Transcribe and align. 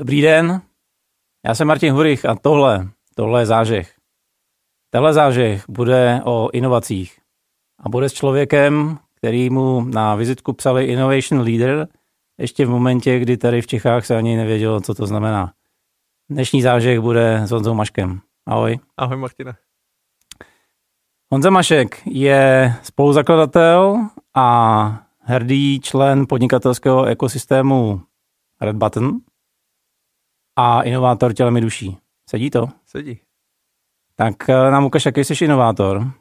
Dobrý 0.00 0.22
den, 0.22 0.62
já 1.46 1.54
jsem 1.54 1.68
Martin 1.68 1.92
Hurich 1.92 2.24
a 2.24 2.34
tohle, 2.34 2.88
tohle 3.14 3.42
je 3.42 3.46
zážeh. 3.46 3.94
Tenhle 4.90 5.12
zážeh 5.12 5.64
bude 5.68 6.20
o 6.24 6.50
inovacích 6.52 7.18
a 7.78 7.88
bude 7.88 8.08
s 8.08 8.12
člověkem, 8.12 8.98
který 9.14 9.50
mu 9.50 9.84
na 9.84 10.14
vizitku 10.14 10.52
psali 10.52 10.84
Innovation 10.84 11.40
Leader, 11.40 11.88
ještě 12.38 12.66
v 12.66 12.70
momentě, 12.70 13.18
kdy 13.18 13.36
tady 13.36 13.62
v 13.62 13.66
Čechách 13.66 14.06
se 14.06 14.16
ani 14.16 14.36
nevědělo, 14.36 14.80
co 14.80 14.94
to 14.94 15.06
znamená. 15.06 15.52
Dnešní 16.30 16.62
zážeh 16.62 17.00
bude 17.00 17.40
s 17.46 17.50
Honzou 17.50 17.74
Maškem. 17.74 18.20
Ahoj. 18.46 18.78
Ahoj 18.96 19.16
Martina. 19.16 19.56
Honza 21.32 21.50
Mašek 21.50 22.06
je 22.06 22.74
spoluzakladatel 22.82 24.08
a 24.34 25.06
hrdý 25.18 25.80
člen 25.80 26.26
podnikatelského 26.26 27.04
ekosystému 27.04 28.02
Red 28.60 28.76
Button 28.76 29.20
a 30.60 30.82
inovátor 30.82 31.32
tělem 31.32 31.56
i 31.56 31.60
duší. 31.60 31.98
Sedí 32.30 32.50
to? 32.50 32.68
Sedí. 32.86 33.20
Tak 34.14 34.48
eh, 34.48 34.70
nám 34.70 34.84
ukaž, 34.84 35.06
jaký 35.06 35.24
jsi 35.24 35.44
inovátor 35.44 36.12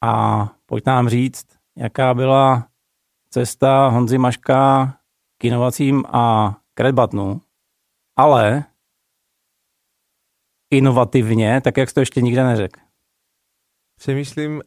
a 0.00 0.44
pojď 0.66 0.86
nám 0.86 1.08
říct, 1.08 1.46
jaká 1.76 2.14
byla 2.14 2.68
cesta 3.30 3.88
Honzy 3.88 4.18
Maška 4.18 4.92
k 5.38 5.44
inovacím 5.44 6.04
a 6.06 6.54
k 6.74 6.80
Red 6.80 6.94
Buttonu, 6.94 7.40
ale 8.16 8.64
inovativně, 10.70 11.60
tak 11.60 11.76
jak 11.76 11.88
jsi 11.88 11.94
to 11.94 12.00
ještě 12.00 12.20
nikde 12.20 12.44
neřekl. 12.44 12.80
Přemýšlím, 13.98 14.62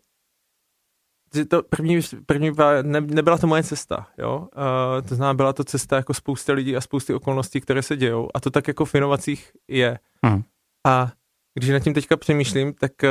že 1.35 1.45
to 1.45 1.63
první, 1.63 1.99
první 2.25 2.51
ne, 2.81 3.01
nebyla 3.01 3.37
to 3.37 3.47
moje 3.47 3.63
cesta, 3.63 4.07
jo. 4.17 4.39
Uh, 4.39 5.07
to 5.07 5.15
znamená, 5.15 5.33
byla 5.33 5.53
to 5.53 5.63
cesta 5.63 5.95
jako 5.95 6.13
spousta 6.13 6.53
lidí 6.53 6.75
a 6.75 6.81
spousty 6.81 7.13
okolností, 7.13 7.61
které 7.61 7.81
se 7.81 7.97
dějou. 7.97 8.29
A 8.33 8.39
to 8.39 8.49
tak 8.49 8.67
jako 8.67 8.85
v 8.85 8.95
inovacích 8.95 9.51
je. 9.67 9.99
Hmm. 10.25 10.43
A 10.87 11.11
když 11.59 11.69
nad 11.69 11.79
tím 11.79 11.93
teďka 11.93 12.17
přemýšlím, 12.17 12.73
tak 12.73 12.91
uh, 13.03 13.09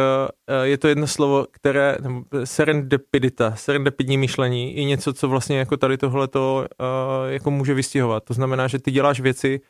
je 0.62 0.78
to 0.78 0.88
jedno 0.88 1.06
slovo, 1.06 1.46
které, 1.50 1.96
nebo 2.00 2.24
serendipidita, 2.44 3.54
serendipidní 3.56 4.18
myšlení, 4.18 4.76
je 4.76 4.84
něco, 4.84 5.12
co 5.12 5.28
vlastně 5.28 5.58
jako 5.58 5.76
tady 5.76 5.98
tohleto 5.98 6.66
uh, 6.80 7.32
jako 7.32 7.50
může 7.50 7.74
vystihovat. 7.74 8.24
To 8.24 8.34
znamená, 8.34 8.68
že 8.68 8.78
ty 8.78 8.90
děláš 8.90 9.20
věci, 9.20 9.60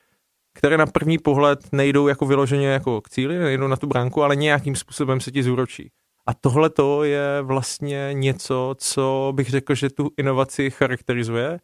které 0.58 0.76
na 0.76 0.86
první 0.86 1.18
pohled 1.18 1.58
nejdou 1.72 2.08
jako 2.08 2.26
vyloženě 2.26 2.66
jako 2.66 3.00
k 3.00 3.08
cíli, 3.08 3.38
nejdou 3.38 3.68
na 3.68 3.76
tu 3.76 3.86
bránku, 3.86 4.22
ale 4.22 4.36
nějakým 4.36 4.76
způsobem 4.76 5.20
se 5.20 5.30
ti 5.30 5.42
zúročí. 5.42 5.90
A 6.26 6.34
tohle 6.34 6.70
to 6.70 7.04
je 7.04 7.42
vlastně 7.42 8.10
něco, 8.12 8.74
co 8.78 9.32
bych 9.36 9.50
řekl, 9.50 9.74
že 9.74 9.90
tu 9.90 10.10
inovaci 10.16 10.70
charakterizuje, 10.70 11.60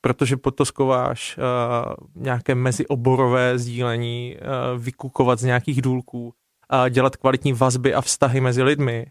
protože 0.00 0.36
potoskováš 0.36 1.38
uh, 1.38 1.94
nějaké 2.14 2.54
mezioborové 2.54 3.58
sdílení, 3.58 4.36
uh, 4.36 4.82
vykukovat 4.82 5.38
z 5.38 5.44
nějakých 5.44 5.82
důlků, 5.82 6.24
uh, 6.24 6.88
dělat 6.88 7.16
kvalitní 7.16 7.52
vazby 7.52 7.94
a 7.94 8.00
vztahy 8.00 8.40
mezi 8.40 8.62
lidmi. 8.62 9.06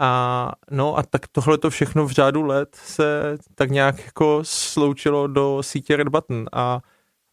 A 0.00 0.52
no 0.70 0.98
a 0.98 1.02
tak 1.02 1.28
tohle 1.28 1.58
to 1.58 1.70
všechno 1.70 2.06
v 2.06 2.10
řádu 2.10 2.42
let 2.42 2.74
se 2.74 3.38
tak 3.54 3.70
nějak 3.70 4.04
jako 4.04 4.40
sloučilo 4.42 5.26
do 5.26 5.62
sítě 5.62 5.96
Red 5.96 6.08
Button 6.08 6.46
a 6.52 6.80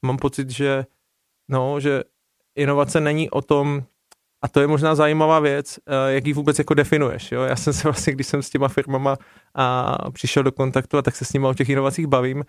mám 0.05 0.17
pocit, 0.17 0.49
že 0.49 0.85
no, 1.47 1.79
že 1.79 2.03
inovace 2.55 2.99
není 2.99 3.29
o 3.29 3.41
tom, 3.41 3.83
a 4.43 4.47
to 4.47 4.59
je 4.59 4.67
možná 4.67 4.95
zajímavá 4.95 5.39
věc, 5.39 5.79
eh, 5.87 6.13
jak 6.13 6.27
ji 6.27 6.33
vůbec 6.33 6.59
jako 6.59 6.73
definuješ. 6.73 7.31
Jo? 7.31 7.41
Já 7.41 7.55
jsem 7.55 7.73
se 7.73 7.83
vlastně, 7.83 8.13
když 8.13 8.27
jsem 8.27 8.41
s 8.43 8.49
těma 8.49 8.67
firmama 8.67 9.17
a 9.55 9.97
přišel 10.11 10.43
do 10.43 10.51
kontaktu 10.51 10.97
a 10.97 11.01
tak 11.01 11.15
se 11.15 11.25
s 11.25 11.33
nimi 11.33 11.47
o 11.47 11.53
těch 11.53 11.69
inovacích 11.69 12.07
bavím, 12.07 12.43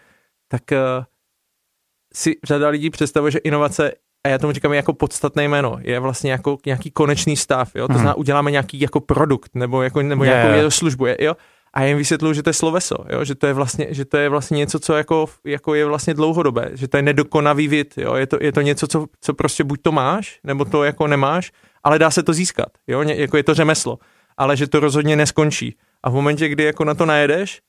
tak 0.48 0.62
uh, 0.72 1.04
si 2.14 2.36
řada 2.44 2.68
lidí 2.68 2.90
představuje, 2.90 3.32
že 3.32 3.38
inovace, 3.38 3.92
a 4.24 4.28
já 4.28 4.38
tomu 4.38 4.52
říkám 4.52 4.72
jako 4.72 4.92
podstatné 4.92 5.44
jméno, 5.44 5.78
je 5.80 6.00
vlastně 6.00 6.30
jako 6.30 6.58
nějaký 6.66 6.90
konečný 6.90 7.36
stav. 7.36 7.76
Jo? 7.76 7.86
To 7.86 7.92
hmm. 7.92 7.98
znamená, 7.98 8.14
uděláme 8.14 8.50
nějaký 8.50 8.80
jako 8.80 9.00
produkt 9.00 9.50
nebo, 9.54 9.82
jako, 9.82 10.02
nebo 10.02 10.24
yeah. 10.24 10.50
nějakou 10.50 10.70
službu. 10.70 11.06
Jo? 11.18 11.34
a 11.74 11.80
já 11.82 11.86
jim 11.86 11.98
vysvětluju, 11.98 12.34
že 12.34 12.42
to 12.42 12.50
je 12.50 12.54
sloveso, 12.54 12.96
jo? 13.10 13.24
Že, 13.24 13.34
to 13.34 13.46
je 13.46 13.52
vlastně, 13.52 13.86
že 13.90 14.04
to 14.04 14.16
je 14.16 14.28
vlastně 14.28 14.58
něco, 14.58 14.78
co 14.78 14.94
jako, 14.94 15.26
jako 15.44 15.74
je 15.74 15.84
vlastně 15.86 16.14
dlouhodobé, 16.14 16.70
že 16.74 16.88
to 16.88 16.96
je 16.96 17.02
nedokonavý 17.02 17.68
vid, 17.68 17.98
jo? 17.98 18.14
Je, 18.14 18.26
to, 18.26 18.38
je 18.40 18.52
to 18.52 18.60
něco, 18.60 18.86
co, 18.86 19.06
co 19.20 19.34
prostě 19.34 19.64
buď 19.64 19.82
to 19.82 19.92
máš, 19.92 20.40
nebo 20.44 20.64
to 20.64 20.84
jako 20.84 21.06
nemáš, 21.06 21.52
ale 21.84 21.98
dá 21.98 22.10
se 22.10 22.22
to 22.22 22.32
získat, 22.32 22.68
jo? 22.86 23.02
jako 23.02 23.36
je 23.36 23.44
to 23.44 23.54
řemeslo, 23.54 23.98
ale 24.36 24.56
že 24.56 24.66
to 24.66 24.80
rozhodně 24.80 25.16
neskončí. 25.16 25.76
A 26.02 26.10
v 26.10 26.14
momentě, 26.14 26.48
kdy 26.48 26.64
jako 26.64 26.84
na 26.84 26.94
to 26.94 27.06
najedeš, 27.06 27.60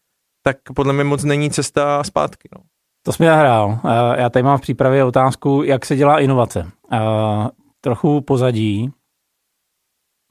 tak 0.43 0.57
podle 0.75 0.93
mě 0.93 1.03
moc 1.03 1.23
není 1.23 1.49
cesta 1.49 2.03
zpátky. 2.03 2.49
No. 2.55 2.61
To 3.03 3.13
jsi 3.13 3.23
mi 3.23 3.27
nahrál. 3.27 3.79
Já 4.17 4.29
tady 4.29 4.43
mám 4.43 4.57
v 4.57 4.61
přípravě 4.61 5.03
otázku, 5.03 5.63
jak 5.63 5.85
se 5.85 5.95
dělá 5.95 6.19
inovace. 6.19 6.71
Trochu 7.81 8.21
pozadí, 8.21 8.91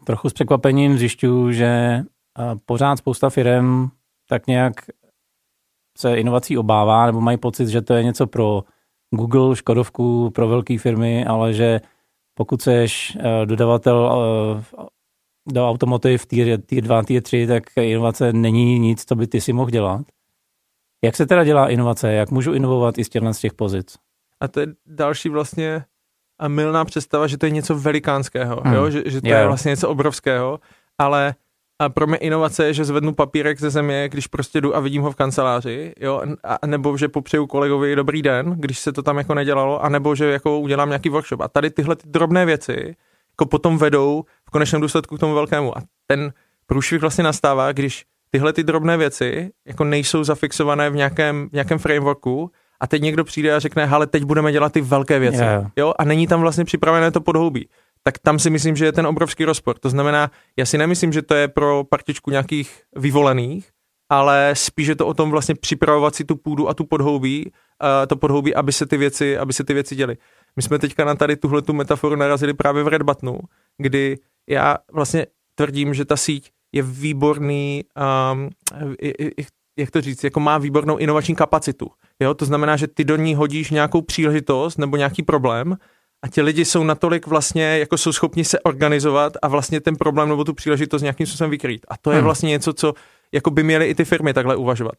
trochu 0.04 0.30
s 0.30 0.32
překvapením 0.32 0.98
zjišťuju, 0.98 1.52
že 1.52 2.02
pořád 2.66 2.96
spousta 2.96 3.30
firm 3.30 3.88
tak 4.28 4.46
nějak 4.46 4.74
se 5.98 6.16
inovací 6.16 6.58
obává, 6.58 7.06
nebo 7.06 7.20
mají 7.20 7.38
pocit, 7.38 7.68
že 7.68 7.82
to 7.82 7.94
je 7.94 8.04
něco 8.04 8.26
pro 8.26 8.64
Google, 9.10 9.56
Škodovku, 9.56 10.30
pro 10.30 10.48
velké 10.48 10.78
firmy, 10.78 11.24
ale 11.24 11.52
že 11.52 11.80
pokud 12.34 12.62
seš 12.62 13.16
eh, 13.20 13.46
dodavatel 13.46 14.12
eh, 14.78 14.84
do 15.52 15.68
automotiv 15.68 16.26
tier, 16.26 16.60
tier 16.60 16.84
2, 16.84 17.02
tier 17.02 17.22
3, 17.22 17.46
tak 17.46 17.62
inovace 17.80 18.32
není 18.32 18.78
nic, 18.78 19.04
co 19.04 19.14
by 19.14 19.26
ty 19.26 19.40
si 19.40 19.52
mohl 19.52 19.70
dělat. 19.70 20.00
Jak 21.04 21.16
se 21.16 21.26
teda 21.26 21.44
dělá 21.44 21.68
inovace? 21.68 22.12
Jak 22.12 22.30
můžu 22.30 22.52
inovovat 22.52 22.98
i 22.98 23.04
z 23.04 23.10
z 23.32 23.38
těch 23.38 23.54
pozic? 23.54 23.96
A 24.40 24.48
to 24.48 24.60
je 24.60 24.66
další 24.86 25.28
vlastně 25.28 25.84
a 26.38 26.48
milná 26.48 26.84
představa, 26.84 27.26
že 27.26 27.38
to 27.38 27.46
je 27.46 27.50
něco 27.50 27.78
velikánského, 27.78 28.60
hmm. 28.64 28.74
jo? 28.74 28.90
Že, 28.90 29.02
že 29.06 29.20
to 29.20 29.28
yeah. 29.28 29.40
je 29.40 29.46
vlastně 29.46 29.68
něco 29.68 29.88
obrovského, 29.88 30.60
ale 30.98 31.34
a 31.78 31.88
pro 31.88 32.06
mě 32.06 32.16
inovace 32.16 32.66
je, 32.66 32.74
že 32.74 32.84
zvednu 32.84 33.12
papírek 33.12 33.60
ze 33.60 33.70
země, 33.70 34.08
když 34.08 34.26
prostě 34.26 34.60
jdu 34.60 34.76
a 34.76 34.80
vidím 34.80 35.02
ho 35.02 35.10
v 35.10 35.16
kanceláři, 35.16 35.92
jo, 36.00 36.22
a 36.44 36.66
nebo 36.66 36.96
že 36.96 37.08
popřeju 37.08 37.46
kolegovi 37.46 37.96
dobrý 37.96 38.22
den, 38.22 38.54
když 38.58 38.78
se 38.78 38.92
to 38.92 39.02
tam 39.02 39.18
jako 39.18 39.34
nedělalo, 39.34 39.84
a 39.84 39.88
nebo 39.88 40.14
že 40.14 40.26
jako 40.26 40.58
udělám 40.58 40.88
nějaký 40.88 41.08
workshop. 41.08 41.40
A 41.40 41.48
tady 41.48 41.70
tyhle 41.70 41.96
ty 41.96 42.08
drobné 42.08 42.46
věci 42.46 42.96
jako 43.32 43.46
potom 43.46 43.78
vedou 43.78 44.24
v 44.46 44.50
konečném 44.50 44.80
důsledku 44.80 45.16
k 45.16 45.20
tomu 45.20 45.34
velkému. 45.34 45.78
A 45.78 45.82
ten 46.06 46.32
průšvih 46.66 47.00
vlastně 47.00 47.24
nastává, 47.24 47.72
když 47.72 48.04
tyhle 48.30 48.52
ty 48.52 48.62
drobné 48.62 48.96
věci 48.96 49.50
jako 49.66 49.84
nejsou 49.84 50.24
zafixované 50.24 50.90
v 50.90 50.96
nějakém, 50.96 51.48
v 51.48 51.52
nějakém 51.52 51.78
frameworku 51.78 52.50
a 52.80 52.86
teď 52.86 53.02
někdo 53.02 53.24
přijde 53.24 53.54
a 53.54 53.58
řekne, 53.58 53.86
ale 53.86 54.06
teď 54.06 54.24
budeme 54.24 54.52
dělat 54.52 54.72
ty 54.72 54.80
velké 54.80 55.18
věci. 55.18 55.42
Yeah. 55.42 55.70
Jo? 55.76 55.94
A 55.98 56.04
není 56.04 56.26
tam 56.26 56.40
vlastně 56.40 56.64
připravené 56.64 57.10
to 57.10 57.20
podhoubí 57.20 57.68
tak 58.06 58.18
tam 58.18 58.38
si 58.38 58.50
myslím, 58.50 58.76
že 58.76 58.84
je 58.84 58.92
ten 58.92 59.06
obrovský 59.06 59.44
rozpor. 59.44 59.78
To 59.78 59.90
znamená, 59.90 60.30
já 60.56 60.66
si 60.66 60.78
nemyslím, 60.78 61.12
že 61.12 61.22
to 61.22 61.34
je 61.34 61.48
pro 61.48 61.84
partičku 61.84 62.30
nějakých 62.30 62.82
vyvolených, 62.96 63.70
ale 64.10 64.50
spíš 64.54 64.86
je 64.86 64.96
to 64.96 65.06
o 65.06 65.14
tom 65.14 65.30
vlastně 65.30 65.54
připravovat 65.54 66.14
si 66.14 66.24
tu 66.24 66.36
půdu 66.36 66.68
a 66.68 66.74
tu 66.74 66.84
podhoubí, 66.84 67.46
uh, 67.46 68.06
to 68.08 68.16
podhoubí, 68.16 68.54
aby 68.54 68.72
se 68.72 68.86
ty 68.86 68.96
věci, 68.96 69.38
aby 69.38 69.52
se 69.52 69.64
ty 69.64 69.74
věci 69.74 69.96
děly. 69.96 70.16
My 70.56 70.62
jsme 70.62 70.78
teďka 70.78 71.04
na 71.04 71.14
tady 71.14 71.36
tuhle 71.36 71.62
tu 71.62 71.72
metaforu 71.72 72.16
narazili 72.16 72.54
právě 72.54 72.82
v 72.82 72.88
Red 72.88 73.02
Buttonu, 73.02 73.38
kdy 73.78 74.18
já 74.48 74.76
vlastně 74.92 75.26
tvrdím, 75.54 75.94
že 75.94 76.04
ta 76.04 76.16
síť 76.16 76.50
je 76.72 76.82
výborný, 76.82 77.84
um, 78.32 78.50
jak 79.78 79.90
to 79.90 80.00
říct, 80.00 80.24
jako 80.24 80.40
má 80.40 80.58
výbornou 80.58 80.96
inovační 80.96 81.34
kapacitu. 81.34 81.90
Jo? 82.20 82.34
To 82.34 82.44
znamená, 82.44 82.76
že 82.76 82.86
ty 82.86 83.04
do 83.04 83.16
ní 83.16 83.34
hodíš 83.34 83.70
nějakou 83.70 84.02
příležitost 84.02 84.78
nebo 84.78 84.96
nějaký 84.96 85.22
problém 85.22 85.76
a 86.24 86.28
ti 86.28 86.42
lidi 86.42 86.64
jsou 86.64 86.84
natolik 86.84 87.26
vlastně, 87.26 87.78
jako 87.78 87.98
jsou 87.98 88.12
schopni 88.12 88.44
se 88.44 88.60
organizovat 88.60 89.32
a 89.42 89.48
vlastně 89.48 89.80
ten 89.80 89.96
problém 89.96 90.28
nebo 90.28 90.44
tu 90.44 90.54
příležitost 90.54 91.02
nějakým 91.02 91.26
způsobem 91.26 91.50
vykrýt. 91.50 91.86
A 91.88 91.96
to 91.96 92.10
je 92.10 92.16
hmm. 92.16 92.24
vlastně 92.24 92.50
něco, 92.50 92.72
co 92.72 92.94
jako 93.32 93.50
by 93.50 93.62
měly 93.62 93.86
i 93.86 93.94
ty 93.94 94.04
firmy 94.04 94.34
takhle 94.34 94.56
uvažovat. 94.56 94.94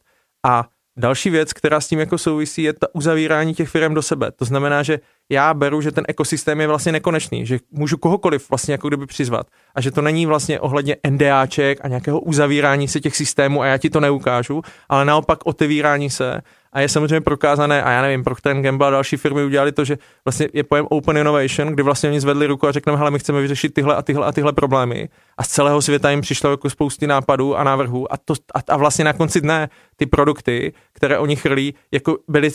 A 0.46 0.64
další 0.96 1.30
věc, 1.30 1.52
která 1.52 1.80
s 1.80 1.88
tím 1.88 1.98
jako 1.98 2.18
souvisí, 2.18 2.62
je 2.62 2.72
ta 2.72 2.86
uzavírání 2.94 3.54
těch 3.54 3.68
firm 3.68 3.94
do 3.94 4.02
sebe. 4.02 4.30
To 4.32 4.44
znamená, 4.44 4.82
že 4.82 5.00
já 5.30 5.54
beru, 5.54 5.80
že 5.80 5.92
ten 5.92 6.04
ekosystém 6.08 6.60
je 6.60 6.66
vlastně 6.66 6.92
nekonečný, 6.92 7.46
že 7.46 7.58
můžu 7.70 7.96
kohokoliv 7.96 8.50
vlastně 8.50 8.72
jako 8.72 8.88
kdyby 8.88 9.06
přizvat 9.06 9.46
a 9.74 9.80
že 9.80 9.90
to 9.90 10.02
není 10.02 10.26
vlastně 10.26 10.60
ohledně 10.60 10.96
NDAček 11.10 11.78
a 11.82 11.88
nějakého 11.88 12.20
uzavírání 12.20 12.88
se 12.88 13.00
těch 13.00 13.16
systémů 13.16 13.62
a 13.62 13.66
já 13.66 13.78
ti 13.78 13.90
to 13.90 14.00
neukážu, 14.00 14.62
ale 14.88 15.04
naopak 15.04 15.38
otevírání 15.44 16.10
se 16.10 16.40
a 16.76 16.80
je 16.80 16.88
samozřejmě 16.88 17.20
prokázané, 17.20 17.82
a 17.82 17.90
já 17.90 18.02
nevím, 18.02 18.24
Procter 18.24 18.60
Gamble 18.60 18.86
a 18.86 18.90
další 18.90 19.16
firmy 19.16 19.44
udělali 19.44 19.72
to, 19.72 19.84
že 19.84 19.98
vlastně 20.24 20.48
je 20.52 20.64
pojem 20.64 20.86
Open 20.90 21.16
Innovation, 21.16 21.68
kdy 21.68 21.82
vlastně 21.82 22.08
oni 22.08 22.20
zvedli 22.20 22.46
ruku 22.46 22.68
a 22.68 22.72
řekneme, 22.72 22.98
hele, 22.98 23.10
my 23.10 23.18
chceme 23.18 23.40
vyřešit 23.40 23.74
tyhle 23.74 23.96
a 23.96 24.02
tyhle 24.02 24.26
a 24.26 24.32
tyhle 24.32 24.52
problémy. 24.52 25.08
A 25.38 25.42
z 25.42 25.48
celého 25.48 25.82
světa 25.82 26.10
jim 26.10 26.20
přišlo 26.20 26.50
jako 26.50 26.70
spousty 26.70 27.06
nápadů 27.06 27.56
a 27.56 27.64
návrhů 27.64 28.12
a, 28.12 28.16
to, 28.16 28.34
a, 28.54 28.72
a 28.72 28.76
vlastně 28.76 29.04
na 29.04 29.12
konci 29.12 29.40
dne 29.40 29.68
ty 29.96 30.06
produkty, 30.06 30.72
které 30.92 31.18
oni 31.18 31.36
chrlí, 31.36 31.74
jako 31.92 32.18
byly 32.28 32.50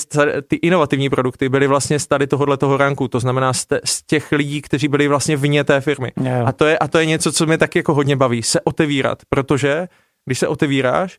ty 0.47 0.55
inovativní 0.55 1.09
produkty, 1.09 1.49
byly 1.49 1.67
vlastně 1.67 1.99
z 1.99 2.07
tady 2.07 2.27
tohohle 2.27 2.57
toho 2.57 2.77
ranku, 2.77 3.07
to 3.07 3.19
znamená 3.19 3.53
z, 3.53 3.65
te, 3.65 3.81
z 3.85 4.03
těch 4.03 4.31
lidí, 4.31 4.61
kteří 4.61 4.87
byli 4.87 5.07
vlastně 5.07 5.37
vně 5.37 5.63
té 5.63 5.81
firmy. 5.81 6.11
Yeah. 6.23 6.47
A, 6.47 6.51
to 6.51 6.65
je, 6.65 6.77
a 6.77 6.87
to 6.87 6.99
je 6.99 7.05
něco, 7.05 7.31
co 7.31 7.45
mě 7.45 7.57
taky 7.57 7.79
jako 7.79 7.93
hodně 7.93 8.15
baví, 8.15 8.43
se 8.43 8.61
otevírat, 8.61 9.17
protože 9.29 9.87
když 10.25 10.39
se 10.39 10.47
otevíráš, 10.47 11.17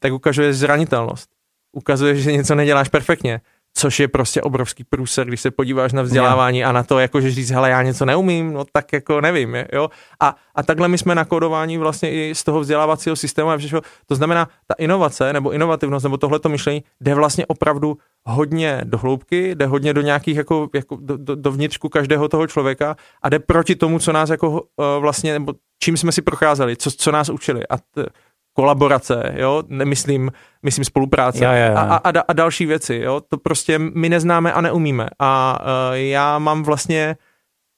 tak 0.00 0.12
ukazuje 0.12 0.54
zranitelnost 0.54 1.33
ukazuješ, 1.74 2.22
že 2.22 2.32
něco 2.32 2.54
neděláš 2.54 2.88
perfektně, 2.88 3.40
což 3.76 4.00
je 4.00 4.08
prostě 4.08 4.42
obrovský 4.42 4.84
průser, 4.84 5.26
když 5.26 5.40
se 5.40 5.50
podíváš 5.50 5.92
na 5.92 6.02
vzdělávání 6.02 6.64
a 6.64 6.72
na 6.72 6.82
to, 6.82 6.98
jako 6.98 7.20
že 7.20 7.30
říct, 7.30 7.50
hele, 7.50 7.70
já 7.70 7.82
něco 7.82 8.04
neumím, 8.04 8.52
no 8.52 8.64
tak 8.72 8.92
jako 8.92 9.20
nevím, 9.20 9.56
jo. 9.72 9.90
A, 10.20 10.36
a 10.54 10.62
takhle 10.62 10.88
my 10.88 10.98
jsme 10.98 11.14
nakodování 11.14 11.78
vlastně 11.78 12.12
i 12.12 12.34
z 12.34 12.44
toho 12.44 12.60
vzdělávacího 12.60 13.16
systému 13.16 13.50
a 13.50 13.56
všechno. 13.56 13.80
To 14.06 14.14
znamená, 14.14 14.48
ta 14.66 14.74
inovace 14.78 15.32
nebo 15.32 15.50
inovativnost 15.50 16.02
nebo 16.04 16.16
tohleto 16.16 16.48
myšlení 16.48 16.84
jde 17.00 17.14
vlastně 17.14 17.46
opravdu 17.46 17.98
hodně 18.26 18.80
do 18.84 18.98
hloubky, 18.98 19.54
jde 19.54 19.66
hodně 19.66 19.94
do 19.94 20.00
nějakých 20.00 20.36
jako, 20.36 20.68
jako 20.74 20.98
do, 21.00 21.16
do, 21.16 21.34
do 21.34 21.52
vnitřku 21.52 21.88
každého 21.88 22.28
toho 22.28 22.46
člověka 22.46 22.96
a 23.22 23.28
jde 23.28 23.38
proti 23.38 23.74
tomu, 23.74 23.98
co 23.98 24.12
nás 24.12 24.30
jako 24.30 24.50
uh, 24.50 24.60
vlastně, 24.98 25.32
nebo 25.32 25.52
čím 25.82 25.96
jsme 25.96 26.12
si 26.12 26.22
procházeli, 26.22 26.76
co, 26.76 26.90
co 26.90 27.12
nás 27.12 27.28
učili. 27.28 27.66
A 27.66 27.76
t, 27.76 28.06
kolaborace, 28.54 29.34
jo, 29.36 29.62
nemyslím, 29.68 30.32
myslím 30.62 30.84
spolupráce 30.84 31.44
ja, 31.44 31.52
ja, 31.52 31.66
ja. 31.66 31.80
A, 31.80 31.96
a, 31.96 32.20
a 32.28 32.32
další 32.32 32.66
věci, 32.66 32.94
jo, 32.94 33.20
to 33.28 33.38
prostě 33.38 33.78
my 33.78 34.08
neznáme 34.08 34.52
a 34.52 34.60
neumíme 34.60 35.08
a 35.18 35.58
uh, 35.60 35.94
já 35.94 36.38
mám 36.38 36.62
vlastně 36.62 37.16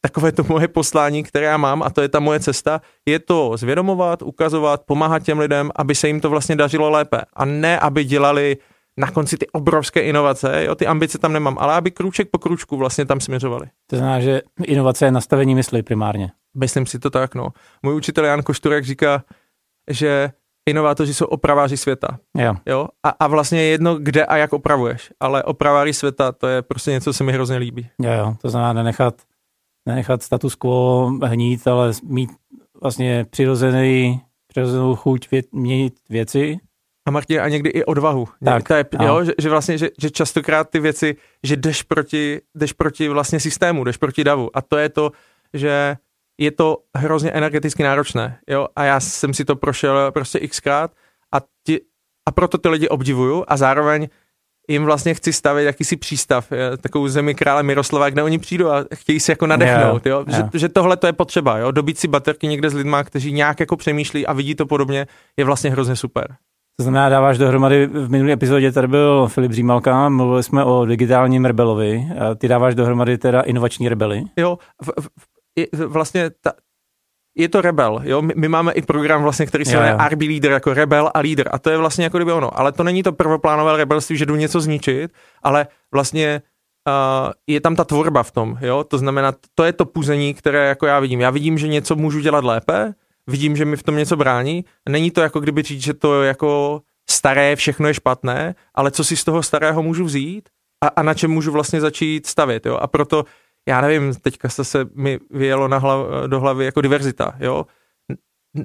takové 0.01 0.33
to 0.33 0.45
moje 0.49 0.69
poslání, 0.69 1.23
které 1.23 1.47
já 1.47 1.57
mám 1.57 1.83
a 1.83 1.91
to 1.91 2.03
je 2.03 2.09
ta 2.09 2.21
moje 2.21 2.41
cesta, 2.41 2.81
je 3.07 3.19
to 3.19 3.57
zvědomovat, 3.57 4.23
ukazovat, 4.23 4.83
pomáhat 4.87 5.23
těm 5.23 5.39
lidem, 5.39 5.71
aby 5.77 5.95
se 5.95 6.07
jim 6.07 6.21
to 6.21 6.31
vlastně 6.31 6.57
dařilo 6.57 6.91
lépe 6.91 7.23
a 7.35 7.45
ne, 7.45 7.79
aby 7.79 8.05
dělali 8.05 8.57
na 8.97 9.11
konci 9.11 9.37
ty 9.37 9.47
obrovské 9.47 10.01
inovace, 10.01 10.65
jo, 10.65 10.75
ty 10.75 10.87
ambice 10.87 11.19
tam 11.19 11.33
nemám, 11.33 11.57
ale 11.61 11.75
aby 11.75 11.91
krůček 11.91 12.29
po 12.31 12.39
krůčku 12.39 12.77
vlastně 12.77 13.05
tam 13.05 13.21
směřovali. 13.21 13.67
To 13.87 13.97
znamená, 13.97 14.21
že 14.21 14.43
inovace 14.65 15.05
je 15.05 15.11
nastavení 15.11 15.55
mysli 15.55 15.83
primárně. 15.83 16.31
Myslím 16.57 16.87
si 16.87 16.99
to 16.99 17.11
tak, 17.11 17.35
no. 17.35 17.49
Můj 17.83 17.95
učitel 17.95 18.25
Jan 18.25 18.43
Košturek 18.43 18.85
říká, 18.85 19.23
že 19.91 20.31
inovátoři 20.67 21.15
jsou 21.15 21.27
opraváři 21.27 21.77
světa. 21.77 22.19
Jo. 22.39 22.55
jo? 22.67 22.89
A, 23.03 23.09
a 23.09 23.27
vlastně 23.27 23.59
je 23.59 23.69
jedno, 23.69 23.99
kde 23.99 24.27
a 24.27 24.37
jak 24.37 24.53
opravuješ, 24.53 25.13
ale 25.21 25.43
opraváři 25.43 25.93
světa, 25.93 26.33
to 26.33 26.47
je 26.47 26.63
prostě 26.63 26.91
něco, 26.91 27.05
co 27.05 27.13
se 27.13 27.25
mi 27.25 27.33
hrozně 27.33 27.57
líbí. 27.57 27.89
Jo, 28.03 28.13
jo. 28.13 28.37
to 28.43 28.51
znamená 28.51 28.73
nenechat, 28.73 29.15
nenechat 29.87 30.23
status 30.23 30.55
quo 30.55 31.11
hnít, 31.25 31.69
ale 31.69 31.93
mít 32.05 32.31
vlastně 32.83 33.27
přirozený, 33.31 34.21
přirozenou 34.49 34.97
chuť 34.97 35.31
vě, 35.31 35.43
měnit 35.53 35.95
věci. 36.09 36.59
A 37.09 37.11
Martin, 37.11 37.41
a 37.41 37.49
někdy 37.49 37.71
i 37.71 37.85
odvahu. 37.85 38.29
Tak, 38.45 38.69
to 38.69 38.75
je, 38.75 38.85
jo, 39.03 39.25
že, 39.25 39.33
že, 39.39 39.51
vlastně, 39.51 39.79
že, 39.79 39.89
že 40.01 40.11
častokrát 40.11 40.71
ty 40.71 40.81
věci, 40.81 41.17
že 41.43 41.57
jdeš 41.57 41.83
proti, 41.83 42.41
jdeš 42.55 42.73
proti 42.73 43.09
vlastně 43.09 43.41
systému, 43.41 43.85
jdeš 43.85 43.97
proti 43.97 44.25
davu. 44.25 44.57
A 44.57 44.63
to 44.63 44.77
je 44.77 44.89
to, 44.89 45.13
že 45.55 45.97
je 46.41 46.51
to 46.51 46.77
hrozně 46.97 47.31
energeticky 47.31 47.83
náročné, 47.83 48.39
jo, 48.49 48.67
a 48.77 48.85
já 48.85 49.01
jsem 49.01 49.35
si 49.35 49.45
to 49.45 49.57
prošel 49.57 50.13
prostě 50.13 50.49
xkrát 50.49 50.91
a, 51.35 51.39
ti, 51.67 51.81
a 52.29 52.33
proto 52.33 52.59
ty 52.59 52.69
lidi 52.69 52.89
obdivuju 52.89 53.45
a 53.49 53.57
zároveň 53.57 54.09
jim 54.69 54.85
vlastně 54.85 55.15
chci 55.15 55.33
stavit 55.33 55.65
jakýsi 55.65 55.97
přístav, 55.97 56.49
takovou 56.81 57.09
zemi 57.09 57.35
krále 57.35 57.63
Miroslava, 57.63 58.11
kde 58.11 58.23
oni 58.23 58.39
přijdou 58.39 58.69
a 58.69 58.85
chtějí 58.95 59.21
si 59.21 59.31
jako 59.31 59.47
nadechnout, 59.47 60.07
jo, 60.07 60.19
jo. 60.19 60.25
Že, 60.53 60.59
že 60.59 60.69
tohle 60.69 60.97
to 60.97 61.07
je 61.07 61.13
potřeba, 61.13 61.59
jo, 61.59 61.71
dobít 61.71 61.99
si 61.99 62.09
baterky 62.09 62.47
někde 62.47 62.71
s 62.71 62.75
lidma, 62.75 63.05
kteří 63.05 63.33
nějak 63.33 63.61
jako 63.61 63.77
přemýšlí 63.77 64.27
a 64.27 64.33
vidí 64.33 64.55
to 64.55 64.67
podobně, 64.67 65.07
je 65.37 65.45
vlastně 65.45 65.71
hrozně 65.71 65.97
super. 65.97 66.37
To 66.79 66.83
znamená, 66.83 67.09
dáváš 67.09 67.39
dohromady, 67.39 67.87
v 67.87 68.11
minulé 68.11 68.33
epizodě 68.33 68.73
tady 68.73 68.89
byl 68.89 69.29
Filip 69.29 69.53
Římalka, 69.53 70.09
mluvili 70.09 70.43
jsme 70.43 70.65
o 70.65 70.85
digitálním 70.85 71.45
rebelovi, 71.45 72.09
ty 72.39 72.49
dáváš 72.49 72.75
dohromady 72.75 73.19
teda 73.19 73.41
inovační 73.41 73.89
rebely. 73.89 74.23
Jo, 74.37 74.59
v, 74.83 74.89
v, 75.01 75.09
vlastně 75.73 76.31
ta, 76.41 76.53
je 77.37 77.49
to 77.49 77.61
rebel, 77.61 78.01
jo, 78.05 78.23
my, 78.23 78.35
my 78.37 78.49
máme 78.49 78.73
i 78.73 78.83
program 78.83 79.23
vlastně, 79.23 79.47
který 79.47 79.65
se 79.65 79.77
jmenuje 79.77 79.97
RB 80.09 80.21
Leader 80.21 80.53
jako 80.53 80.75
rebel 80.75 81.11
a 81.15 81.19
líder 81.19 81.49
a 81.53 81.59
to 81.59 81.71
je 81.71 81.79
vlastně 81.79 82.05
jako 82.05 82.19
kdyby 82.19 82.33
ono, 82.33 82.59
ale 82.59 82.73
to 82.73 82.85
není 82.85 83.03
to 83.03 83.13
prvoplánové 83.13 83.77
rebelství, 83.77 84.17
že 84.17 84.27
jdu 84.27 84.37
něco 84.37 84.61
zničit, 84.61 85.13
ale 85.43 85.67
vlastně 85.93 86.43
uh, 86.89 87.33
je 87.47 87.61
tam 87.61 87.77
ta 87.77 87.85
tvorba 87.85 88.23
v 88.23 88.31
tom, 88.31 88.59
jo, 88.61 88.85
to 88.85 88.99
znamená, 88.99 89.33
to 89.55 89.65
je 89.65 89.73
to 89.73 89.85
puzení, 89.85 90.35
které 90.35 90.69
jako 90.69 90.87
já 90.87 91.01
vidím, 91.01 91.21
já 91.21 91.31
vidím, 91.31 91.59
že 91.59 91.69
něco 91.69 91.97
můžu 91.97 92.21
dělat 92.21 92.45
lépe, 92.45 92.95
vidím, 93.27 93.57
že 93.57 93.65
mi 93.65 93.77
v 93.77 93.83
tom 93.83 93.97
něco 93.97 94.17
brání, 94.17 94.65
není 94.89 95.11
to 95.11 95.21
jako 95.21 95.41
kdyby 95.41 95.63
říct, 95.63 95.83
že 95.83 95.95
to 95.95 96.23
jako 96.23 96.83
staré, 97.11 97.57
všechno 97.57 97.89
je 97.89 97.95
špatné, 97.95 98.55
ale 98.75 98.91
co 98.91 99.05
si 99.05 99.17
z 99.17 99.25
toho 99.25 99.43
starého 99.43 99.83
můžu 99.83 100.05
vzít 100.05 100.49
a, 100.85 100.89
a 100.89 101.03
na 101.03 101.15
čem 101.15 101.31
můžu 101.31 101.53
vlastně 101.53 101.81
začít 101.81 102.27
stavět, 102.27 102.67
jo, 102.67 102.77
a 102.77 102.87
proto 102.87 103.25
já 103.69 103.81
nevím, 103.81 104.15
teďka 104.15 104.49
se 104.49 104.87
mi 104.95 105.19
vyjelo 105.31 105.69
na 105.69 105.79
hlav, 105.79 106.07
do 106.27 106.41
hlavy 106.41 106.65
jako 106.65 106.81
diverzita, 106.81 107.35
jo. 107.39 107.67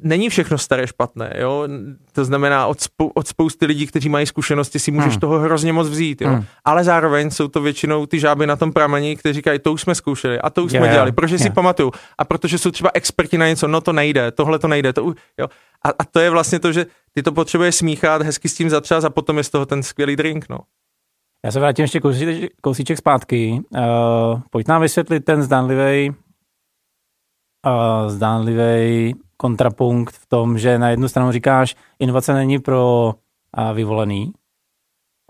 Není 0.03 0.30
všechno 0.30 0.57
staré 0.57 0.88
špatné, 0.88 1.33
jo. 1.38 1.68
To 2.12 2.25
znamená, 2.25 2.68
od, 2.68 2.81
spou, 2.81 3.07
od 3.07 3.27
spousty 3.27 3.65
lidí, 3.65 3.88
kteří 3.88 4.09
mají 4.09 4.25
zkušenosti, 4.25 4.80
si 4.80 4.92
můžeš 4.92 5.13
hmm. 5.13 5.19
toho 5.19 5.39
hrozně 5.39 5.74
moc 5.74 5.89
vzít, 5.89 6.21
jo. 6.21 6.30
Hmm. 6.30 6.45
Ale 6.65 6.83
zároveň 6.83 7.31
jsou 7.31 7.48
to 7.48 7.62
většinou 7.62 8.06
ty 8.06 8.19
žáby 8.19 8.48
na 8.48 8.56
tom 8.56 8.74
pramení, 8.74 9.15
kteří 9.15 9.33
říkají, 9.33 9.59
to 9.59 9.74
už 9.74 9.81
jsme 9.81 9.95
zkoušeli 9.95 10.39
a 10.39 10.50
to 10.50 10.63
už 10.63 10.71
yeah, 10.71 10.86
jsme 10.86 10.94
dělali, 10.94 11.12
protože 11.12 11.36
yeah. 11.36 11.44
si 11.44 11.50
pamatuju. 11.50 11.92
A 12.18 12.25
protože 12.25 12.57
jsou 12.57 12.71
třeba 12.71 12.92
experti 12.94 13.38
na 13.38 13.48
něco, 13.48 13.68
no 13.68 13.81
to 13.81 13.94
nejde, 13.94 14.31
tohle 14.31 14.59
to 14.59 14.68
nejde, 14.68 14.94
to, 14.94 15.13
jo. 15.38 15.48
A, 15.86 15.89
a 16.00 16.06
to 16.12 16.19
je 16.19 16.30
vlastně 16.30 16.59
to, 16.59 16.71
že 16.71 16.86
ty 17.12 17.24
to 17.24 17.31
potřebuješ 17.31 17.75
smíchat, 17.75 18.21
hezky 18.21 18.50
s 18.50 18.56
tím 18.56 18.69
zatřás 18.69 19.03
a 19.03 19.09
potom 19.09 19.38
je 19.38 19.44
z 19.44 19.50
toho 19.50 19.65
ten 19.65 19.83
skvělý 19.83 20.15
drink, 20.15 20.50
no. 20.50 20.59
Já 21.45 21.51
se 21.51 21.59
vrátím 21.59 21.83
ještě 21.83 21.99
kousíček, 21.99 22.51
kousíček 22.61 22.97
zpátky. 22.97 23.61
Uh, 23.69 24.41
pojď 24.49 24.67
nám 24.67 24.81
vysvětlit 24.81 25.19
ten 25.19 25.43
zdánlivý 25.43 26.09
uh, 26.09 28.07
zdánlivý 28.07 29.15
kontrapunkt 29.38 30.15
v 30.15 30.25
tom, 30.25 30.57
že 30.57 30.79
na 30.79 30.89
jednu 30.89 31.07
stranu 31.07 31.31
říkáš, 31.31 31.75
inovace 31.99 32.33
není 32.33 32.59
pro 32.59 33.13
uh, 33.57 33.73
vyvolený, 33.73 34.33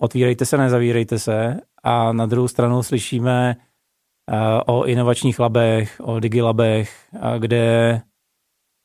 otvírejte 0.02 0.46
se, 0.46 0.58
nezavírejte 0.58 1.20
se, 1.20 1.60
a 1.84 2.14
na 2.14 2.26
druhou 2.26 2.48
stranu 2.48 2.84
slyšíme 2.84 3.56
uh, 4.32 4.76
o 4.76 4.86
inovačních 4.86 5.40
labech, 5.40 6.02
o 6.04 6.20
digilabech, 6.20 7.08
uh, 7.12 7.36
kde 7.40 8.02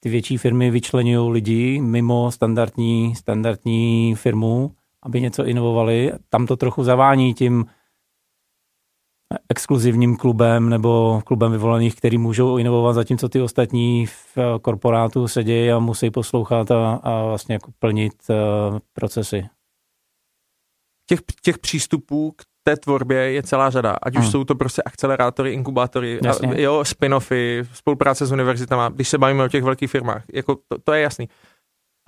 ty 0.00 0.08
větší 0.08 0.36
firmy 0.36 0.70
vyčlenují 0.70 1.32
lidi 1.32 1.80
mimo 1.80 2.32
standardní, 2.32 3.14
standardní 3.14 4.14
firmu 4.14 4.74
aby 5.06 5.20
něco 5.20 5.44
inovovali. 5.44 6.12
Tam 6.28 6.46
to 6.46 6.56
trochu 6.56 6.84
zavání 6.84 7.34
tím 7.34 7.64
exkluzivním 9.48 10.16
klubem 10.16 10.68
nebo 10.68 11.22
klubem 11.26 11.52
vyvolených, 11.52 11.96
který 11.96 12.18
můžou 12.18 12.58
inovovat, 12.58 12.94
zatímco 12.94 13.28
ty 13.28 13.40
ostatní 13.40 14.06
v 14.06 14.38
korporátu 14.62 15.28
sedějí 15.28 15.70
a 15.70 15.78
musí 15.78 16.10
poslouchat 16.10 16.70
a, 16.70 16.94
a 16.94 17.24
vlastně 17.24 17.54
jako 17.54 17.70
plnit 17.78 18.12
uh, 18.30 18.78
procesy. 18.92 19.48
Těch, 21.08 21.20
těch 21.42 21.58
přístupů 21.58 22.32
k 22.36 22.42
té 22.62 22.76
tvorbě 22.76 23.32
je 23.32 23.42
celá 23.42 23.70
řada. 23.70 23.96
Ať 24.02 24.16
už 24.16 24.22
hmm. 24.22 24.30
jsou 24.30 24.44
to 24.44 24.54
prostě 24.54 24.82
akcelerátory, 24.82 25.52
inkubátory, 25.52 26.20
a, 26.20 26.54
jo, 26.56 26.80
spin-offy, 26.82 27.68
spolupráce 27.72 28.26
s 28.26 28.32
univerzitama, 28.32 28.88
když 28.88 29.08
se 29.08 29.18
bavíme 29.18 29.44
o 29.44 29.48
těch 29.48 29.64
velkých 29.64 29.90
firmách. 29.90 30.24
Jako 30.32 30.54
to, 30.54 30.78
to 30.84 30.92
je 30.92 31.02
jasný. 31.02 31.28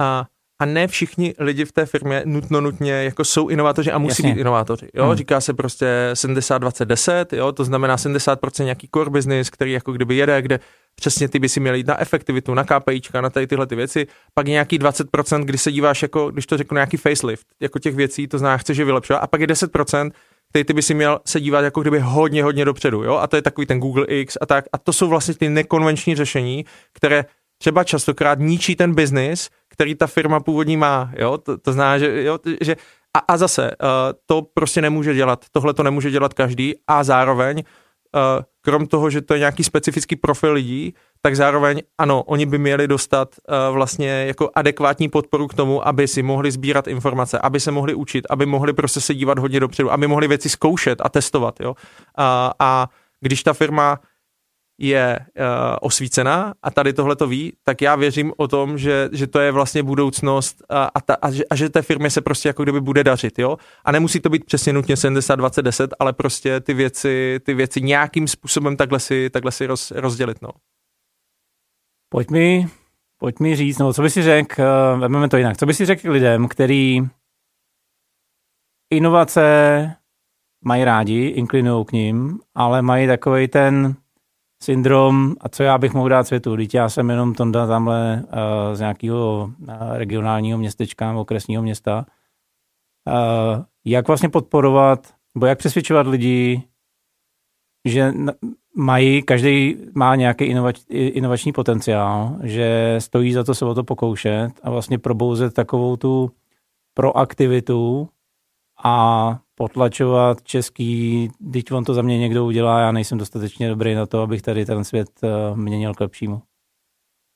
A 0.00 0.26
a 0.60 0.64
ne 0.64 0.88
všichni 0.88 1.34
lidi 1.38 1.64
v 1.64 1.72
té 1.72 1.86
firmě 1.86 2.22
nutno 2.24 2.60
nutně 2.60 2.92
jako 2.92 3.24
jsou 3.24 3.48
inovátoři 3.48 3.92
a 3.92 3.98
musí 3.98 4.22
Jasně. 4.22 4.34
být 4.34 4.40
inovátoři. 4.40 4.88
Jo? 4.94 5.04
Hmm. 5.04 5.14
Říká 5.14 5.40
se 5.40 5.54
prostě 5.54 6.10
70, 6.14 6.58
20, 6.58 6.84
10, 6.84 7.32
jo? 7.32 7.52
to 7.52 7.64
znamená 7.64 7.96
70% 7.96 8.64
nějaký 8.64 8.88
core 8.94 9.10
business, 9.10 9.50
který 9.50 9.72
jako 9.72 9.92
kdyby 9.92 10.16
jede, 10.16 10.42
kde 10.42 10.60
přesně 10.94 11.28
ty 11.28 11.38
by 11.38 11.48
si 11.48 11.60
měli 11.60 11.78
jít 11.78 11.86
na 11.86 12.00
efektivitu, 12.00 12.54
na 12.54 12.64
KPIčka, 12.64 13.20
na 13.20 13.30
tady 13.30 13.46
tyhle 13.46 13.66
ty 13.66 13.76
věci, 13.76 14.06
pak 14.34 14.46
nějaký 14.46 14.78
20%, 14.78 15.44
kdy 15.44 15.58
se 15.58 15.72
díváš 15.72 16.02
jako, 16.02 16.30
když 16.30 16.46
to 16.46 16.56
řeknu, 16.56 16.74
nějaký 16.74 16.96
facelift, 16.96 17.46
jako 17.60 17.78
těch 17.78 17.94
věcí, 17.94 18.28
to 18.28 18.38
znamená, 18.38 18.58
chceš 18.58 18.78
je 18.78 18.84
vylepšovat, 18.84 19.18
a 19.18 19.26
pak 19.26 19.40
je 19.40 19.46
10%, 19.46 20.10
který 20.50 20.64
ty 20.64 20.72
by 20.72 20.82
si 20.82 20.94
měl 20.94 21.20
se 21.26 21.40
dívat 21.40 21.60
jako 21.60 21.80
kdyby 21.80 21.98
hodně, 21.98 22.42
hodně 22.42 22.64
dopředu, 22.64 23.02
jo, 23.02 23.14
a 23.14 23.26
to 23.26 23.36
je 23.36 23.42
takový 23.42 23.66
ten 23.66 23.80
Google 23.80 24.06
X 24.06 24.38
a 24.40 24.46
tak, 24.46 24.64
a 24.72 24.78
to 24.78 24.92
jsou 24.92 25.08
vlastně 25.08 25.34
ty 25.34 25.48
nekonvenční 25.48 26.14
řešení, 26.14 26.64
které 26.92 27.24
třeba 27.58 27.84
častokrát 27.84 28.38
ničí 28.38 28.76
ten 28.76 28.94
biznis, 28.94 29.50
který 29.78 29.94
ta 29.94 30.06
firma 30.06 30.40
původní 30.40 30.76
má, 30.76 31.10
jo, 31.16 31.38
to, 31.38 31.58
to 31.58 31.72
zná, 31.72 31.98
že, 31.98 32.22
jo, 32.22 32.38
že 32.60 32.76
a, 33.16 33.18
a 33.18 33.36
zase, 33.36 33.70
uh, 33.82 33.88
to 34.26 34.42
prostě 34.54 34.82
nemůže 34.82 35.14
dělat, 35.14 35.44
tohle 35.52 35.74
to 35.74 35.82
nemůže 35.82 36.10
dělat 36.10 36.34
každý 36.34 36.74
a 36.86 37.04
zároveň, 37.04 37.62
uh, 38.14 38.44
krom 38.60 38.86
toho, 38.86 39.10
že 39.10 39.22
to 39.22 39.34
je 39.34 39.38
nějaký 39.38 39.64
specifický 39.64 40.16
profil 40.16 40.52
lidí, 40.52 40.94
tak 41.22 41.36
zároveň, 41.36 41.82
ano, 41.98 42.22
oni 42.22 42.46
by 42.46 42.58
měli 42.58 42.88
dostat 42.88 43.28
uh, 43.38 43.74
vlastně 43.74 44.08
jako 44.26 44.50
adekvátní 44.54 45.08
podporu 45.08 45.46
k 45.48 45.54
tomu, 45.54 45.88
aby 45.88 46.08
si 46.08 46.22
mohli 46.22 46.50
sbírat 46.50 46.88
informace, 46.88 47.38
aby 47.38 47.60
se 47.60 47.70
mohli 47.70 47.94
učit, 47.94 48.26
aby 48.30 48.46
mohli 48.46 48.72
prostě 48.72 49.00
se 49.00 49.14
dívat 49.14 49.38
hodně 49.38 49.60
dopředu, 49.60 49.92
aby 49.92 50.06
mohli 50.06 50.28
věci 50.28 50.48
zkoušet 50.48 51.00
a 51.04 51.08
testovat, 51.08 51.60
jo. 51.60 51.70
Uh, 51.70 51.74
a 52.58 52.88
když 53.20 53.42
ta 53.42 53.52
firma 53.52 54.00
je 54.78 55.18
uh, 55.20 55.44
osvícená 55.80 56.54
a 56.62 56.70
tady 56.70 56.92
tohle 56.92 57.16
to 57.16 57.26
ví, 57.26 57.52
tak 57.64 57.82
já 57.82 57.96
věřím 57.96 58.32
o 58.36 58.48
tom, 58.48 58.78
že, 58.78 59.08
že 59.12 59.26
to 59.26 59.38
je 59.38 59.52
vlastně 59.52 59.82
budoucnost 59.82 60.62
a, 60.68 60.84
a, 60.94 61.00
ta, 61.00 61.14
a, 61.14 61.30
že, 61.30 61.44
a 61.50 61.54
že 61.56 61.68
té 61.68 61.82
firmě 61.82 62.10
se 62.10 62.20
prostě 62.20 62.48
jako 62.48 62.62
kdyby 62.62 62.80
bude 62.80 63.04
dařit, 63.04 63.38
jo. 63.38 63.56
A 63.84 63.92
nemusí 63.92 64.20
to 64.20 64.28
být 64.28 64.44
přesně 64.44 64.72
nutně 64.72 64.96
70, 64.96 65.34
20, 65.36 65.62
10, 65.62 65.94
ale 65.98 66.12
prostě 66.12 66.60
ty 66.60 66.74
věci, 66.74 67.40
ty 67.42 67.54
věci 67.54 67.82
nějakým 67.82 68.28
způsobem 68.28 68.76
takhle 68.76 69.00
si, 69.00 69.30
takhle 69.30 69.52
si 69.52 69.66
roz, 69.66 69.90
rozdělit, 69.90 70.42
no. 70.42 70.50
Pojď 72.08 72.30
mi, 72.30 72.68
pojď 73.18 73.40
mi 73.40 73.56
říct, 73.56 73.78
no 73.78 73.92
co 73.92 74.02
by 74.02 74.10
si 74.10 74.22
řekl, 74.22 74.62
uh, 74.62 75.00
vezmeme 75.00 75.28
to 75.28 75.36
jinak, 75.36 75.56
co 75.56 75.66
by 75.66 75.74
si 75.74 75.86
řekl 75.86 76.10
lidem, 76.10 76.48
který 76.48 77.00
inovace 78.90 79.44
mají 80.64 80.84
rádi, 80.84 81.26
inklinují 81.26 81.84
k 81.84 81.92
ním, 81.92 82.40
ale 82.54 82.82
mají 82.82 83.06
takový 83.06 83.48
ten 83.48 83.96
syndrom, 84.62 85.34
a 85.40 85.48
co 85.48 85.62
já 85.62 85.78
bych 85.78 85.94
mohl 85.94 86.08
dát 86.08 86.26
světu, 86.26 86.56
teď 86.56 86.74
já 86.74 86.88
jsem 86.88 87.10
jenom 87.10 87.34
Tonda 87.34 87.66
tamhle 87.66 88.22
uh, 88.22 88.74
z 88.74 88.80
nějakého 88.80 89.50
uh, 89.60 89.74
regionálního 89.92 90.58
městečka, 90.58 91.16
okresního 91.16 91.62
města, 91.62 92.06
uh, 93.06 93.64
jak 93.84 94.08
vlastně 94.08 94.28
podporovat, 94.28 95.14
nebo 95.34 95.46
jak 95.46 95.58
přesvědčovat 95.58 96.06
lidi, 96.06 96.62
že 97.84 98.12
mají, 98.76 99.22
každý 99.22 99.76
má 99.94 100.14
nějaký 100.14 100.44
inovač, 100.44 100.80
inovační 100.88 101.52
potenciál, 101.52 102.36
že 102.42 102.96
stojí 102.98 103.32
za 103.32 103.44
to 103.44 103.54
se 103.54 103.64
o 103.64 103.74
to 103.74 103.84
pokoušet 103.84 104.50
a 104.62 104.70
vlastně 104.70 104.98
probouzet 104.98 105.54
takovou 105.54 105.96
tu 105.96 106.30
proaktivitu 106.94 108.08
a 108.84 109.38
potlačovat 109.58 110.42
český, 110.42 111.30
teď 111.52 111.72
on 111.72 111.84
to 111.84 111.94
za 111.94 112.02
mě 112.02 112.18
někdo 112.18 112.44
udělá, 112.44 112.80
já 112.80 112.92
nejsem 112.92 113.18
dostatečně 113.18 113.68
dobrý 113.68 113.94
na 113.94 114.06
to, 114.06 114.22
abych 114.22 114.42
tady 114.42 114.66
ten 114.66 114.84
svět 114.84 115.08
uh, 115.22 115.56
měnil 115.56 115.94
k 115.94 116.00
lepšímu. 116.00 116.42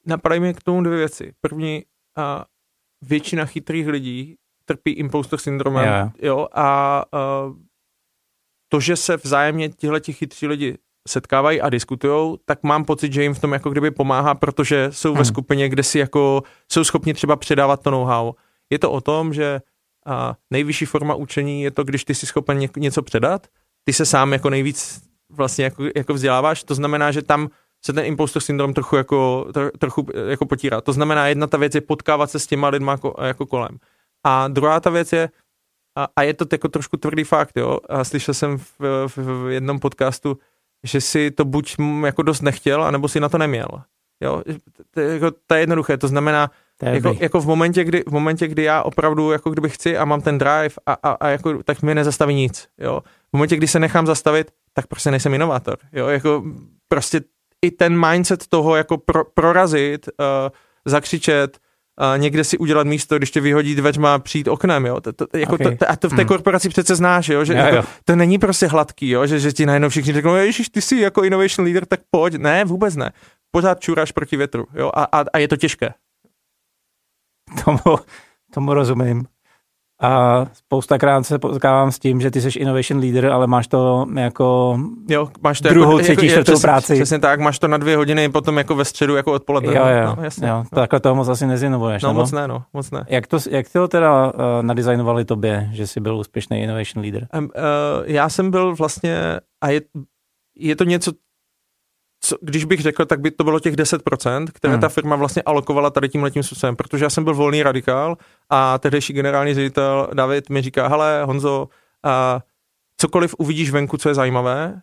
Napadají 0.06 0.40
mi 0.40 0.54
k 0.54 0.62
tomu 0.62 0.82
dvě 0.82 0.98
věci. 0.98 1.32
První, 1.40 1.82
a 2.16 2.44
většina 3.02 3.44
chytrých 3.44 3.86
lidí 3.86 4.36
trpí 4.64 4.90
impostor 4.90 5.38
syndromem, 5.38 5.84
yeah. 5.84 6.12
jo, 6.22 6.48
a 6.54 7.02
uh, 7.12 7.56
to, 8.68 8.80
že 8.80 8.96
se 8.96 9.16
vzájemně 9.16 9.68
tihle 9.68 10.00
chytří 10.00 10.46
lidi 10.46 10.78
setkávají 11.08 11.60
a 11.60 11.70
diskutují, 11.70 12.38
tak 12.44 12.62
mám 12.62 12.84
pocit, 12.84 13.12
že 13.12 13.22
jim 13.22 13.34
v 13.34 13.40
tom 13.40 13.52
jako 13.52 13.70
kdyby 13.70 13.90
pomáhá, 13.90 14.34
protože 14.34 14.88
jsou 14.92 15.08
hmm. 15.08 15.18
ve 15.18 15.24
skupině, 15.24 15.68
kde 15.68 15.82
si 15.82 15.98
jako 15.98 16.42
jsou 16.72 16.84
schopni 16.84 17.14
třeba 17.14 17.36
předávat 17.36 17.82
to 17.82 17.90
know-how. 17.90 18.32
Je 18.70 18.78
to 18.78 18.90
o 18.90 19.00
tom, 19.00 19.34
že 19.34 19.60
a 20.06 20.36
nejvyšší 20.50 20.84
forma 20.84 21.14
učení 21.14 21.62
je 21.62 21.70
to, 21.70 21.84
když 21.84 22.04
ty 22.04 22.14
jsi 22.14 22.26
schopen 22.26 22.60
něco 22.76 23.02
předat, 23.02 23.46
ty 23.84 23.92
se 23.92 24.06
sám 24.06 24.32
jako 24.32 24.50
nejvíc 24.50 25.02
vlastně 25.30 25.64
jako, 25.64 25.84
jako 25.96 26.14
vzděláváš, 26.14 26.64
to 26.64 26.74
znamená, 26.74 27.10
že 27.12 27.22
tam 27.22 27.48
se 27.84 27.92
ten 27.92 28.04
impostor 28.04 28.42
syndrom 28.42 28.74
trochu 28.74 28.96
jako, 28.96 29.46
trochu 29.78 30.06
jako 30.28 30.46
potírá. 30.46 30.80
To 30.80 30.92
znamená, 30.92 31.28
jedna 31.28 31.46
ta 31.46 31.56
věc 31.56 31.74
je 31.74 31.80
potkávat 31.80 32.30
se 32.30 32.38
s 32.38 32.46
těma 32.46 32.68
lidma 32.68 32.92
jako, 32.92 33.14
jako 33.22 33.46
kolem. 33.46 33.78
A 34.24 34.48
druhá 34.48 34.80
ta 34.80 34.90
věc 34.90 35.12
je, 35.12 35.28
a, 35.98 36.08
a 36.16 36.22
je 36.22 36.34
to 36.34 36.46
jako 36.52 36.68
trošku 36.68 36.96
tvrdý 36.96 37.24
fakt, 37.24 37.56
jo, 37.56 37.78
a 37.88 38.04
slyšel 38.04 38.34
jsem 38.34 38.58
v, 38.58 38.80
v, 39.06 39.16
v 39.16 39.50
jednom 39.50 39.78
podcastu, 39.78 40.38
že 40.84 41.00
si 41.00 41.30
to 41.30 41.44
buď 41.44 41.76
jako 42.04 42.22
dost 42.22 42.40
nechtěl, 42.40 42.84
anebo 42.84 43.08
si 43.08 43.20
na 43.20 43.28
to 43.28 43.38
neměl. 43.38 43.68
Jo, 44.22 44.42
jako, 44.96 45.30
to 45.46 45.54
je 45.54 45.60
jednoduché, 45.60 45.96
to 45.96 46.08
znamená, 46.08 46.50
jako, 46.82 47.16
jako 47.20 47.40
v, 47.40 47.46
momentě, 47.46 47.84
kdy, 47.84 48.02
v 48.06 48.12
momentě, 48.12 48.48
kdy 48.48 48.62
já 48.62 48.82
opravdu 48.82 49.30
jako 49.30 49.50
kdyby 49.50 49.68
chci 49.68 49.96
a 49.98 50.04
mám 50.04 50.20
ten 50.20 50.38
drive 50.38 50.74
a, 50.86 50.92
a, 50.92 51.10
a 51.10 51.28
jako, 51.28 51.62
tak 51.62 51.82
mě 51.82 51.94
nezastaví 51.94 52.34
nic, 52.34 52.68
jo. 52.78 53.00
V 53.00 53.32
momentě, 53.32 53.56
kdy 53.56 53.68
se 53.68 53.78
nechám 53.78 54.06
zastavit, 54.06 54.50
tak 54.72 54.86
prostě 54.86 55.10
nejsem 55.10 55.34
inovátor, 55.34 55.76
jo, 55.92 56.08
jako 56.08 56.42
prostě 56.88 57.20
i 57.62 57.70
ten 57.70 58.06
mindset 58.08 58.46
toho 58.46 58.76
jako 58.76 58.98
pro, 58.98 59.24
prorazit, 59.24 60.08
uh, 60.08 60.50
zakřičet, 60.84 61.58
a 61.98 62.16
někde 62.16 62.44
si 62.44 62.58
udělat 62.58 62.86
místo, 62.86 63.18
když 63.18 63.30
tě 63.30 63.40
vyhodí 63.40 63.74
dveřma 63.74 64.18
přijít 64.18 64.48
oknem, 64.48 64.86
jo. 64.86 65.00
To, 65.00 65.12
to, 65.12 65.26
jako 65.34 65.54
okay. 65.54 65.76
to, 65.76 65.90
a 65.90 65.96
to 65.96 66.08
v 66.08 66.10
té 66.10 66.16
hmm. 66.16 66.28
korporaci 66.28 66.68
přece 66.68 66.94
znáš, 66.94 67.28
jo, 67.28 67.44
že 67.44 67.52
jo, 67.52 67.58
jako, 67.58 67.76
jo. 67.76 67.82
to 68.04 68.16
není 68.16 68.38
prostě 68.38 68.66
hladký, 68.66 69.10
jo, 69.10 69.26
že, 69.26 69.40
že 69.40 69.52
ti 69.52 69.66
najednou 69.66 69.88
všichni 69.88 70.12
řeknou, 70.12 70.34
ježiš, 70.34 70.68
ty 70.68 70.82
jsi 70.82 70.96
jako 70.96 71.22
innovation 71.22 71.64
leader, 71.64 71.86
tak 71.86 72.00
pojď. 72.10 72.34
Ne, 72.34 72.64
vůbec 72.64 72.96
ne. 72.96 73.12
Pořád 73.50 73.80
čuráš 73.80 74.12
proti 74.12 74.36
větru, 74.36 74.66
jo, 74.74 74.90
a, 74.94 75.04
a, 75.04 75.24
a 75.32 75.38
je 75.38 75.48
to 75.48 75.56
těžké. 75.56 75.94
Tomu, 77.64 77.98
tomu 78.54 78.74
rozumím. 78.74 79.26
A 80.02 80.46
spoustakrát 80.52 81.26
se 81.26 81.38
potkávám 81.38 81.92
s 81.92 81.98
tím, 81.98 82.20
že 82.20 82.30
ty 82.30 82.40
jsi 82.40 82.58
innovation 82.58 83.00
leader, 83.00 83.26
ale 83.26 83.46
máš 83.46 83.66
to 83.66 84.06
jako 84.16 84.78
jo, 85.08 85.28
máš 85.42 85.60
to 85.60 85.68
druhou, 85.68 85.92
jako, 85.92 86.02
třetí, 86.02 86.26
jako, 86.26 86.32
čtvrtou 86.32 86.52
přesně, 86.52 86.66
práci. 86.66 86.94
Přesně 86.94 87.18
tak, 87.18 87.40
máš 87.40 87.58
to 87.58 87.68
na 87.68 87.76
dvě 87.76 87.96
hodiny, 87.96 88.28
potom 88.28 88.58
jako 88.58 88.74
ve 88.74 88.84
středu, 88.84 89.16
jako 89.16 89.32
odpoledne. 89.32 89.74
Jo, 89.74 89.86
jo, 89.86 90.16
no, 90.16 90.22
jasně, 90.24 90.48
jo 90.48 90.56
no. 90.56 90.64
takhle 90.74 91.00
toho 91.00 91.14
moc 91.14 91.28
asi 91.28 91.46
nezinovuješ. 91.46 92.02
No, 92.02 92.08
nebo? 92.08 92.20
moc 92.20 92.32
ne, 92.32 92.48
no, 92.48 92.62
moc 92.72 92.90
ne. 92.90 93.04
Jak 93.08 93.26
to, 93.26 93.38
jak 93.50 93.72
to 93.72 93.88
teda 93.88 94.26
uh, 94.26 94.32
nadizajnovali 94.62 95.24
tobě, 95.24 95.68
že 95.72 95.86
jsi 95.86 96.00
byl 96.00 96.16
úspěšný 96.16 96.62
innovation 96.62 97.02
leader? 97.02 97.28
Um, 97.38 97.44
uh, 97.44 97.50
já 98.04 98.28
jsem 98.28 98.50
byl 98.50 98.74
vlastně, 98.74 99.40
a 99.60 99.68
je, 99.68 99.80
je 100.56 100.76
to 100.76 100.84
něco, 100.84 101.12
co, 102.24 102.36
když 102.40 102.64
bych 102.64 102.80
řekl, 102.80 103.04
tak 103.06 103.20
by 103.20 103.30
to 103.30 103.44
bylo 103.44 103.60
těch 103.60 103.74
10%, 103.74 104.46
které 104.52 104.72
hmm. 104.74 104.80
ta 104.80 104.88
firma 104.88 105.16
vlastně 105.16 105.42
alokovala 105.42 105.90
tady 105.90 106.08
tím 106.08 106.22
letím 106.22 106.42
způsobem, 106.42 106.76
protože 106.76 107.04
já 107.04 107.10
jsem 107.10 107.24
byl 107.24 107.34
volný 107.34 107.62
radikál 107.62 108.16
a 108.50 108.78
tehdejší 108.78 109.12
generální 109.12 109.54
ředitel 109.54 110.08
David 110.14 110.50
mi 110.50 110.62
říká, 110.62 110.88
hele 110.88 111.24
Honzo, 111.24 111.68
a 112.04 112.40
cokoliv 112.96 113.34
uvidíš 113.38 113.70
venku, 113.70 113.96
co 113.96 114.08
je 114.08 114.14
zajímavé 114.14 114.82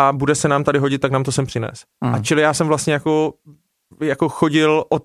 a 0.00 0.12
bude 0.12 0.34
se 0.34 0.48
nám 0.48 0.64
tady 0.64 0.78
hodit, 0.78 0.98
tak 0.98 1.12
nám 1.12 1.24
to 1.24 1.32
sem 1.32 1.46
přines. 1.46 1.84
Hmm. 2.04 2.14
A 2.14 2.18
čili 2.18 2.42
já 2.42 2.54
jsem 2.54 2.66
vlastně 2.66 2.92
jako, 2.92 3.34
jako 4.00 4.28
chodil 4.28 4.84
od 4.88 5.04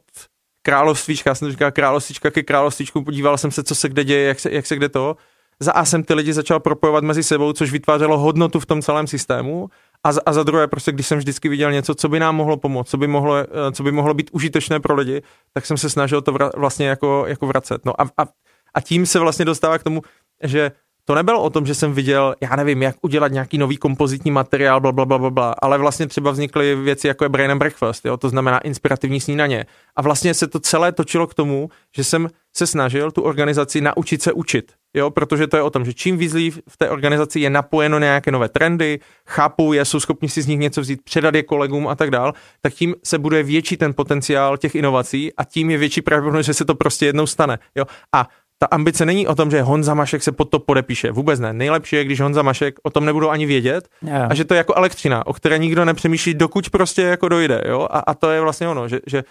královstvíčka, 0.61 1.29
já 1.29 1.35
jsem 1.35 1.47
to 1.47 1.51
říkal 1.51 1.71
královstvíčka 1.71 2.31
ke 2.31 2.43
královstvíčku, 2.43 3.03
podíval 3.03 3.37
jsem 3.37 3.51
se, 3.51 3.63
co 3.63 3.75
se 3.75 3.89
kde 3.89 4.03
děje, 4.03 4.27
jak 4.27 4.39
se, 4.39 4.51
jak 4.51 4.65
se 4.65 4.75
kde 4.75 4.89
to. 4.89 5.15
Za 5.59 5.71
A 5.71 5.85
jsem 5.85 6.03
ty 6.03 6.13
lidi 6.13 6.33
začal 6.33 6.59
propojovat 6.59 7.03
mezi 7.03 7.23
sebou, 7.23 7.53
což 7.53 7.71
vytvářelo 7.71 8.17
hodnotu 8.17 8.59
v 8.59 8.65
tom 8.65 8.81
celém 8.81 9.07
systému 9.07 9.69
a 10.03 10.11
za, 10.11 10.21
a 10.25 10.33
za 10.33 10.43
druhé, 10.43 10.67
prostě 10.67 10.91
když 10.91 11.07
jsem 11.07 11.17
vždycky 11.17 11.49
viděl 11.49 11.71
něco, 11.71 11.95
co 11.95 12.09
by 12.09 12.19
nám 12.19 12.35
mohlo 12.35 12.57
pomoct, 12.57 12.89
co 12.89 12.97
by 12.97 13.07
mohlo, 13.07 13.35
eh, 13.37 13.71
co 13.71 13.83
by 13.83 13.91
mohlo 13.91 14.13
být 14.13 14.29
užitečné 14.33 14.79
pro 14.79 14.95
lidi, 14.95 15.21
tak 15.53 15.65
jsem 15.65 15.77
se 15.77 15.89
snažil 15.89 16.21
to 16.21 16.31
vra, 16.31 16.51
vlastně 16.55 16.87
jako, 16.87 17.23
jako 17.27 17.47
vracet. 17.47 17.85
No 17.85 18.01
a, 18.01 18.03
a, 18.17 18.25
a 18.73 18.81
tím 18.81 19.05
se 19.05 19.19
vlastně 19.19 19.45
dostává 19.45 19.77
k 19.77 19.83
tomu, 19.83 20.01
že 20.43 20.71
to 21.05 21.15
nebylo 21.15 21.41
o 21.41 21.49
tom, 21.49 21.65
že 21.65 21.75
jsem 21.75 21.93
viděl, 21.93 22.35
já 22.41 22.55
nevím, 22.55 22.81
jak 22.81 22.95
udělat 23.01 23.31
nějaký 23.31 23.57
nový 23.57 23.77
kompozitní 23.77 24.31
materiál, 24.31 24.81
bla, 24.81 24.91
bla, 24.91 25.05
bla, 25.05 25.17
bla, 25.17 25.29
bla, 25.29 25.55
ale 25.61 25.77
vlastně 25.77 26.07
třeba 26.07 26.31
vznikly 26.31 26.75
věci 26.75 27.07
jako 27.07 27.25
je 27.25 27.29
Brain 27.29 27.51
and 27.51 27.59
Breakfast, 27.59 28.05
jo, 28.05 28.17
to 28.17 28.29
znamená 28.29 28.57
inspirativní 28.57 29.21
snídaně. 29.21 29.65
A 29.95 30.01
vlastně 30.01 30.33
se 30.33 30.47
to 30.47 30.59
celé 30.59 30.91
točilo 30.91 31.27
k 31.27 31.33
tomu, 31.33 31.69
že 31.95 32.03
jsem 32.03 32.27
se 32.57 32.67
snažil 32.67 33.11
tu 33.11 33.21
organizaci 33.21 33.81
naučit 33.81 34.21
se 34.21 34.33
učit, 34.33 34.71
jo, 34.93 35.09
protože 35.09 35.47
to 35.47 35.57
je 35.57 35.63
o 35.63 35.69
tom, 35.69 35.85
že 35.85 35.93
čím 35.93 36.17
víc 36.17 36.33
v 36.69 36.77
té 36.77 36.89
organizaci 36.89 37.39
je 37.39 37.49
napojeno 37.49 37.99
nějaké 37.99 38.31
nové 38.31 38.49
trendy, 38.49 38.99
chápou 39.27 39.73
je, 39.73 39.85
jsou 39.85 39.99
schopni 39.99 40.29
si 40.29 40.41
z 40.41 40.47
nich 40.47 40.59
něco 40.59 40.81
vzít, 40.81 41.01
předat 41.03 41.35
je 41.35 41.43
kolegům 41.43 41.87
a 41.87 41.95
tak 41.95 42.11
dál, 42.11 42.33
tak 42.61 42.73
tím 42.73 42.95
se 43.03 43.17
bude 43.17 43.43
větší 43.43 43.77
ten 43.77 43.93
potenciál 43.93 44.57
těch 44.57 44.75
inovací 44.75 45.33
a 45.37 45.43
tím 45.43 45.69
je 45.69 45.77
větší 45.77 46.01
pravděpodobnost, 46.01 46.45
že 46.45 46.53
se 46.53 46.65
to 46.65 46.75
prostě 46.75 47.05
jednou 47.05 47.27
stane, 47.27 47.59
jo. 47.75 47.85
A 48.15 48.27
ta 48.59 48.67
ambice 48.71 49.05
není 49.05 49.27
o 49.27 49.35
tom, 49.35 49.51
že 49.51 49.61
Honza 49.61 49.93
Mašek 49.93 50.23
se 50.23 50.31
pod 50.31 50.49
to 50.49 50.59
podepíše. 50.59 51.11
Vůbec 51.11 51.39
ne. 51.39 51.53
Nejlepší 51.53 51.95
je, 51.95 52.05
když 52.05 52.21
Honza 52.21 52.41
Mašek 52.41 52.79
o 52.83 52.89
tom 52.89 53.05
nebudou 53.05 53.29
ani 53.29 53.45
vědět 53.45 53.89
yeah. 54.01 54.31
a 54.31 54.33
že 54.33 54.45
to 54.45 54.53
je 54.53 54.57
jako 54.57 54.73
elektřina, 54.75 55.27
o 55.27 55.33
které 55.33 55.57
nikdo 55.57 55.85
nepřemýšlí, 55.85 56.33
dokud 56.33 56.69
prostě 56.69 57.01
jako 57.01 57.29
dojde. 57.29 57.61
Jo? 57.65 57.87
A, 57.91 57.99
a 57.99 58.13
to 58.13 58.29
je 58.29 58.41
vlastně 58.41 58.67
ono, 58.67 58.87
že, 58.87 58.99
že 59.07 59.23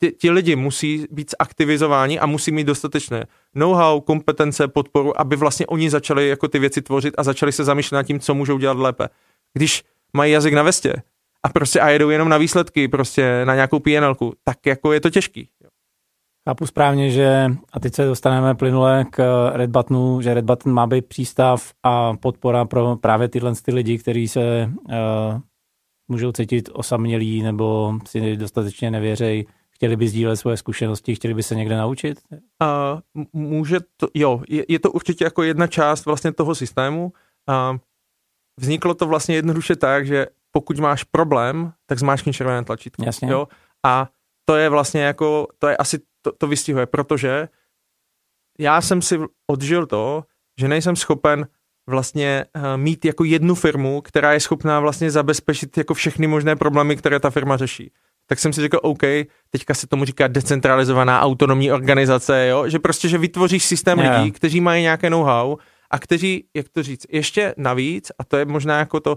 ti, 0.00 0.12
ti 0.12 0.30
lidi 0.30 0.56
musí 0.56 1.06
být 1.10 1.34
aktivizováni 1.38 2.18
a 2.18 2.26
musí 2.26 2.52
mít 2.52 2.64
dostatečné 2.64 3.24
know-how, 3.54 4.00
kompetence, 4.00 4.68
podporu, 4.68 5.20
aby 5.20 5.36
vlastně 5.36 5.66
oni 5.66 5.90
začali 5.90 6.28
jako 6.28 6.48
ty 6.48 6.58
věci 6.58 6.82
tvořit 6.82 7.14
a 7.18 7.22
začali 7.22 7.52
se 7.52 7.64
zamýšlet 7.64 7.96
nad 7.96 8.02
tím, 8.02 8.20
co 8.20 8.34
můžou 8.34 8.58
dělat 8.58 8.76
lépe. 8.76 9.08
Když 9.54 9.84
mají 10.16 10.32
jazyk 10.32 10.54
na 10.54 10.62
vestě 10.62 10.94
a 11.42 11.48
prostě 11.48 11.80
a 11.80 11.88
jedou 11.88 12.10
jenom 12.10 12.28
na 12.28 12.38
výsledky, 12.38 12.88
prostě 12.88 13.44
na 13.44 13.54
nějakou 13.54 13.78
PNLku, 13.78 14.32
tak 14.44 14.66
jako 14.66 14.92
je 14.92 15.00
to 15.00 15.10
těžký. 15.10 15.48
Chápu 16.48 16.66
správně, 16.66 17.10
že 17.10 17.50
a 17.72 17.80
teď 17.80 17.94
se 17.94 18.04
dostaneme 18.04 18.54
plynule 18.54 19.04
k 19.10 19.50
Red 19.54 19.70
Buttonu, 19.70 20.20
že 20.20 20.34
Red 20.34 20.44
Button 20.44 20.72
má 20.72 20.86
být 20.86 21.06
přístav 21.06 21.72
a 21.82 22.16
podpora 22.16 22.64
pro 22.64 22.96
právě 22.96 23.28
tyhle 23.28 23.52
ty 23.54 23.74
lidi, 23.74 23.98
kteří 23.98 24.28
se 24.28 24.70
uh, 24.88 25.40
můžou 26.08 26.32
cítit 26.32 26.68
osamělí 26.72 27.42
nebo 27.42 27.94
si 28.06 28.36
dostatečně 28.36 28.90
nevěřejí, 28.90 29.46
chtěli 29.84 29.96
by 29.96 30.08
sdílet 30.08 30.36
svoje 30.36 30.56
zkušenosti, 30.56 31.14
chtěli 31.14 31.34
by 31.34 31.42
se 31.42 31.54
někde 31.54 31.76
naučit? 31.76 32.20
Uh, 32.32 33.22
může 33.32 33.78
to, 33.96 34.08
jo, 34.14 34.42
je, 34.48 34.64
je 34.68 34.78
to 34.78 34.92
určitě 34.92 35.24
jako 35.24 35.42
jedna 35.42 35.66
část 35.66 36.06
vlastně 36.06 36.32
toho 36.32 36.54
systému. 36.54 37.12
Uh, 37.48 37.78
vzniklo 38.60 38.94
to 38.94 39.06
vlastně 39.06 39.34
jednoduše 39.34 39.76
tak, 39.76 40.06
že 40.06 40.26
pokud 40.52 40.78
máš 40.78 41.04
problém, 41.04 41.72
tak 41.86 41.98
zmáčkni 41.98 42.32
červené 42.32 42.64
tlačítko. 42.64 43.04
Jasně. 43.04 43.32
Jo? 43.32 43.48
A 43.86 44.08
to 44.44 44.56
je 44.56 44.68
vlastně 44.68 45.02
jako, 45.02 45.46
to 45.58 45.68
je 45.68 45.76
asi 45.76 45.98
to, 46.22 46.32
to 46.32 46.46
vystihuje, 46.46 46.86
protože 46.86 47.48
já 48.58 48.80
jsem 48.80 49.02
si 49.02 49.18
odžil 49.50 49.86
to, 49.86 50.24
že 50.60 50.68
nejsem 50.68 50.96
schopen 50.96 51.46
vlastně 51.88 52.44
uh, 52.56 52.62
mít 52.76 53.04
jako 53.04 53.24
jednu 53.24 53.54
firmu, 53.54 54.00
která 54.00 54.32
je 54.32 54.40
schopná 54.40 54.80
vlastně 54.80 55.10
zabezpečit 55.10 55.78
jako 55.78 55.94
všechny 55.94 56.26
možné 56.26 56.56
problémy, 56.56 56.96
které 56.96 57.20
ta 57.20 57.30
firma 57.30 57.56
řeší. 57.56 57.92
Tak 58.26 58.38
jsem 58.38 58.52
si 58.52 58.60
řekl, 58.60 58.78
OK, 58.82 59.02
teďka 59.50 59.74
se 59.74 59.86
tomu 59.86 60.04
říká 60.04 60.26
decentralizovaná 60.26 61.20
autonomní 61.20 61.72
organizace, 61.72 62.46
jo? 62.46 62.68
že 62.68 62.78
prostě, 62.78 63.08
že 63.08 63.18
vytvoříš 63.18 63.64
systém 63.64 63.98
yeah. 63.98 64.18
lidí, 64.18 64.32
kteří 64.32 64.60
mají 64.60 64.82
nějaké 64.82 65.10
know-how 65.10 65.56
a 65.90 65.98
kteří, 65.98 66.44
jak 66.54 66.68
to 66.68 66.82
říct, 66.82 67.06
ještě 67.10 67.54
navíc, 67.56 68.12
a 68.18 68.24
to 68.24 68.36
je 68.36 68.44
možná 68.44 68.78
jako 68.78 69.00
to, 69.00 69.16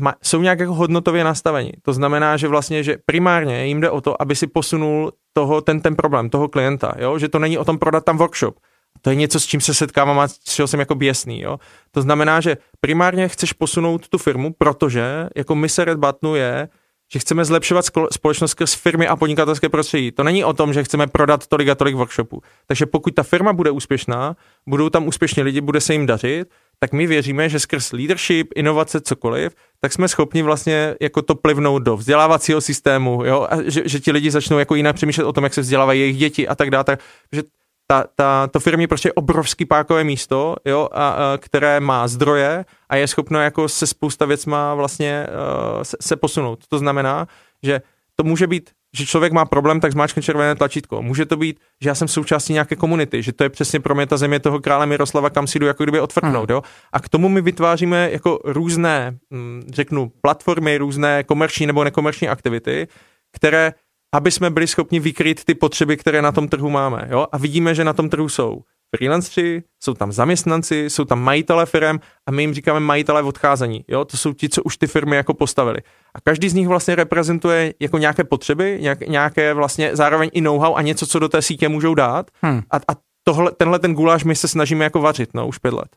ma, 0.00 0.14
jsou 0.22 0.42
nějak 0.42 0.60
jako 0.60 0.74
hodnotově 0.74 1.24
nastavení. 1.24 1.72
To 1.82 1.92
znamená, 1.92 2.36
že 2.36 2.48
vlastně, 2.48 2.82
že 2.82 2.98
primárně 3.06 3.66
jim 3.66 3.80
jde 3.80 3.90
o 3.90 4.00
to, 4.00 4.22
aby 4.22 4.36
si 4.36 4.46
posunul 4.46 5.12
toho, 5.32 5.60
ten, 5.60 5.80
ten 5.80 5.96
problém, 5.96 6.30
toho 6.30 6.48
klienta, 6.48 6.94
jo? 6.98 7.18
že 7.18 7.28
to 7.28 7.38
není 7.38 7.58
o 7.58 7.64
tom 7.64 7.78
prodat 7.78 8.04
tam 8.04 8.18
workshop. 8.18 8.56
To 9.02 9.10
je 9.10 9.16
něco, 9.16 9.40
s 9.40 9.46
čím 9.46 9.60
se 9.60 9.74
setkávám 9.74 10.18
a 10.18 10.28
z 10.28 10.38
čeho 10.38 10.68
jsem 10.68 10.80
jako 10.80 10.94
běsný. 10.94 11.40
Jo? 11.40 11.58
To 11.90 12.02
znamená, 12.02 12.40
že 12.40 12.56
primárně 12.80 13.28
chceš 13.28 13.52
posunout 13.52 14.08
tu 14.08 14.18
firmu, 14.18 14.52
protože 14.58 15.28
jako 15.36 15.54
mise 15.54 15.84
Red 15.84 15.98
Buttonu 15.98 16.34
je, 16.34 16.68
že 17.12 17.18
chceme 17.18 17.44
zlepšovat 17.44 17.84
společnost 18.12 18.50
skrz 18.50 18.74
firmy 18.74 19.08
a 19.08 19.16
podnikatelské 19.16 19.68
prostředí. 19.68 20.12
To 20.12 20.22
není 20.22 20.44
o 20.44 20.52
tom, 20.52 20.72
že 20.72 20.84
chceme 20.84 21.06
prodat 21.06 21.46
tolik 21.46 21.68
a 21.68 21.74
tolik 21.74 21.94
workshopů. 21.94 22.42
Takže 22.66 22.86
pokud 22.86 23.14
ta 23.14 23.22
firma 23.22 23.52
bude 23.52 23.70
úspěšná, 23.70 24.36
budou 24.68 24.88
tam 24.88 25.06
úspěšní 25.06 25.42
lidi, 25.42 25.60
bude 25.60 25.80
se 25.80 25.92
jim 25.92 26.06
dařit, 26.06 26.48
tak 26.78 26.92
my 26.92 27.06
věříme, 27.06 27.48
že 27.48 27.60
skrz 27.60 27.92
leadership, 27.92 28.52
inovace, 28.54 29.00
cokoliv, 29.00 29.54
tak 29.80 29.92
jsme 29.92 30.08
schopni 30.08 30.42
vlastně 30.42 30.94
jako 31.00 31.22
to 31.22 31.34
plivnout 31.34 31.82
do 31.82 31.96
vzdělávacího 31.96 32.60
systému, 32.60 33.24
jo? 33.24 33.46
A 33.50 33.62
že, 33.62 33.82
že 33.84 34.00
ti 34.00 34.12
lidi 34.12 34.30
začnou 34.30 34.58
jako 34.58 34.74
jinak 34.74 34.96
přemýšlet 34.96 35.24
o 35.24 35.32
tom, 35.32 35.44
jak 35.44 35.54
se 35.54 35.60
vzdělávají 35.60 36.00
jejich 36.00 36.16
děti 36.16 36.48
a 36.48 36.54
tak 36.54 36.70
dále. 36.70 36.84
Takže 36.84 37.42
ta, 37.86 38.04
ta, 38.16 38.46
to 38.46 38.60
firmě 38.60 38.88
prostě 38.88 39.12
obrovský 39.12 39.64
pákové 39.64 40.04
místo, 40.04 40.56
jo, 40.64 40.88
a, 40.92 41.08
a, 41.08 41.38
které 41.38 41.80
má 41.80 42.08
zdroje 42.08 42.64
a 42.88 42.96
je 42.96 43.08
schopno 43.08 43.40
jako 43.40 43.68
se 43.68 43.86
spousta 43.86 44.26
věcma 44.26 44.74
vlastně 44.74 45.26
uh, 45.26 45.82
se, 45.82 45.96
se 46.00 46.16
posunout. 46.16 46.66
To 46.68 46.78
znamená, 46.78 47.26
že 47.62 47.80
to 48.16 48.24
může 48.24 48.46
být, 48.46 48.70
že 48.96 49.06
člověk 49.06 49.32
má 49.32 49.44
problém, 49.44 49.80
tak 49.80 49.92
zmáčkne 49.92 50.22
červené 50.22 50.54
tlačítko. 50.54 51.02
Může 51.02 51.26
to 51.26 51.36
být, 51.36 51.60
že 51.80 51.88
já 51.88 51.94
jsem 51.94 52.08
součástí 52.08 52.52
nějaké 52.52 52.76
komunity, 52.76 53.22
že 53.22 53.32
to 53.32 53.44
je 53.44 53.50
přesně 53.50 53.80
pro 53.80 53.94
mě 53.94 54.06
ta 54.06 54.16
země 54.16 54.40
toho 54.40 54.60
krále 54.60 54.86
Miroslava, 54.86 55.30
kam 55.30 55.46
si 55.46 55.58
jdu 55.58 55.66
jako 55.66 55.82
kdyby 55.82 56.00
otvrknout. 56.00 56.50
Hmm. 56.50 56.54
Jo? 56.54 56.62
A 56.92 57.00
k 57.00 57.08
tomu 57.08 57.28
my 57.28 57.40
vytváříme 57.40 58.10
jako 58.12 58.38
různé, 58.44 59.18
hm, 59.34 59.62
řeknu, 59.68 60.12
platformy, 60.20 60.78
různé 60.78 61.24
komerční 61.24 61.66
nebo 61.66 61.84
nekomerční 61.84 62.28
aktivity, 62.28 62.88
které 63.32 63.72
aby 64.16 64.30
jsme 64.30 64.50
byli 64.50 64.66
schopni 64.66 65.00
vykryt 65.00 65.44
ty 65.44 65.54
potřeby, 65.54 65.96
které 65.96 66.22
na 66.22 66.32
tom 66.32 66.48
trhu 66.48 66.70
máme. 66.70 67.08
Jo? 67.10 67.26
A 67.32 67.38
vidíme, 67.38 67.74
že 67.74 67.84
na 67.84 67.92
tom 67.92 68.08
trhu 68.08 68.28
jsou 68.28 68.62
freelancři, 68.96 69.62
jsou 69.82 69.94
tam 69.94 70.12
zaměstnanci, 70.12 70.90
jsou 70.90 71.04
tam 71.04 71.22
majitele 71.22 71.66
firm 71.66 71.98
a 72.26 72.30
my 72.30 72.42
jim 72.42 72.54
říkáme 72.54 72.80
majitele 72.80 73.22
v 73.22 73.26
odcházení. 73.26 73.84
Jo? 73.88 74.04
To 74.04 74.16
jsou 74.16 74.32
ti, 74.32 74.48
co 74.48 74.62
už 74.62 74.76
ty 74.76 74.86
firmy 74.86 75.16
jako 75.16 75.34
postavili. 75.34 75.78
A 76.14 76.20
každý 76.20 76.48
z 76.48 76.54
nich 76.54 76.68
vlastně 76.68 76.94
reprezentuje 76.94 77.74
jako 77.80 77.98
nějaké 77.98 78.24
potřeby, 78.24 78.78
nějak, 78.80 79.00
nějaké 79.00 79.54
vlastně 79.54 79.96
zároveň 79.96 80.30
i 80.32 80.40
know-how 80.40 80.74
a 80.74 80.82
něco, 80.82 81.06
co 81.06 81.18
do 81.18 81.28
té 81.28 81.42
sítě 81.42 81.68
můžou 81.68 81.94
dát. 81.94 82.30
Hmm. 82.42 82.62
A, 82.70 82.76
a 82.76 82.96
tohle, 83.24 83.52
tenhle 83.52 83.78
ten 83.78 83.94
guláš 83.94 84.24
my 84.24 84.36
se 84.36 84.48
snažíme 84.48 84.84
jako 84.84 85.00
vařit, 85.00 85.34
no, 85.34 85.48
už 85.48 85.58
pět 85.58 85.74
let. 85.74 85.88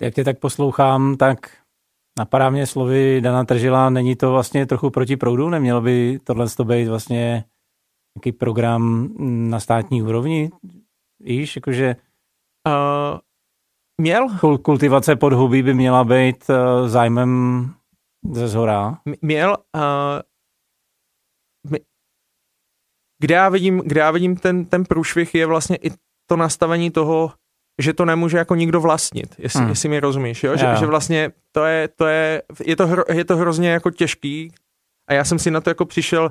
Jak 0.00 0.14
tě 0.14 0.24
tak 0.24 0.38
poslouchám, 0.38 1.16
tak 1.16 1.59
Napadá 2.18 2.50
mě 2.50 2.66
slovy 2.66 3.20
Dana 3.20 3.44
Tržila, 3.44 3.90
není 3.90 4.16
to 4.16 4.30
vlastně 4.30 4.66
trochu 4.66 4.90
proti 4.90 5.16
proudu? 5.16 5.48
Nemělo 5.48 5.80
by 5.80 6.18
tohle 6.24 6.46
být 6.64 6.88
vlastně 6.88 7.44
nějaký 8.16 8.32
program 8.38 9.14
na 9.50 9.60
státní 9.60 10.02
úrovni? 10.02 10.50
Víš, 11.20 11.56
jakože... 11.56 11.96
Uh, 12.68 13.18
měl? 14.00 14.28
Kultivace 14.62 15.16
podhubí 15.16 15.62
by 15.62 15.74
měla 15.74 16.04
být 16.04 16.44
uh, 16.50 16.88
zájmem 16.88 17.74
ze 18.32 18.48
zhora. 18.48 18.98
Měl. 19.22 19.56
Uh, 19.76 20.20
kde 23.22 23.34
já 23.34 23.48
vidím, 23.48 23.82
kde 23.86 24.00
já 24.00 24.10
vidím 24.10 24.36
ten, 24.36 24.64
ten 24.64 24.84
průšvih 24.84 25.34
je 25.34 25.46
vlastně 25.46 25.76
i 25.76 25.90
to 26.26 26.36
nastavení 26.36 26.90
toho, 26.90 27.32
že 27.80 27.92
to 27.92 28.04
nemůže 28.04 28.38
jako 28.38 28.54
nikdo 28.54 28.80
vlastnit, 28.80 29.34
jestli, 29.38 29.60
hmm. 29.60 29.68
jestli 29.68 29.88
mi 29.88 30.00
rozumíš, 30.00 30.44
jo? 30.44 30.56
Že, 30.56 30.66
jo. 30.66 30.76
že 30.78 30.86
vlastně 30.86 31.30
to 31.52 31.64
je, 31.64 31.88
to 31.88 32.06
je, 32.06 32.42
je 32.64 32.76
to, 32.76 32.86
hro, 32.86 33.02
je 33.12 33.24
to 33.24 33.36
hrozně 33.36 33.70
jako 33.70 33.90
těžký 33.90 34.52
a 35.08 35.14
já 35.14 35.24
jsem 35.24 35.38
si 35.38 35.50
na 35.50 35.60
to 35.60 35.70
jako 35.70 35.84
přišel, 35.84 36.30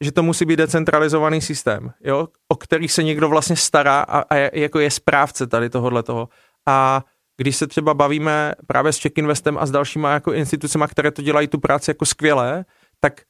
že 0.00 0.12
to 0.12 0.22
musí 0.22 0.44
být 0.44 0.56
decentralizovaný 0.56 1.40
systém, 1.40 1.92
jo? 2.04 2.28
o 2.48 2.56
který 2.56 2.88
se 2.88 3.02
někdo 3.02 3.28
vlastně 3.28 3.56
stará 3.56 4.00
a, 4.00 4.18
a 4.18 4.34
je, 4.34 4.50
jako 4.54 4.78
je 4.78 4.90
správce 4.90 5.46
tady 5.46 5.70
tohohle 5.70 6.02
toho. 6.02 6.28
A 6.66 7.04
když 7.36 7.56
se 7.56 7.66
třeba 7.66 7.94
bavíme 7.94 8.52
právě 8.66 8.92
s 8.92 9.00
Check 9.00 9.18
Investem 9.18 9.58
a 9.58 9.66
s 9.66 9.70
dalšíma 9.70 10.12
jako 10.12 10.32
institucemi, 10.32 10.84
které 10.88 11.10
to 11.10 11.22
dělají 11.22 11.48
tu 11.48 11.58
práci 11.58 11.90
jako 11.90 12.06
skvěle, 12.06 12.64
tak 13.00 13.20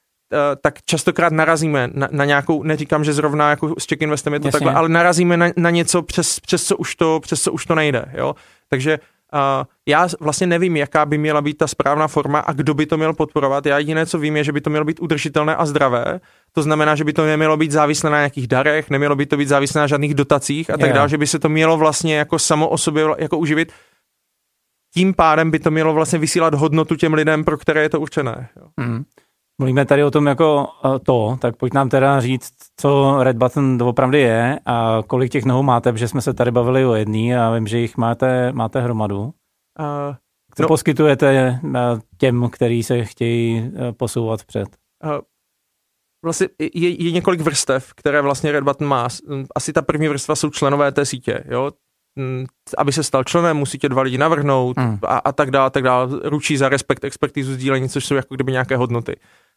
tak 0.62 0.75
častokrát 0.87 1.33
narazíme 1.33 1.91
na, 1.93 2.09
na 2.11 2.25
nějakou, 2.25 2.62
neříkám, 2.62 3.05
že 3.05 3.12
zrovna 3.12 3.51
jako 3.51 3.75
s 3.79 3.87
Check 3.87 4.03
Investem 4.03 4.33
je 4.33 4.41
to 4.41 4.49
Jasně. 4.49 4.61
takhle, 4.61 4.75
ale 4.75 4.89
narazíme 4.89 5.37
na, 5.37 5.47
na 5.57 5.71
něco, 5.71 6.03
přes, 6.03 6.41
přes, 6.41 6.65
co 6.65 6.77
už 6.77 6.95
to, 6.95 7.21
přes 7.21 7.43
co 7.43 7.53
už 7.53 7.67
to 7.67 7.75
nejde. 7.75 8.05
Jo? 8.15 8.35
Takže 8.69 8.99
Uh, 9.35 9.65
já 9.87 10.09
vlastně 10.21 10.47
nevím, 10.47 10.77
jaká 10.77 11.07
by 11.07 11.19
měla 11.19 11.41
být 11.41 11.57
ta 11.57 11.67
správná 11.67 12.09
forma 12.09 12.39
a 12.39 12.53
kdo 12.53 12.75
by 12.75 12.87
to 12.87 12.97
měl 12.97 13.12
podporovat. 13.12 13.67
Já 13.67 13.79
jediné, 13.79 14.07
co 14.07 14.19
vím, 14.19 14.37
je, 14.37 14.45
že 14.45 14.53
by 14.53 14.61
to 14.61 14.71
mělo 14.71 14.85
být 14.85 15.01
udržitelné 15.01 15.57
a 15.57 15.67
zdravé. 15.67 16.21
To 16.53 16.62
znamená, 16.62 16.95
že 16.95 17.05
by 17.05 17.12
to 17.12 17.27
nemělo 17.27 17.57
být 17.57 17.73
závislé 17.73 18.11
na 18.11 18.17
nějakých 18.17 18.47
darech, 18.47 18.91
nemělo 18.91 19.17
by 19.17 19.27
to 19.27 19.37
být 19.37 19.49
závislé 19.49 19.81
na 19.81 19.87
žádných 19.87 20.15
dotacích 20.15 20.71
a 20.71 20.77
tak 20.77 20.93
dále, 20.93 21.09
že 21.09 21.19
by 21.19 21.27
se 21.27 21.39
to 21.39 21.49
mělo 21.49 21.77
vlastně 21.77 22.17
jako 22.17 22.39
samo 22.39 22.69
o 22.69 22.79
sobě 22.79 23.05
jako 23.19 23.39
uživit. 23.39 23.73
Tím 24.95 25.15
pádem 25.15 25.51
by 25.51 25.59
to 25.59 25.71
mělo 25.71 25.95
vlastně 25.95 26.19
vysílat 26.19 26.55
hodnotu 26.55 26.97
těm 26.97 27.15
lidem, 27.15 27.45
pro 27.45 27.59
které 27.59 27.83
je 27.83 27.89
to 27.89 28.01
určené. 28.01 28.49
Jo. 28.57 28.69
Mm. 28.77 29.05
Mluvíme 29.59 29.87
tady 29.87 30.05
o 30.05 30.11
tom 30.11 30.27
jako 30.27 30.69
eh, 30.85 30.99
to, 30.99 31.38
tak 31.40 31.57
pojď 31.57 31.75
nám 31.75 31.88
teda 31.88 32.21
říct, 32.21 32.53
co 32.77 33.16
Red 33.23 33.37
Button 33.37 33.83
opravdu 33.83 34.16
je 34.16 34.59
a 34.66 35.03
kolik 35.07 35.33
těch 35.33 35.45
nohou 35.45 35.62
máte, 35.62 35.92
protože 35.92 36.09
jsme 36.09 36.21
se 36.21 36.35
tady 36.35 36.51
bavili 36.51 36.87
o 36.87 36.95
jedný 36.95 37.37
a 37.37 37.51
vím, 37.55 37.66
že 37.66 37.79
jich 37.79 37.97
máte, 37.97 38.53
máte 38.53 38.81
hromadu. 38.81 39.23
Uh, 39.23 40.14
co 40.55 40.62
no, 40.62 40.69
poskytujete 40.69 41.61
eh, 41.77 41.99
těm, 42.19 42.49
kteří 42.53 42.83
se 42.83 43.05
chtějí 43.05 43.73
posouvat 43.97 44.45
před? 44.45 44.69
Uh, 45.05 45.21
vlastně 46.25 46.49
je, 46.59 47.05
je 47.05 47.11
několik 47.11 47.40
vrstev, 47.40 47.95
které 47.95 48.23
vlastně 48.23 48.53
Red 48.53 48.64
Button 48.64 48.88
má. 48.88 49.09
Asi 49.55 49.73
ta 49.73 49.83
první 49.83 50.09
vrstva 50.09 50.37
jsou 50.37 50.51
členové 50.51 50.92
té 50.92 51.05
sítě, 51.05 51.45
jo? 51.49 51.71
Mm, 52.19 52.47
aby 52.79 52.92
se 52.92 53.03
stal 53.03 53.25
členem, 53.25 53.57
musí 53.57 53.79
tě 53.79 53.88
dva 53.88 54.03
lidi 54.03 54.19
navrhnout 54.19 54.79
hmm. 54.79 54.99
a, 55.03 55.19
a 55.19 55.33
tak 55.33 55.51
dále, 55.51 55.71
tak 55.71 55.83
dále. 55.83 56.09
Ručí 56.23 56.57
za 56.57 56.69
respekt, 56.69 57.05
expertizu, 57.05 57.53
sdílení, 57.53 57.88
což 57.88 58.07
jsou 58.07 58.14
jako 58.14 58.35
kdyby 58.35 58.53
nějaké 58.53 58.77
hodnoty. 58.77 59.16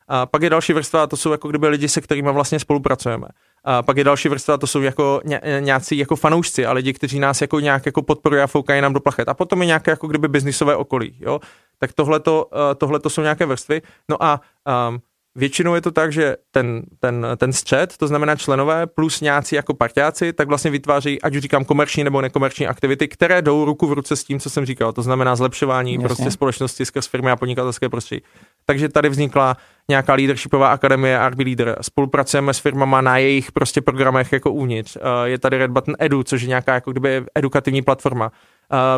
A 0.10 0.26
pak 0.26 0.41
je 0.41 0.50
další 0.50 0.74
vrstva, 0.74 1.08
to 1.08 1.17
jsou 1.17 1.32
jako 1.32 1.48
kdyby 1.48 1.67
lidi, 1.67 1.89
se 1.89 2.02
kterými 2.02 2.32
vlastně 2.32 2.60
spolupracujeme. 2.60 3.28
A 3.63 3.82
pak 3.82 3.98
je 3.98 4.04
další 4.04 4.30
vrstva, 4.30 4.58
to 4.58 4.67
jsou 4.67 4.82
jako 4.82 5.22
ně, 5.26 5.41
nějací 5.60 5.98
jako 5.98 6.15
fanoušci 6.15 6.65
a 6.65 6.74
lidi, 6.74 6.93
kteří 6.93 7.19
nás 7.19 7.41
jako 7.41 7.60
nějak 7.60 7.86
jako 7.86 8.02
podporují 8.02 8.41
a 8.41 8.48
foukají 8.48 8.82
nám 8.82 8.93
do 8.93 9.00
plachet. 9.00 9.30
A 9.30 9.34
potom 9.34 9.62
je 9.62 9.65
nějaké 9.65 9.91
jako 9.91 10.08
kdyby 10.08 10.28
biznisové 10.28 10.76
okolí, 10.76 11.17
jo. 11.19 11.39
Tak 11.78 11.93
tohle 11.93 13.00
to 13.00 13.10
jsou 13.10 13.22
nějaké 13.22 13.45
vrstvy. 13.45 13.82
No 14.10 14.24
a 14.24 14.41
um, 14.89 15.00
Většinou 15.36 15.76
je 15.76 15.82
to 15.82 15.91
tak, 15.91 16.13
že 16.13 16.36
ten, 16.52 16.84
ten, 17.00 17.28
ten 17.38 17.54
střed, 17.54 17.98
to 17.98 18.08
znamená 18.08 18.36
členové 18.36 18.88
plus 18.88 19.22
nějací 19.22 19.56
jako 19.56 19.74
partiáci, 19.74 20.34
tak 20.34 20.48
vlastně 20.48 20.72
vytváří, 20.72 21.22
ať 21.22 21.36
už 21.36 21.41
říkám 21.41 21.65
komerční 21.65 22.04
nebo 22.04 22.22
nekomerční 22.22 22.67
aktivity, 22.67 23.08
které 23.08 23.41
jdou 23.41 23.65
ruku 23.65 23.88
v 23.88 23.93
ruce 23.93 24.15
s 24.15 24.24
tím, 24.24 24.39
co 24.39 24.50
jsem 24.50 24.65
říkal. 24.65 24.93
To 24.93 25.02
znamená 25.02 25.36
zlepšování 25.36 25.93
Jasně. 25.93 26.08
prostě 26.08 26.32
společnosti 26.32 26.86
skrz 26.86 27.08
firmy 27.08 27.32
a 27.32 27.36
podnikatelské 27.36 27.89
prostředí. 27.89 28.22
Takže 28.70 28.90
tady 28.90 29.10
vznikla 29.10 29.58
nějaká 29.90 30.14
leadershipová 30.14 30.68
akademie 30.68 31.30
RB 31.30 31.40
Leader. 31.40 31.78
Spolupracujeme 31.82 32.54
s 32.54 32.60
firmama 32.60 33.02
na 33.02 33.18
jejich 33.18 33.52
prostě 33.52 33.82
programech 33.82 34.32
jako 34.34 34.52
uvnitř. 34.52 34.98
Je 35.24 35.40
tady 35.40 35.58
Red 35.58 35.72
Button 35.72 35.96
Edu, 36.00 36.24
což 36.24 36.42
je 36.42 36.48
nějaká 36.48 36.74
jako 36.74 36.92
kdyby 36.92 37.24
edukativní 37.36 37.82
platforma. 37.82 38.32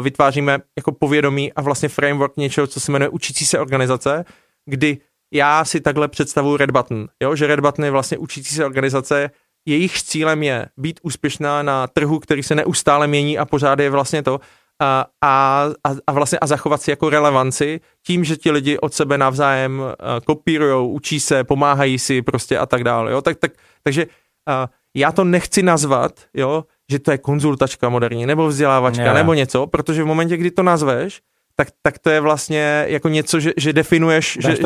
Vytváříme 0.02 0.60
jako 0.78 0.92
povědomí 0.92 1.54
a 1.54 1.62
vlastně 1.62 1.90
framework 1.90 2.38
něčeho, 2.38 2.68
co 2.68 2.80
se 2.80 2.92
jmenuje 2.92 3.10
učící 3.10 3.46
se 3.46 3.60
organizace, 3.60 4.26
kdy 4.66 4.98
já 5.34 5.66
si 5.66 5.82
takhle 5.82 6.08
představuji 6.08 6.58
Red 6.58 6.72
Button, 6.72 7.08
jo? 7.24 7.36
že 7.36 7.48
Red 7.48 7.60
Button 7.60 7.86
je 7.86 7.92
vlastně 7.92 8.18
učící 8.18 8.56
se 8.56 8.66
organizace, 8.66 9.32
jejich 9.68 10.04
cílem 10.04 10.44
je 10.44 10.68
být 10.78 11.00
úspěšná 11.04 11.64
na 11.64 11.88
trhu, 11.88 12.20
který 12.20 12.44
se 12.44 12.56
neustále 12.56 13.08
mění 13.08 13.38
a 13.38 13.46
pořád 13.46 13.80
je 13.80 13.90
vlastně 13.90 14.24
to, 14.24 14.40
a, 14.82 15.06
a, 15.22 15.66
a 16.08 16.12
vlastně 16.12 16.40
a 16.40 16.48
zachovat 16.48 16.82
si 16.82 16.90
jako 16.90 17.10
relevanci 17.10 17.80
tím, 18.06 18.24
že 18.24 18.38
ti 18.38 18.52
lidi 18.52 18.78
od 18.78 18.94
sebe 18.94 19.18
navzájem 19.18 19.82
kopírujou, 20.26 20.88
učí 20.88 21.20
se, 21.20 21.44
pomáhají 21.44 22.00
si 22.00 22.22
prostě 22.22 22.58
a 22.58 22.66
tak 22.66 22.84
dále. 22.84 23.12
Jo? 23.12 23.22
Tak, 23.22 23.38
tak, 23.38 23.52
takže 23.84 24.06
a, 24.48 24.70
já 24.96 25.12
to 25.12 25.24
nechci 25.24 25.64
nazvat, 25.64 26.12
jo, 26.34 26.64
že 26.92 27.00
to 27.00 27.12
je 27.12 27.18
konzultačka 27.18 27.90
moderní, 27.90 28.26
nebo 28.26 28.48
vzdělávačka, 28.48 29.04
yeah. 29.04 29.16
nebo 29.16 29.34
něco, 29.34 29.68
protože 29.68 30.04
v 30.04 30.06
momentě, 30.06 30.38
kdy 30.38 30.52
to 30.52 30.64
nazveš, 30.64 31.22
tak, 31.56 31.68
tak 31.82 32.00
to 32.00 32.10
je 32.10 32.20
vlastně 32.20 32.86
jako 32.88 33.10
něco, 33.10 33.40
že, 33.40 33.52
že 33.58 33.74
definuješ, 33.74 34.38
Dáš 34.42 34.58
že, 34.58 34.64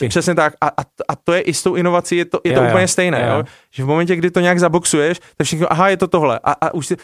že, 0.00 0.08
přesně 0.08 0.34
tak 0.34 0.54
a, 0.60 0.68
a, 0.68 0.82
a 1.08 1.16
to 1.16 1.32
je 1.32 1.40
i 1.40 1.54
s 1.54 1.62
tou 1.62 1.74
inovací, 1.74 2.16
je 2.16 2.24
to, 2.24 2.40
je 2.44 2.52
to 2.52 2.60
jo, 2.60 2.66
úplně 2.68 2.82
jo, 2.82 2.88
stejné, 2.88 3.26
jo. 3.28 3.36
Jo? 3.36 3.44
že 3.70 3.84
v 3.84 3.86
momentě, 3.86 4.16
kdy 4.16 4.30
to 4.30 4.40
nějak 4.40 4.60
zaboxuješ, 4.60 5.20
tak 5.36 5.44
všichni, 5.44 5.66
aha, 5.66 5.88
je 5.88 5.96
to 5.96 6.08
tohle 6.08 6.40
a, 6.44 6.52
a 6.52 6.74
už 6.74 6.86
si, 6.86 6.96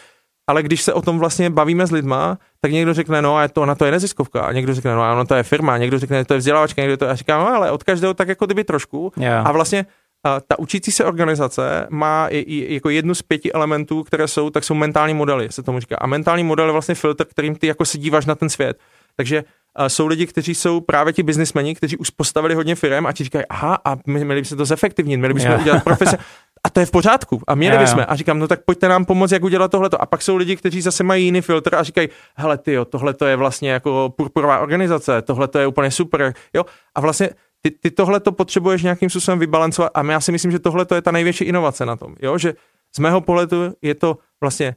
ale 0.47 0.63
když 0.63 0.81
se 0.81 0.93
o 0.93 1.01
tom 1.01 1.19
vlastně 1.19 1.49
bavíme 1.49 1.87
s 1.87 1.91
lidma, 1.91 2.37
tak 2.61 2.71
někdo 2.71 2.93
řekne, 2.93 3.21
no 3.21 3.37
a 3.37 3.47
to, 3.47 3.61
ona 3.61 3.75
to 3.75 3.85
je 3.85 3.91
neziskovka, 3.91 4.41
a 4.41 4.51
někdo 4.51 4.73
řekne, 4.73 4.95
no 4.95 5.01
a 5.01 5.13
ono 5.13 5.25
to 5.25 5.35
je 5.35 5.43
firma, 5.43 5.73
a 5.73 5.77
někdo 5.77 5.99
řekne, 5.99 6.25
to 6.25 6.33
je 6.33 6.37
vzdělávačka, 6.37 6.81
někdo 6.81 6.97
to, 6.97 7.09
a 7.09 7.15
říká, 7.15 7.37
no 7.37 7.47
ale 7.47 7.71
od 7.71 7.83
každého 7.83 8.13
tak 8.13 8.27
jako 8.27 8.45
kdyby 8.45 8.63
trošku 8.63 9.13
yeah. 9.17 9.47
a 9.47 9.51
vlastně 9.51 9.85
a 10.25 10.39
ta 10.39 10.59
učící 10.59 10.91
se 10.91 11.05
organizace 11.05 11.87
má 11.89 12.27
i, 12.27 12.37
i, 12.37 12.73
jako 12.73 12.89
jednu 12.89 13.15
z 13.15 13.21
pěti 13.21 13.51
elementů, 13.51 14.03
které 14.03 14.27
jsou, 14.27 14.49
tak 14.49 14.63
jsou 14.63 14.73
mentální 14.73 15.13
modely, 15.13 15.47
se 15.51 15.63
tomu 15.63 15.79
říká. 15.79 15.95
A 16.01 16.07
mentální 16.07 16.43
model 16.43 16.65
je 16.65 16.71
vlastně 16.71 16.95
filtr, 16.95 17.25
kterým 17.25 17.55
ty 17.55 17.67
jako 17.67 17.85
se 17.85 17.97
díváš 17.97 18.25
na 18.25 18.35
ten 18.35 18.49
svět. 18.49 18.79
Takže 19.15 19.43
uh, 19.79 19.85
jsou 19.85 20.07
lidi, 20.07 20.27
kteří 20.27 20.55
jsou 20.55 20.81
právě 20.81 21.13
ti 21.13 21.23
biznismeni, 21.23 21.75
kteří 21.75 21.97
už 21.97 22.09
postavili 22.09 22.55
hodně 22.55 22.75
firm 22.75 23.05
a 23.05 23.11
ti 23.11 23.23
říkají, 23.23 23.45
aha, 23.49 23.77
a 23.85 23.95
my, 24.07 24.25
měli 24.25 24.41
bychom 24.41 24.57
to 24.57 24.65
zefektivnit, 24.65 25.19
měli 25.19 25.33
bychom 25.33 25.51
yeah. 25.51 25.61
udělat 25.61 25.83
profese. 25.83 26.17
to 26.75 26.79
je 26.79 26.85
v 26.85 26.91
pořádku. 26.91 27.41
A 27.47 27.55
měli 27.55 27.77
bychom. 27.77 28.05
A 28.07 28.15
říkám, 28.15 28.39
no 28.39 28.47
tak 28.47 28.65
pojďte 28.65 28.87
nám 28.87 29.05
pomoct, 29.05 29.31
jak 29.31 29.43
udělat 29.43 29.71
tohleto. 29.71 30.01
A 30.01 30.05
pak 30.05 30.21
jsou 30.21 30.35
lidi, 30.35 30.55
kteří 30.55 30.81
zase 30.81 31.03
mají 31.03 31.25
jiný 31.25 31.41
filtr 31.41 31.75
a 31.75 31.83
říkají, 31.83 32.09
hele 32.35 32.57
ty 32.57 32.77
tohle 32.89 33.13
to 33.13 33.25
je 33.25 33.35
vlastně 33.35 33.71
jako 33.71 34.13
purpurová 34.17 34.59
organizace, 34.59 35.21
tohle 35.21 35.47
to 35.47 35.59
je 35.59 35.67
úplně 35.67 35.91
super. 35.91 36.33
Jo? 36.53 36.65
A 36.95 37.01
vlastně 37.01 37.29
ty, 37.61 37.71
ty 37.71 37.91
tohle 37.91 38.19
to 38.19 38.31
potřebuješ 38.31 38.83
nějakým 38.83 39.09
způsobem 39.09 39.39
vybalancovat 39.39 39.91
a 39.93 40.03
já 40.03 40.19
si 40.19 40.31
myslím, 40.31 40.51
že 40.51 40.59
tohle 40.59 40.85
to 40.85 40.95
je 40.95 41.01
ta 41.01 41.11
největší 41.11 41.43
inovace 41.43 41.85
na 41.85 41.95
tom. 41.95 42.15
Jo? 42.21 42.37
Že 42.37 42.53
z 42.95 42.99
mého 42.99 43.21
pohledu 43.21 43.73
je 43.81 43.95
to 43.95 44.17
vlastně 44.41 44.75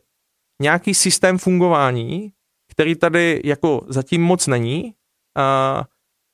nějaký 0.63 0.95
systém 0.95 1.39
fungování, 1.39 2.33
který 2.71 2.95
tady 2.95 3.41
jako 3.45 3.85
zatím 3.89 4.23
moc 4.23 4.47
není 4.47 4.95
a, 5.37 5.85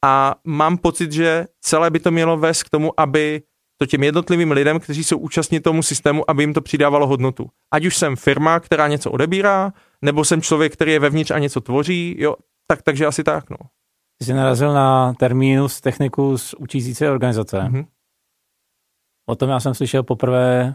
a 0.04 0.34
mám 0.44 0.78
pocit, 0.78 1.12
že 1.12 1.46
celé 1.60 1.90
by 1.90 2.00
to 2.00 2.10
mělo 2.10 2.36
vést 2.36 2.62
k 2.62 2.70
tomu, 2.70 3.00
aby 3.00 3.42
to 3.78 3.86
těm 3.86 4.02
jednotlivým 4.02 4.50
lidem, 4.50 4.80
kteří 4.80 5.04
jsou 5.04 5.18
účastní 5.18 5.60
tomu 5.60 5.82
systému, 5.82 6.30
aby 6.30 6.42
jim 6.42 6.54
to 6.54 6.60
přidávalo 6.60 7.06
hodnotu. 7.06 7.50
Ať 7.72 7.84
už 7.84 7.96
jsem 7.96 8.16
firma, 8.16 8.60
která 8.60 8.88
něco 8.88 9.10
odebírá, 9.10 9.72
nebo 10.02 10.24
jsem 10.24 10.42
člověk, 10.42 10.72
který 10.72 10.92
je 10.92 10.98
vevnitř 10.98 11.30
a 11.30 11.38
něco 11.38 11.60
tvoří, 11.60 12.16
jo, 12.18 12.36
tak, 12.66 12.82
takže 12.82 13.06
asi 13.06 13.24
tak, 13.24 13.50
no. 13.50 13.56
Ty 14.18 14.24
jsi 14.24 14.34
narazil 14.34 14.72
na 14.72 15.14
termínus 15.14 15.80
technicus 15.80 16.54
učící 16.54 16.94
se 16.94 17.10
organizace. 17.10 17.58
Mm-hmm. 17.58 17.86
O 19.26 19.36
tom 19.36 19.50
já 19.50 19.60
jsem 19.60 19.74
slyšel 19.74 20.02
poprvé 20.02 20.74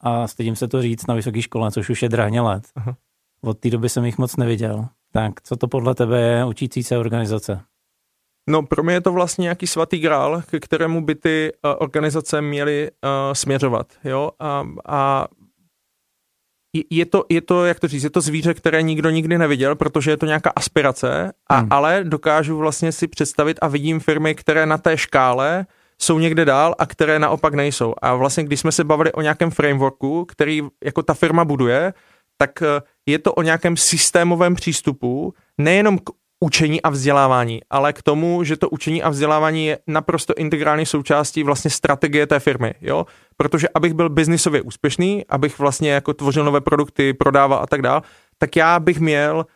a 0.00 0.28
stydím 0.28 0.56
se 0.56 0.68
to 0.68 0.82
říct 0.82 1.06
na 1.06 1.14
vysoké 1.14 1.42
škole, 1.42 1.70
což 1.70 1.90
už 1.90 2.02
je 2.02 2.08
drahně 2.08 2.40
let. 2.40 2.64
Aha. 2.74 2.96
Od 3.40 3.58
té 3.58 3.70
doby 3.70 3.88
jsem 3.88 4.04
jich 4.04 4.18
moc 4.18 4.36
neviděl. 4.36 4.88
Tak 5.12 5.42
co 5.42 5.56
to 5.56 5.68
podle 5.68 5.94
tebe 5.94 6.20
je 6.20 6.44
učící 6.44 6.82
se 6.82 6.98
organizace? 6.98 7.60
No 8.50 8.62
pro 8.62 8.82
mě 8.82 8.94
je 8.94 9.00
to 9.00 9.12
vlastně 9.12 9.42
nějaký 9.42 9.66
svatý 9.66 9.98
grál, 9.98 10.42
ke 10.50 10.60
kterému 10.60 11.04
by 11.04 11.14
ty 11.14 11.52
uh, 11.64 11.70
organizace 11.78 12.42
měly 12.42 12.90
uh, 12.90 13.10
směřovat. 13.32 13.92
Jo? 14.04 14.30
A, 14.40 14.66
a 14.88 15.28
je 16.90 17.06
to, 17.06 17.24
je 17.28 17.40
to, 17.40 17.64
jak 17.64 17.80
to 17.80 17.88
říct, 17.88 18.04
je 18.04 18.10
to 18.10 18.20
zvíře, 18.20 18.54
které 18.54 18.82
nikdo 18.82 19.10
nikdy 19.10 19.38
neviděl, 19.38 19.76
protože 19.76 20.10
je 20.10 20.16
to 20.16 20.26
nějaká 20.26 20.52
aspirace, 20.56 21.32
a, 21.48 21.56
hmm. 21.56 21.68
ale 21.70 22.04
dokážu 22.04 22.56
vlastně 22.56 22.92
si 22.92 23.08
představit 23.08 23.58
a 23.62 23.68
vidím 23.68 24.00
firmy, 24.00 24.34
které 24.34 24.66
na 24.66 24.78
té 24.78 24.98
škále 24.98 25.66
jsou 25.98 26.18
někde 26.18 26.44
dál 26.44 26.74
a 26.78 26.86
které 26.86 27.18
naopak 27.18 27.54
nejsou. 27.54 27.94
A 28.02 28.14
vlastně, 28.14 28.44
když 28.44 28.60
jsme 28.60 28.72
se 28.72 28.84
bavili 28.84 29.12
o 29.12 29.20
nějakém 29.20 29.50
frameworku, 29.50 30.24
který 30.24 30.62
jako 30.84 31.02
ta 31.02 31.14
firma 31.14 31.44
buduje, 31.44 31.94
tak 32.38 32.62
eh, 32.62 32.82
je 33.06 33.18
to 33.18 33.34
o 33.34 33.42
nějakém 33.42 33.76
systémovém 33.76 34.54
přístupu, 34.54 35.34
nejenom 35.58 35.98
k 35.98 36.10
učení 36.40 36.82
a 36.82 36.90
vzdělávání, 36.90 37.60
ale 37.70 37.92
k 37.92 38.02
tomu, 38.02 38.44
že 38.44 38.56
to 38.56 38.68
učení 38.68 39.02
a 39.02 39.08
vzdělávání 39.08 39.66
je 39.66 39.78
naprosto 39.86 40.34
integrální 40.34 40.86
součástí 40.86 41.42
vlastně 41.42 41.70
strategie 41.70 42.26
té 42.26 42.40
firmy, 42.40 42.74
jo? 42.80 43.06
Protože 43.36 43.68
abych 43.74 43.94
byl 43.94 44.08
biznisově 44.08 44.62
úspěšný, 44.62 45.24
abych 45.28 45.58
vlastně 45.58 45.90
jako 45.90 46.14
tvořil 46.14 46.44
nové 46.44 46.60
produkty, 46.60 47.14
prodával 47.14 47.58
a 47.62 47.66
tak 47.66 47.82
dál, 47.82 48.02
tak 48.38 48.56
já 48.56 48.80
bych 48.80 49.00
měl 49.00 49.46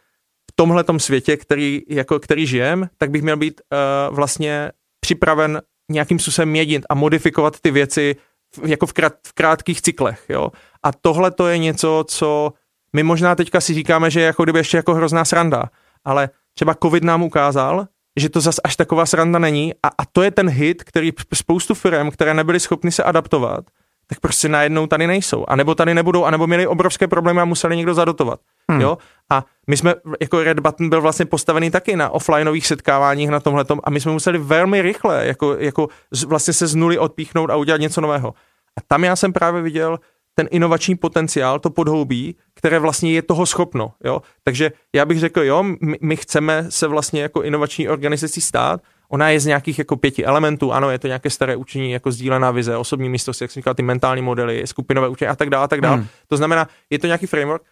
v 0.50 0.54
tomhle 0.54 0.84
světě, 0.96 1.36
který, 1.36 1.82
jako, 1.88 2.18
který 2.18 2.46
žijem, 2.46 2.88
tak 2.98 3.10
bych 3.10 3.22
měl 3.22 3.36
být 3.36 3.60
uh, 3.60 4.16
vlastně 4.16 4.72
připraven 5.00 5.62
nějakým 5.90 6.18
způsobem 6.18 6.48
měnit 6.48 6.86
a 6.90 6.94
modifikovat 6.94 7.60
ty 7.60 7.70
věci 7.70 8.16
v, 8.54 8.68
jako 8.68 8.86
v, 8.86 8.92
krát, 8.92 9.12
v 9.26 9.32
krátkých 9.32 9.82
cyklech, 9.82 10.24
jo? 10.28 10.48
A 10.82 10.92
tohle 10.92 11.30
to 11.30 11.46
je 11.46 11.58
něco, 11.58 12.04
co 12.08 12.52
my 12.92 13.02
možná 13.02 13.34
teďka 13.34 13.60
si 13.60 13.74
říkáme, 13.74 14.10
že 14.10 14.20
je 14.20 14.26
jako 14.26 14.42
kdyby 14.42 14.58
ještě 14.58 14.76
jako 14.76 14.94
hrozná 14.94 15.24
sranda, 15.24 15.64
ale 16.04 16.30
třeba 16.54 16.74
covid 16.82 17.04
nám 17.04 17.22
ukázal, 17.22 17.86
že 18.16 18.28
to 18.28 18.40
zas 18.40 18.56
až 18.64 18.76
taková 18.76 19.06
sranda 19.06 19.38
není 19.38 19.74
a, 19.82 19.88
a 19.88 20.04
to 20.12 20.22
je 20.22 20.30
ten 20.30 20.48
hit, 20.48 20.84
který 20.84 21.12
spoustu 21.34 21.74
firm, 21.74 22.10
které 22.10 22.34
nebyly 22.34 22.60
schopny 22.60 22.92
se 22.92 23.02
adaptovat, 23.02 23.64
tak 24.06 24.20
prostě 24.20 24.48
najednou 24.48 24.86
tady 24.86 25.06
nejsou. 25.06 25.44
A 25.48 25.56
nebo 25.56 25.74
tady 25.74 25.94
nebudou, 25.94 26.24
anebo 26.24 26.46
měli 26.46 26.66
obrovské 26.66 27.08
problémy 27.08 27.40
a 27.40 27.44
museli 27.44 27.76
někdo 27.76 27.94
zadotovat. 27.94 28.40
Hmm. 28.70 28.80
Jo? 28.80 28.98
A 29.30 29.44
my 29.66 29.76
jsme, 29.76 29.94
jako 30.20 30.42
Red 30.42 30.60
Button 30.60 30.88
byl 30.88 31.00
vlastně 31.00 31.26
postavený 31.26 31.70
taky 31.70 31.96
na 31.96 32.10
offlineových 32.10 32.66
setkáváních 32.66 33.30
na 33.30 33.40
tomhle 33.40 33.64
a 33.84 33.90
my 33.90 34.00
jsme 34.00 34.12
museli 34.12 34.38
velmi 34.38 34.82
rychle 34.82 35.26
jako, 35.26 35.56
jako 35.58 35.88
vlastně 36.26 36.54
se 36.54 36.66
z 36.66 36.74
nuly 36.74 36.98
odpíchnout 36.98 37.50
a 37.50 37.56
udělat 37.56 37.80
něco 37.80 38.00
nového. 38.00 38.34
A 38.78 38.80
tam 38.88 39.04
já 39.04 39.16
jsem 39.16 39.32
právě 39.32 39.62
viděl 39.62 39.98
ten 40.34 40.48
inovační 40.50 40.96
potenciál, 40.96 41.58
to 41.58 41.70
podhoubí, 41.70 42.36
které 42.54 42.78
vlastně 42.78 43.12
je 43.12 43.22
toho 43.22 43.46
schopno. 43.46 43.92
Jo? 44.04 44.22
Takže 44.44 44.72
já 44.94 45.04
bych 45.04 45.20
řekl, 45.20 45.42
jo, 45.42 45.62
my, 45.62 45.98
my 46.00 46.16
chceme 46.16 46.66
se 46.68 46.88
vlastně 46.88 47.22
jako 47.22 47.42
inovační 47.42 47.88
organizací 47.88 48.40
stát, 48.40 48.80
Ona 49.12 49.30
je 49.30 49.40
z 49.40 49.46
nějakých 49.46 49.78
jako 49.78 49.96
pěti 49.96 50.24
elementů, 50.24 50.72
ano, 50.72 50.90
je 50.90 50.98
to 50.98 51.06
nějaké 51.06 51.30
staré 51.30 51.56
učení, 51.56 51.90
jako 51.90 52.12
sdílená 52.12 52.50
vize, 52.50 52.76
osobní 52.76 53.08
místo, 53.08 53.32
jak 53.40 53.50
jsem 53.50 53.60
říkal, 53.60 53.74
ty 53.74 53.82
mentální 53.82 54.22
modely, 54.22 54.66
skupinové 54.66 55.08
učení 55.08 55.28
a 55.28 55.36
tak 55.36 55.50
dále, 55.50 55.64
a 55.64 55.68
tak 55.68 55.80
dále. 55.80 55.96
Hmm. 55.96 56.06
To 56.28 56.36
znamená, 56.36 56.68
je 56.90 56.98
to 56.98 57.06
nějaký 57.06 57.26
framework. 57.26 57.62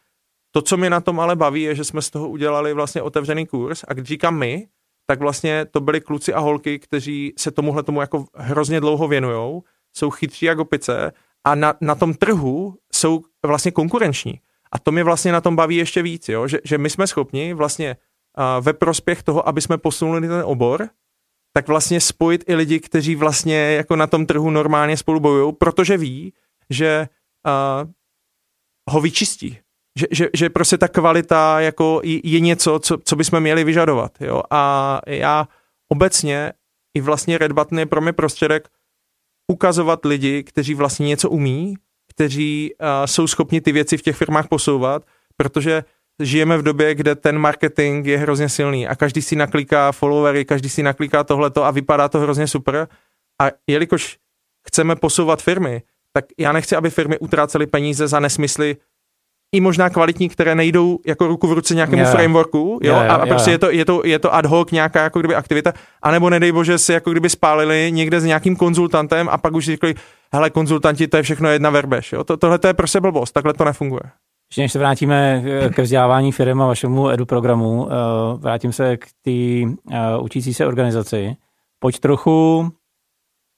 To, 0.51 0.63
co 0.63 0.77
mi 0.77 0.91
na 0.91 1.01
tom 1.01 1.21
ale 1.21 1.37
baví, 1.37 1.63
je, 1.63 1.75
že 1.75 1.85
jsme 1.85 2.03
z 2.03 2.11
toho 2.11 2.29
udělali 2.29 2.75
vlastně 2.75 3.03
otevřený 3.03 3.47
kurz 3.47 3.85
a 3.89 3.95
když 3.95 4.09
říkám 4.09 4.39
my, 4.39 4.67
tak 5.07 5.21
vlastně 5.21 5.65
to 5.71 5.81
byli 5.81 6.01
kluci 6.01 6.35
a 6.35 6.39
holky, 6.39 6.79
kteří 6.79 7.33
se 7.39 7.51
tomuhle 7.51 7.83
tomu 7.83 8.01
jako 8.01 8.25
hrozně 8.35 8.81
dlouho 8.81 9.09
věnujou, 9.09 9.63
jsou 9.97 10.11
chytří 10.11 10.47
jako 10.47 10.63
opice 10.63 11.13
a 11.45 11.55
na, 11.55 11.75
na 11.81 11.95
tom 11.95 12.15
trhu 12.15 12.75
jsou 12.93 13.23
vlastně 13.47 13.71
konkurenční. 13.71 14.41
A 14.73 14.79
to 14.79 14.93
mě 14.93 15.05
vlastně 15.05 15.33
na 15.33 15.41
tom 15.41 15.57
baví 15.57 15.77
ještě 15.77 16.03
víc, 16.03 16.29
jo? 16.29 16.49
Že, 16.49 16.59
že 16.65 16.79
my 16.79 16.91
jsme 16.91 17.07
schopni 17.07 17.55
vlastně 17.55 17.97
uh, 18.39 18.65
ve 18.65 18.73
prospěch 18.73 19.23
toho, 19.23 19.49
aby 19.49 19.61
jsme 19.61 19.79
posunuli 19.79 20.29
ten 20.29 20.43
obor, 20.45 20.89
tak 21.53 21.69
vlastně 21.69 22.01
spojit 22.01 22.45
i 22.47 22.55
lidi, 22.55 22.81
kteří 22.81 23.15
vlastně 23.17 23.57
jako 23.57 23.97
na 23.97 24.07
tom 24.07 24.27
trhu 24.27 24.51
normálně 24.51 24.97
spolu 24.97 25.21
bojují, 25.21 25.53
protože 25.53 25.97
ví, 25.97 26.33
že 26.71 27.09
uh, 27.47 27.91
ho 28.91 29.01
vyčistí. 29.01 29.59
Že, 29.99 30.07
že, 30.11 30.29
že 30.35 30.51
prostě 30.51 30.79
ta 30.79 30.89
kvalita 30.89 31.61
jako 31.61 32.01
je 32.05 32.41
něco, 32.41 32.79
co, 32.79 32.99
co 33.05 33.17
bychom 33.17 33.41
měli 33.41 33.65
vyžadovat. 33.65 34.13
Jo? 34.21 34.43
A 34.51 35.01
já 35.07 35.49
obecně 35.89 36.53
i 36.95 37.01
vlastně 37.01 37.39
Red 37.39 37.53
Button 37.53 37.79
je 37.79 37.87
pro 37.87 38.01
mě 38.01 38.13
prostředek 38.13 38.69
ukazovat 39.49 40.05
lidi, 40.05 40.43
kteří 40.43 40.75
vlastně 40.75 41.07
něco 41.07 41.31
umí, 41.31 41.75
kteří 42.09 42.75
uh, 42.75 42.87
jsou 43.05 43.27
schopni 43.27 43.61
ty 43.61 43.73
věci 43.73 43.97
v 43.97 44.03
těch 44.03 44.17
firmách 44.17 44.49
posouvat, 44.49 45.07
protože 45.37 45.85
žijeme 46.23 46.59
v 46.59 46.63
době, 46.63 46.95
kde 46.95 47.15
ten 47.15 47.39
marketing 47.39 48.07
je 48.07 48.19
hrozně 48.19 48.49
silný 48.49 48.89
a 48.89 48.95
každý 48.95 49.23
si 49.23 49.37
nakliká 49.37 49.93
followery, 49.93 50.45
každý 50.45 50.69
si 50.69 50.83
nakliká 50.83 51.25
tohleto 51.25 51.65
a 51.65 51.71
vypadá 51.71 52.09
to 52.09 52.21
hrozně 52.21 52.47
super. 52.47 52.89
A 53.43 53.51
jelikož 53.67 54.19
chceme 54.69 54.97
posouvat 54.97 55.43
firmy, 55.43 55.83
tak 56.13 56.25
já 56.39 56.53
nechci, 56.53 56.77
aby 56.77 56.91
firmy 56.91 57.19
utrácely 57.19 57.67
peníze 57.67 58.09
za 58.09 58.21
nesmysly, 58.21 58.77
i 59.53 59.61
možná 59.61 59.91
kvalitní, 59.91 60.29
které 60.29 60.55
nejdou 60.55 60.99
jako 61.07 61.27
ruku 61.27 61.47
v 61.47 61.53
ruce 61.53 61.75
nějakému 61.75 62.03
yeah. 62.03 62.13
frameworku, 62.13 62.79
jo, 62.83 62.95
yeah, 62.95 63.11
a, 63.11 63.15
a 63.15 63.27
prostě 63.27 63.51
yeah. 63.51 63.55
je, 63.55 63.59
to, 63.59 63.71
je, 63.71 63.85
to, 63.85 64.03
je 64.05 64.19
to 64.19 64.35
ad 64.35 64.47
hoc 64.47 64.71
nějaká 64.71 65.03
jako 65.03 65.19
kdyby 65.19 65.35
aktivita, 65.35 65.73
anebo 66.03 66.31
nedej 66.31 66.53
bože 66.53 66.79
si 66.79 66.93
jako 66.93 67.11
kdyby 67.11 67.31
spálili 67.31 67.91
někde 67.93 68.21
s 68.21 68.25
nějakým 68.25 68.57
konzultantem 68.57 69.29
a 69.29 69.39
pak 69.39 69.55
už 69.55 69.65
řekli, 69.65 69.95
hele, 70.33 70.51
konzultanti, 70.51 71.09
to 71.09 71.17
je 71.17 71.23
všechno 71.23 71.49
jedna 71.49 71.71
verbeš, 71.71 72.13
jo, 72.13 72.25
to, 72.25 72.37
tohle 72.37 72.59
to 72.59 72.67
je 72.67 72.75
prostě 72.75 73.01
blbost, 73.01 73.33
takhle 73.33 73.55
to 73.55 73.65
nefunguje. 73.65 74.03
Ještě 74.51 74.63
než 74.63 74.73
se 74.73 74.79
vrátíme 74.79 75.45
ke 75.75 75.83
vzdělávání 75.83 76.33
firm 76.33 76.63
a 76.63 76.67
vašemu 76.67 77.09
edu 77.09 77.27
programu, 77.27 77.89
eh, 77.91 77.95
vrátím 78.37 78.73
se 78.73 78.97
k 78.97 79.07
té 79.23 79.31
eh, 79.31 80.19
učící 80.21 80.55
se 80.55 80.67
organizaci. 80.67 81.37
Pojď 81.79 81.99
trochu, 81.99 82.69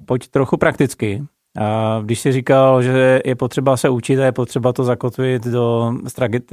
pojď 0.07 0.29
trochu 0.29 0.57
prakticky. 0.57 1.23
Když 2.03 2.21
jsi 2.21 2.33
říkal, 2.33 2.83
že 2.83 3.21
je 3.25 3.35
potřeba 3.35 3.77
se 3.77 3.89
učit 3.89 4.21
a 4.21 4.25
je 4.25 4.33
potřeba 4.33 4.73
to 4.73 4.85
zakotvit 4.85 5.47
do 5.47 5.93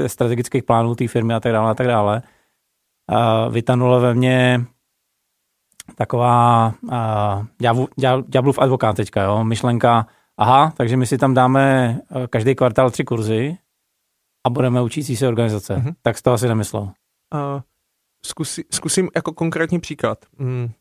strategických 0.07 0.63
plánů 0.63 0.95
té 0.95 1.07
firmy 1.07 1.33
a 1.33 1.39
tak 1.39 1.51
dále 1.51 1.71
a 1.71 1.73
tak 1.73 1.87
dále, 1.87 2.21
vytanula 3.49 3.99
ve 3.99 4.13
mně 4.13 4.65
taková 5.95 6.73
ďáblův 8.27 8.59
advokát 8.59 8.95
teďka, 8.95 9.23
jo? 9.23 9.43
myšlenka, 9.43 10.07
aha, 10.37 10.73
takže 10.77 10.97
my 10.97 11.07
si 11.07 11.17
tam 11.17 11.33
dáme 11.33 11.97
eh, 12.11 12.27
každý 12.27 12.55
kvartál 12.55 12.91
tři 12.91 13.03
kurzy 13.03 13.57
a 14.43 14.49
budeme 14.49 14.81
učící 14.81 15.15
se 15.15 15.27
organizace. 15.27 15.75
Mm-hmm. 15.75 15.93
Tak 16.01 16.17
z 16.17 16.21
toho 16.21 16.33
asi 16.33 16.47
nemyslel. 16.47 16.81
Uh, 16.83 17.61
zkusí, 18.25 18.63
zkusím 18.71 19.09
jako 19.15 19.33
konkrétní 19.33 19.79
příklad. 19.79 20.25
Mm, 20.37 20.71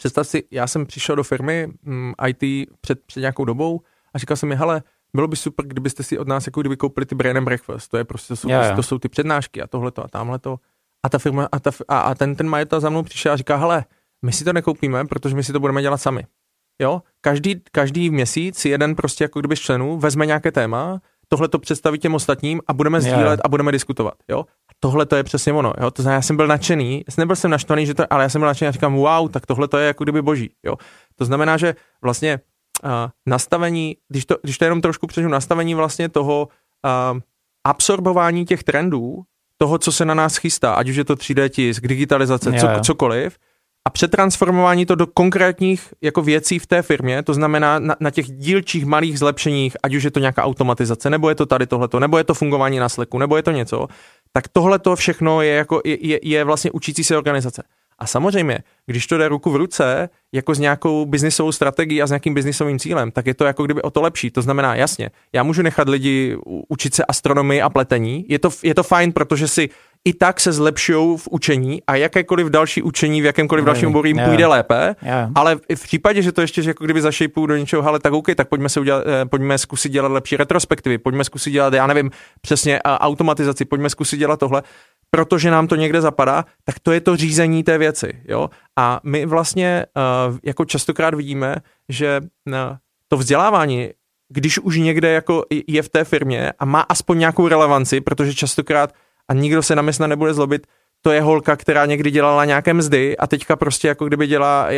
představ 0.00 0.26
si, 0.26 0.44
já 0.50 0.66
jsem 0.66 0.86
přišel 0.86 1.16
do 1.16 1.22
firmy 1.22 1.68
mm, 1.82 2.12
IT 2.26 2.70
před, 2.80 3.00
před 3.06 3.20
nějakou 3.20 3.44
dobou 3.44 3.80
a 4.14 4.18
říkal 4.18 4.36
jsem 4.36 4.48
mi, 4.48 4.56
hele, 4.56 4.82
bylo 5.14 5.28
by 5.28 5.36
super, 5.36 5.66
kdybyste 5.66 6.02
si 6.02 6.18
od 6.18 6.28
nás 6.28 6.46
jako 6.46 6.60
kdyby 6.60 6.76
koupili 6.76 7.06
ty 7.06 7.14
brain 7.14 7.36
and 7.36 7.44
breakfast, 7.44 7.90
to 7.90 7.96
je 7.96 8.04
prostě, 8.04 8.28
to 8.28 8.36
jsou, 8.36 8.48
yeah, 8.48 8.76
to 8.76 8.82
jsou 8.82 8.98
ty 8.98 9.08
přednášky 9.08 9.62
a 9.62 9.66
tohleto 9.66 10.04
a 10.04 10.08
tamhleto. 10.08 10.56
A 11.02 11.08
ta 11.08 11.18
firma, 11.18 11.48
a, 11.52 11.58
ta, 11.58 11.70
a, 11.88 12.00
a 12.00 12.14
ten, 12.14 12.36
ten 12.36 12.48
majitel 12.48 12.80
za 12.80 12.90
mnou 12.90 13.02
přišel 13.02 13.32
a 13.32 13.36
říká, 13.36 13.56
hele, 13.56 13.84
my 14.24 14.32
si 14.32 14.44
to 14.44 14.52
nekoupíme, 14.52 15.04
protože 15.04 15.36
my 15.36 15.44
si 15.44 15.52
to 15.52 15.60
budeme 15.60 15.82
dělat 15.82 15.96
sami. 15.96 16.26
Jo, 16.82 17.02
každý, 17.20 17.62
každý 17.72 18.10
měsíc 18.10 18.64
jeden 18.64 18.96
prostě 18.96 19.24
jako 19.24 19.40
kdyby 19.40 19.56
z 19.56 19.60
členů 19.60 19.98
vezme 19.98 20.26
nějaké 20.26 20.52
téma, 20.52 21.00
tohle 21.28 21.48
to 21.48 21.58
představí 21.58 21.98
těm 21.98 22.14
ostatním 22.14 22.60
a 22.66 22.72
budeme 22.72 23.00
sdílet 23.00 23.20
yeah. 23.20 23.40
a 23.44 23.48
budeme 23.48 23.72
diskutovat. 23.72 24.14
Jo? 24.28 24.44
Tohle 24.80 25.06
to 25.06 25.16
je 25.16 25.24
přesně 25.24 25.52
ono. 25.52 25.72
Jo? 25.80 25.90
To 25.90 26.02
znamená, 26.02 26.14
já 26.14 26.22
jsem 26.22 26.36
byl 26.36 26.46
nadšený, 26.46 27.04
nebyl 27.18 27.36
jsem 27.36 27.50
naštvaný, 27.50 27.86
že 27.86 27.94
to, 27.94 28.12
ale 28.12 28.22
já 28.22 28.28
jsem 28.28 28.40
byl 28.40 28.46
nadšený 28.46 28.68
a 28.68 28.72
říkám, 28.72 28.94
wow, 28.94 29.30
tak 29.30 29.46
tohle 29.46 29.68
to 29.68 29.78
je 29.78 29.86
jako 29.86 30.04
kdyby 30.04 30.22
boží. 30.22 30.50
Jo? 30.62 30.74
To 31.16 31.24
znamená, 31.24 31.56
že 31.56 31.74
vlastně 32.02 32.40
nastavení, 33.26 33.96
když 34.08 34.24
to, 34.24 34.36
když 34.42 34.58
to 34.58 34.64
jenom 34.64 34.80
trošku 34.80 35.06
přežu, 35.06 35.28
nastavení 35.28 35.74
vlastně 35.74 36.08
toho 36.08 36.48
uh, 37.12 37.20
absorbování 37.64 38.44
těch 38.44 38.64
trendů, 38.64 39.22
toho, 39.58 39.78
co 39.78 39.92
se 39.92 40.04
na 40.04 40.14
nás 40.14 40.36
chystá, 40.36 40.74
ať 40.74 40.88
už 40.88 40.96
je 40.96 41.04
to 41.04 41.14
3D 41.14 41.48
tisk, 41.48 41.86
digitalizace, 41.86 42.52
co, 42.52 42.66
cokoliv, 42.84 43.38
a 43.86 43.90
přetransformování 43.90 44.86
to 44.86 44.94
do 44.94 45.06
konkrétních 45.06 45.94
jako 46.02 46.22
věcí 46.22 46.58
v 46.58 46.66
té 46.66 46.82
firmě, 46.82 47.22
to 47.22 47.34
znamená 47.34 47.78
na, 47.78 47.96
na 48.00 48.10
těch 48.10 48.26
dílčích 48.30 48.86
malých 48.86 49.18
zlepšeních, 49.18 49.76
ať 49.82 49.94
už 49.94 50.02
je 50.02 50.10
to 50.10 50.20
nějaká 50.20 50.44
automatizace, 50.44 51.10
nebo 51.10 51.28
je 51.28 51.34
to 51.34 51.46
tady 51.46 51.66
tohleto, 51.66 52.00
nebo 52.00 52.18
je 52.18 52.24
to 52.24 52.34
fungování 52.34 52.78
na 52.78 52.88
Slacku, 52.88 53.18
nebo 53.18 53.36
je 53.36 53.42
to 53.42 53.50
něco, 53.50 53.86
tak 54.32 54.48
tohle 54.48 54.78
to 54.78 54.96
všechno 54.96 55.42
je, 55.42 55.52
jako, 55.52 55.80
je, 55.84 56.18
je 56.22 56.44
vlastně 56.44 56.70
učící 56.70 57.04
se 57.04 57.16
organizace. 57.16 57.62
A 58.00 58.06
samozřejmě, 58.06 58.58
když 58.86 59.06
to 59.06 59.18
jde 59.18 59.28
ruku 59.28 59.50
v 59.50 59.56
ruce, 59.56 60.08
jako 60.32 60.54
s 60.54 60.58
nějakou 60.58 61.06
biznisovou 61.06 61.52
strategií 61.52 62.02
a 62.02 62.06
s 62.06 62.10
nějakým 62.10 62.34
biznisovým 62.34 62.78
cílem, 62.78 63.10
tak 63.10 63.26
je 63.26 63.34
to 63.34 63.44
jako 63.44 63.64
kdyby 63.64 63.82
o 63.82 63.90
to 63.90 64.02
lepší. 64.02 64.30
To 64.30 64.42
znamená, 64.42 64.74
jasně, 64.74 65.10
já 65.32 65.42
můžu 65.42 65.62
nechat 65.62 65.88
lidi 65.88 66.36
učit 66.68 66.94
se 66.94 67.04
astronomii 67.04 67.62
a 67.62 67.68
pletení. 67.68 68.24
Je 68.28 68.38
to, 68.38 68.50
je 68.62 68.74
to 68.74 68.82
fajn, 68.82 69.12
protože 69.12 69.48
si 69.48 69.68
i 70.04 70.14
tak 70.14 70.40
se 70.40 70.52
zlepšují 70.52 71.18
v 71.18 71.28
učení 71.30 71.82
a 71.86 71.96
jakékoliv 71.96 72.46
další 72.46 72.82
učení 72.82 73.22
v 73.22 73.24
jakémkoliv 73.24 73.64
dalším 73.64 73.88
oboru 73.88 74.08
jim 74.08 74.20
půjde 74.24 74.46
lépe, 74.46 74.96
yeah. 75.02 75.30
ale 75.34 75.56
v 75.76 75.82
případě, 75.82 76.22
že 76.22 76.32
to 76.32 76.40
ještě 76.40 76.62
že 76.62 76.70
jako 76.70 76.84
kdyby 76.84 77.02
zašejpují 77.02 77.48
do 77.48 77.56
něčeho, 77.56 77.88
ale 77.88 78.00
tak 78.00 78.12
OK, 78.12 78.26
tak 78.34 78.48
pojďme, 78.48 78.68
se 78.68 78.80
udělat, 78.80 79.04
eh, 79.06 79.26
pojďme 79.26 79.58
zkusit 79.58 79.92
dělat 79.92 80.12
lepší 80.12 80.36
retrospektivy, 80.36 80.98
pojďme 80.98 81.24
zkusit 81.24 81.50
dělat, 81.50 81.74
já 81.74 81.86
nevím, 81.86 82.10
přesně 82.40 82.82
automatizaci, 82.82 83.64
pojďme 83.64 83.90
zkusit 83.90 84.16
dělat 84.16 84.40
tohle, 84.40 84.62
protože 85.10 85.50
nám 85.50 85.66
to 85.66 85.76
někde 85.76 86.00
zapadá, 86.00 86.44
tak 86.64 86.78
to 86.78 86.92
je 86.92 87.00
to 87.00 87.16
řízení 87.16 87.64
té 87.64 87.78
věci. 87.78 88.22
Jo? 88.28 88.50
A 88.78 89.00
my 89.04 89.26
vlastně 89.26 89.86
uh, 90.30 90.38
jako 90.42 90.64
častokrát 90.64 91.14
vidíme, 91.14 91.56
že 91.88 92.20
uh, 92.46 92.54
to 93.08 93.16
vzdělávání, 93.16 93.90
když 94.28 94.58
už 94.58 94.76
někde 94.76 95.10
jako 95.10 95.44
je 95.66 95.82
v 95.82 95.88
té 95.88 96.04
firmě 96.04 96.52
a 96.58 96.64
má 96.64 96.80
aspoň 96.80 97.18
nějakou 97.18 97.48
relevanci, 97.48 98.00
protože 98.00 98.34
častokrát 98.34 98.94
a 99.30 99.34
nikdo 99.34 99.62
se 99.62 99.76
na 99.76 99.82
mě 99.82 99.92
nebude 100.06 100.34
zlobit, 100.34 100.66
to 101.02 101.10
je 101.10 101.20
holka, 101.20 101.56
která 101.56 101.86
někdy 101.86 102.10
dělala 102.10 102.44
nějaké 102.44 102.74
mzdy 102.74 103.16
a 103.16 103.26
teďka 103.26 103.56
prostě 103.56 103.88
jako 103.88 104.04
kdyby 104.04 104.26
dělá 104.26 104.68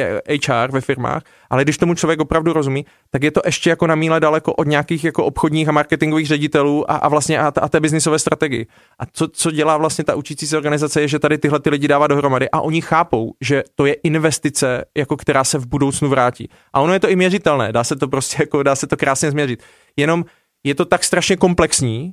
HR 0.46 0.70
ve 0.70 0.80
firmách, 0.80 1.22
ale 1.50 1.64
když 1.64 1.78
tomu 1.78 1.94
člověk 1.94 2.20
opravdu 2.20 2.52
rozumí, 2.52 2.86
tak 3.10 3.22
je 3.22 3.30
to 3.30 3.40
ještě 3.44 3.70
jako 3.70 3.86
na 3.86 3.94
míle 3.94 4.20
daleko 4.20 4.52
od 4.52 4.66
nějakých 4.66 5.04
jako 5.04 5.24
obchodních 5.24 5.68
a 5.68 5.72
marketingových 5.72 6.26
ředitelů 6.26 6.90
a, 6.90 6.96
a 6.96 7.08
vlastně 7.08 7.38
a, 7.38 7.52
a 7.60 7.68
té 7.68 7.80
biznisové 7.80 8.18
strategii. 8.18 8.66
A 8.98 9.06
co, 9.12 9.28
co 9.28 9.50
dělá 9.50 9.76
vlastně 9.76 10.04
ta 10.04 10.14
učící 10.14 10.46
se 10.46 10.56
organizace 10.56 11.00
je, 11.00 11.08
že 11.08 11.18
tady 11.18 11.38
tyhle 11.38 11.60
ty 11.60 11.70
lidi 11.70 11.88
dává 11.88 12.06
dohromady 12.06 12.50
a 12.50 12.60
oni 12.60 12.80
chápou, 12.80 13.32
že 13.40 13.64
to 13.74 13.86
je 13.86 13.94
investice, 13.94 14.84
jako 14.96 15.16
která 15.16 15.44
se 15.44 15.58
v 15.58 15.66
budoucnu 15.66 16.08
vrátí. 16.08 16.48
A 16.72 16.80
ono 16.80 16.92
je 16.92 17.00
to 17.00 17.08
i 17.08 17.16
měřitelné, 17.16 17.72
dá 17.72 17.84
se 17.84 17.96
to 17.96 18.08
prostě 18.08 18.42
jako, 18.42 18.62
dá 18.62 18.76
se 18.76 18.86
to 18.86 18.96
krásně 18.96 19.30
změřit. 19.30 19.62
Jenom 19.96 20.24
je 20.64 20.74
to 20.74 20.84
tak 20.84 21.04
strašně 21.04 21.36
komplexní, 21.36 22.12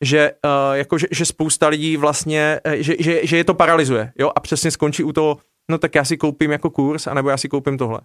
že, 0.00 0.32
uh, 0.44 0.76
jako, 0.76 0.98
že, 0.98 1.06
že 1.10 1.24
spousta 1.26 1.68
lidí 1.68 1.96
vlastně, 1.96 2.60
uh, 2.66 2.72
že, 2.72 2.94
že, 2.98 3.20
že 3.26 3.36
je 3.36 3.44
to 3.44 3.54
paralyzuje, 3.54 4.12
jo, 4.18 4.30
a 4.34 4.40
přesně 4.40 4.70
skončí 4.70 5.04
u 5.04 5.12
toho, 5.12 5.36
no 5.70 5.78
tak 5.78 5.94
já 5.94 6.04
si 6.04 6.16
koupím 6.16 6.50
jako 6.50 6.70
kurz, 6.70 7.06
anebo 7.06 7.30
já 7.30 7.36
si 7.36 7.48
koupím 7.48 7.78
tohle. 7.78 8.00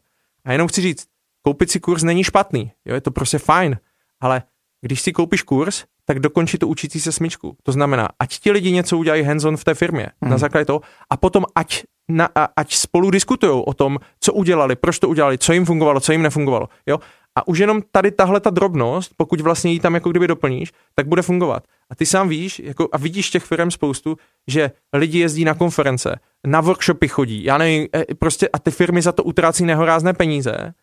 A 0.45 0.51
jenom 0.51 0.67
chci 0.67 0.81
říct, 0.81 1.05
koupit 1.41 1.71
si 1.71 1.79
kurz 1.79 2.03
není 2.03 2.23
špatný, 2.23 2.71
jo, 2.85 2.95
je 2.95 3.01
to 3.01 3.11
prostě 3.11 3.37
fajn, 3.37 3.77
ale 4.21 4.43
když 4.81 5.01
si 5.01 5.13
koupíš 5.13 5.41
kurz, 5.41 5.83
tak 6.05 6.19
dokončí 6.19 6.57
to 6.57 6.67
učící 6.67 7.01
se 7.01 7.11
smyčku. 7.11 7.57
To 7.63 7.71
znamená, 7.71 8.09
ať 8.19 8.39
ti 8.39 8.51
lidi 8.51 8.71
něco 8.71 8.97
udělají 8.97 9.23
hands-on 9.23 9.57
v 9.57 9.63
té 9.63 9.73
firmě, 9.73 10.07
hmm. 10.21 10.31
na 10.31 10.37
základě 10.37 10.65
toho, 10.65 10.81
a 11.09 11.17
potom 11.17 11.45
ať, 11.55 11.83
na, 12.09 12.29
ať 12.55 12.75
spolu 12.75 13.11
diskutují 13.11 13.63
o 13.65 13.73
tom, 13.73 13.97
co 14.19 14.33
udělali, 14.33 14.75
proč 14.75 14.99
to 14.99 15.09
udělali, 15.09 15.37
co 15.37 15.53
jim 15.53 15.65
fungovalo, 15.65 15.99
co 15.99 16.11
jim 16.11 16.21
nefungovalo. 16.21 16.69
Jo? 16.85 16.99
A 17.37 17.47
už 17.47 17.59
jenom 17.59 17.81
tady 17.91 18.11
tahle 18.11 18.39
ta 18.39 18.49
drobnost, 18.49 19.11
pokud 19.17 19.41
vlastně 19.41 19.71
ji 19.71 19.79
tam 19.79 19.93
jako 19.93 20.11
kdyby 20.11 20.27
doplníš, 20.27 20.71
tak 20.95 21.07
bude 21.07 21.21
fungovat. 21.21 21.63
A 21.89 21.95
ty 21.95 22.05
sám 22.05 22.29
víš, 22.29 22.59
jako, 22.59 22.89
a 22.91 22.97
vidíš 22.97 23.29
těch 23.29 23.43
firm 23.43 23.71
spoustu, 23.71 24.17
že 24.47 24.71
lidi 24.93 25.19
jezdí 25.19 25.45
na 25.45 25.53
konference, 25.53 26.19
na 26.47 26.61
workshopy 26.61 27.07
chodí, 27.07 27.43
já 27.43 27.57
nevím, 27.57 27.87
e, 27.95 28.15
prostě 28.15 28.49
a 28.49 28.59
ty 28.59 28.71
firmy 28.71 29.01
za 29.01 29.11
to 29.11 29.23
utrácí 29.23 29.65
nehorázné 29.65 30.13
peníze, 30.13 30.73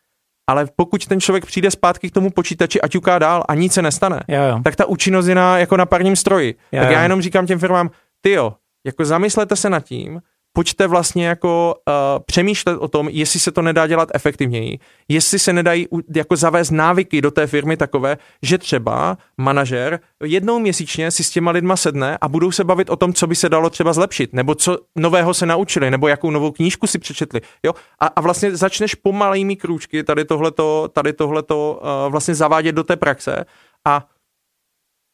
ale 0.50 0.66
pokud 0.76 1.06
ten 1.06 1.20
člověk 1.20 1.46
přijde 1.46 1.70
zpátky 1.70 2.10
k 2.10 2.14
tomu 2.14 2.30
počítači 2.30 2.80
a 2.80 2.88
ťuká 2.88 3.18
dál 3.18 3.44
a 3.48 3.54
nic 3.54 3.72
se 3.72 3.82
nestane, 3.82 4.20
jo, 4.28 4.42
jo. 4.42 4.60
tak 4.64 4.76
ta 4.76 4.86
účinnost 4.86 5.26
je 5.26 5.34
na, 5.34 5.58
jako 5.58 5.76
na 5.76 5.86
parním 5.86 6.16
stroji. 6.16 6.54
Jo, 6.72 6.82
tak 6.82 6.90
já 6.90 7.02
jenom 7.02 7.22
říkám 7.22 7.46
těm 7.46 7.58
firmám, 7.58 7.90
ty 8.20 8.30
jo, 8.30 8.54
jako 8.86 9.04
zamyslete 9.04 9.56
se 9.56 9.70
nad 9.70 9.84
tím, 9.84 10.20
pojďte 10.52 10.86
vlastně 10.86 11.26
jako 11.26 11.74
uh, 11.88 11.94
přemýšlet 12.26 12.76
o 12.76 12.88
tom, 12.88 13.08
jestli 13.08 13.40
se 13.40 13.52
to 13.52 13.62
nedá 13.62 13.86
dělat 13.86 14.08
efektivněji, 14.14 14.78
jestli 15.08 15.38
se 15.38 15.52
nedají 15.52 15.86
jako 16.16 16.36
zavést 16.36 16.70
návyky 16.70 17.20
do 17.20 17.30
té 17.30 17.46
firmy 17.46 17.76
takové, 17.76 18.18
že 18.42 18.58
třeba 18.58 19.18
manažer 19.40 20.00
jednou 20.24 20.58
měsíčně 20.58 21.10
si 21.10 21.24
s 21.24 21.30
těma 21.30 21.50
lidma 21.50 21.76
sedne 21.76 22.18
a 22.20 22.28
budou 22.28 22.52
se 22.52 22.64
bavit 22.64 22.90
o 22.90 22.96
tom, 22.96 23.12
co 23.12 23.26
by 23.26 23.36
se 23.36 23.48
dalo 23.48 23.70
třeba 23.70 23.92
zlepšit, 23.92 24.32
nebo 24.32 24.54
co 24.54 24.78
nového 24.96 25.34
se 25.34 25.46
naučili, 25.46 25.90
nebo 25.90 26.08
jakou 26.08 26.30
novou 26.30 26.50
knížku 26.50 26.86
si 26.86 26.98
přečetli. 26.98 27.40
Jo? 27.62 27.72
A, 28.00 28.06
a 28.06 28.20
vlastně 28.20 28.56
začneš 28.56 28.94
pomalými 28.94 29.56
krůčky 29.56 30.04
tady 30.04 30.24
tohleto, 30.24 30.88
tady 30.92 31.12
tohleto 31.12 31.80
uh, 31.82 32.12
vlastně 32.12 32.34
zavádět 32.34 32.72
do 32.72 32.84
té 32.84 32.96
praxe 32.96 33.44
a 33.88 34.08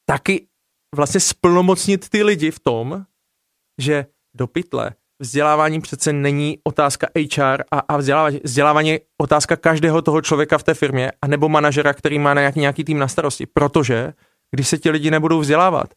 taky 0.09 0.46
vlastně 0.96 1.20
splnomocnit 1.20 2.09
ty 2.09 2.22
lidi 2.22 2.51
v 2.51 2.61
tom, 2.61 3.05
že 3.81 4.07
do 4.35 4.46
pytle 4.46 4.94
vzdělávání 5.18 5.81
přece 5.81 6.12
není 6.12 6.59
otázka 6.64 7.07
HR 7.16 7.62
a, 7.70 7.78
a 7.78 7.96
vzdělávání, 7.96 8.40
vzdělávání 8.44 8.90
je 8.90 9.00
otázka 9.18 9.57
každého 9.57 10.02
toho 10.02 10.22
člověka 10.22 10.59
v 10.59 10.62
té 10.62 10.74
firmě 10.74 11.12
a 11.22 11.26
nebo 11.26 11.48
manažera, 11.48 11.94
který 11.94 12.18
má 12.18 12.35
nějaký, 12.35 12.61
nějaký 12.61 12.85
tým 12.85 12.98
na 12.98 13.09
starosti. 13.09 13.46
Protože 13.46 14.12
když 14.50 14.68
se 14.68 14.78
ti 14.78 14.90
lidi 14.90 15.11
nebudou 15.11 15.40
vzdělávat, 15.40 15.94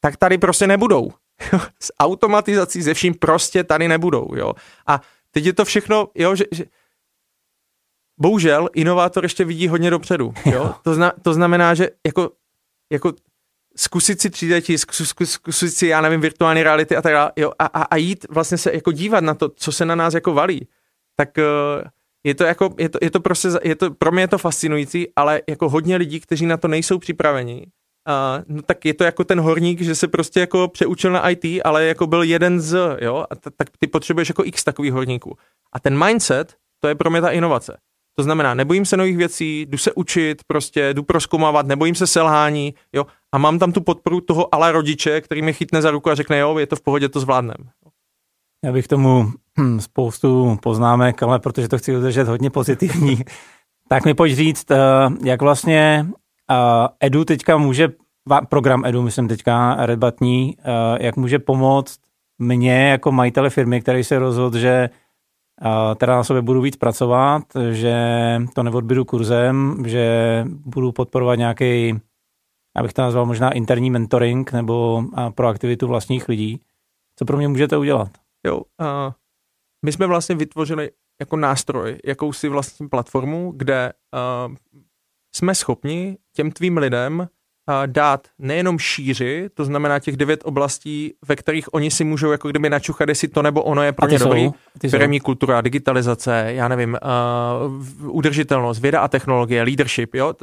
tak 0.00 0.16
tady 0.16 0.38
prostě 0.38 0.66
nebudou. 0.66 1.10
S 1.82 1.92
automatizací, 2.00 2.82
ze 2.82 2.94
vším 2.94 3.14
prostě 3.14 3.64
tady 3.64 3.88
nebudou. 3.88 4.34
Jo? 4.34 4.52
A 4.86 5.00
teď 5.30 5.44
je 5.44 5.52
to 5.52 5.64
všechno, 5.64 6.08
jo, 6.14 6.34
že, 6.34 6.44
že 6.50 6.64
bohužel 8.20 8.68
inovátor 8.74 9.24
ještě 9.24 9.44
vidí 9.44 9.68
hodně 9.68 9.90
dopředu. 9.90 10.34
Jo? 10.44 10.74
To, 10.82 10.94
zna, 10.94 11.12
to 11.22 11.34
znamená, 11.34 11.74
že 11.74 11.88
jako, 12.06 12.30
jako 12.92 13.12
zkusit 13.76 14.20
si 14.20 14.28
3D 14.28 14.60
tisk, 14.60 14.92
zkusit, 15.24 15.70
si, 15.70 15.86
já 15.86 16.00
nevím, 16.00 16.20
virtuální 16.20 16.62
reality 16.62 16.96
a 16.96 17.02
tak 17.02 17.12
dále, 17.12 17.32
jo, 17.36 17.52
a, 17.58 17.66
a, 17.66 17.82
a 17.82 17.96
jít 17.96 18.26
vlastně 18.30 18.58
se 18.58 18.74
jako 18.74 18.92
dívat 18.92 19.24
na 19.24 19.34
to, 19.34 19.48
co 19.48 19.72
se 19.72 19.84
na 19.84 19.94
nás 19.94 20.14
jako 20.14 20.34
valí, 20.34 20.68
tak 21.16 21.28
uh, 21.38 21.84
je 22.24 22.34
to 22.34 22.44
jako, 22.44 22.74
je 22.78 22.88
to, 22.88 22.98
je 23.02 23.10
to 23.10 23.20
prostě, 23.20 23.48
je 23.62 23.76
to, 23.76 23.90
pro 23.90 24.12
mě 24.12 24.22
je 24.22 24.28
to 24.28 24.38
fascinující, 24.38 25.06
ale 25.16 25.42
jako 25.48 25.68
hodně 25.68 25.96
lidí, 25.96 26.20
kteří 26.20 26.46
na 26.46 26.56
to 26.56 26.68
nejsou 26.68 26.98
připraveni, 26.98 27.66
uh, 28.08 28.56
no 28.56 28.62
tak 28.62 28.84
je 28.84 28.94
to 28.94 29.04
jako 29.04 29.24
ten 29.24 29.40
horník, 29.40 29.80
že 29.80 29.94
se 29.94 30.08
prostě 30.08 30.40
jako 30.40 30.68
přeučil 30.68 31.12
na 31.12 31.30
IT, 31.30 31.44
ale 31.64 31.84
jako 31.84 32.06
byl 32.06 32.22
jeden 32.22 32.60
z, 32.60 32.78
jo, 33.00 33.24
a 33.30 33.34
t- 33.34 33.50
tak 33.56 33.68
ty 33.78 33.86
potřebuješ 33.86 34.28
jako 34.28 34.44
x 34.44 34.64
takových 34.64 34.92
horníků. 34.92 35.36
A 35.72 35.80
ten 35.80 36.04
mindset, 36.04 36.54
to 36.80 36.88
je 36.88 36.94
pro 36.94 37.10
mě 37.10 37.20
ta 37.20 37.30
inovace. 37.30 37.78
To 38.18 38.22
znamená, 38.22 38.54
nebojím 38.54 38.84
se 38.84 38.96
nových 38.96 39.16
věcí, 39.16 39.66
jdu 39.68 39.78
se 39.78 39.92
učit, 39.92 40.42
prostě 40.46 40.94
jdu 40.94 41.02
proskoumávat, 41.02 41.66
nebojím 41.66 41.94
se 41.94 42.06
selhání, 42.06 42.74
jo, 42.92 43.06
a 43.32 43.38
mám 43.38 43.58
tam 43.58 43.72
tu 43.72 43.80
podporu 43.80 44.20
toho 44.20 44.54
ale 44.54 44.72
rodiče, 44.72 45.20
který 45.20 45.42
mi 45.42 45.52
chytne 45.52 45.82
za 45.82 45.90
ruku 45.90 46.10
a 46.10 46.14
řekne, 46.14 46.38
jo, 46.38 46.58
je 46.58 46.66
to 46.66 46.76
v 46.76 46.80
pohodě, 46.80 47.08
to 47.08 47.20
zvládnem. 47.20 47.56
Já 48.64 48.72
bych 48.72 48.88
tomu 48.88 49.32
spoustu 49.78 50.58
poznámek, 50.62 51.22
ale 51.22 51.38
protože 51.38 51.68
to 51.68 51.78
chci 51.78 51.96
udržet 51.96 52.28
hodně 52.28 52.50
pozitivní, 52.50 53.18
tak 53.88 54.04
mi 54.04 54.14
pojď 54.14 54.34
říct, 54.34 54.70
eh, 54.70 54.76
jak 55.24 55.42
vlastně 55.42 56.06
eh, 56.50 56.88
Edu 57.00 57.24
teďka 57.24 57.56
může, 57.56 57.88
program 58.48 58.84
Edu, 58.84 59.02
myslím 59.02 59.28
teďka, 59.28 59.76
redbatní, 59.86 60.56
eh, 60.58 61.04
jak 61.06 61.16
může 61.16 61.38
pomoct 61.38 62.00
mně 62.38 62.88
jako 62.88 63.12
majitele 63.12 63.50
firmy, 63.50 63.80
který 63.80 64.04
se 64.04 64.18
rozhodl, 64.18 64.58
že 64.58 64.90
teda 65.96 66.16
na 66.16 66.24
sobě 66.24 66.42
budu 66.42 66.60
víc 66.60 66.76
pracovat, 66.76 67.42
že 67.70 67.96
to 68.54 68.62
neodbydu 68.62 69.04
kurzem, 69.04 69.84
že 69.86 70.44
budu 70.48 70.92
podporovat 70.92 71.34
nějaký, 71.34 72.00
abych 72.76 72.92
to 72.92 73.02
nazval 73.02 73.26
možná 73.26 73.52
interní 73.52 73.90
mentoring 73.90 74.52
nebo 74.52 75.04
proaktivitu 75.34 75.86
vlastních 75.86 76.28
lidí. 76.28 76.60
Co 77.18 77.24
pro 77.24 77.36
mě 77.36 77.48
můžete 77.48 77.76
udělat? 77.76 78.08
Jo, 78.46 78.56
uh, 78.56 79.12
my 79.84 79.92
jsme 79.92 80.06
vlastně 80.06 80.34
vytvořili 80.34 80.90
jako 81.20 81.36
nástroj, 81.36 81.98
jakousi 82.04 82.48
vlastní 82.48 82.88
platformu, 82.88 83.52
kde 83.56 83.92
uh, 84.48 84.54
jsme 85.34 85.54
schopni 85.54 86.18
těm 86.32 86.50
tvým 86.50 86.76
lidem 86.76 87.28
dát 87.86 88.28
nejenom 88.38 88.78
šíři, 88.78 89.48
to 89.54 89.64
znamená 89.64 89.98
těch 89.98 90.16
devět 90.16 90.40
oblastí, 90.44 91.14
ve 91.28 91.36
kterých 91.36 91.74
oni 91.74 91.90
si 91.90 92.04
můžou 92.04 92.30
jako 92.30 92.48
kdyby 92.48 92.70
načuchat, 92.70 93.08
jestli 93.08 93.28
to 93.28 93.42
nebo 93.42 93.62
ono 93.62 93.82
je 93.82 93.92
pro 93.92 94.08
ně 94.08 94.18
dobrý. 94.18 94.50
Firmní 94.90 95.20
kultura, 95.20 95.60
digitalizace, 95.60 96.44
já 96.48 96.68
nevím, 96.68 96.98
uh, 98.00 98.16
udržitelnost, 98.16 98.78
věda 98.78 99.00
a 99.00 99.08
technologie, 99.08 99.62
leadership, 99.62 100.14
jo. 100.14 100.34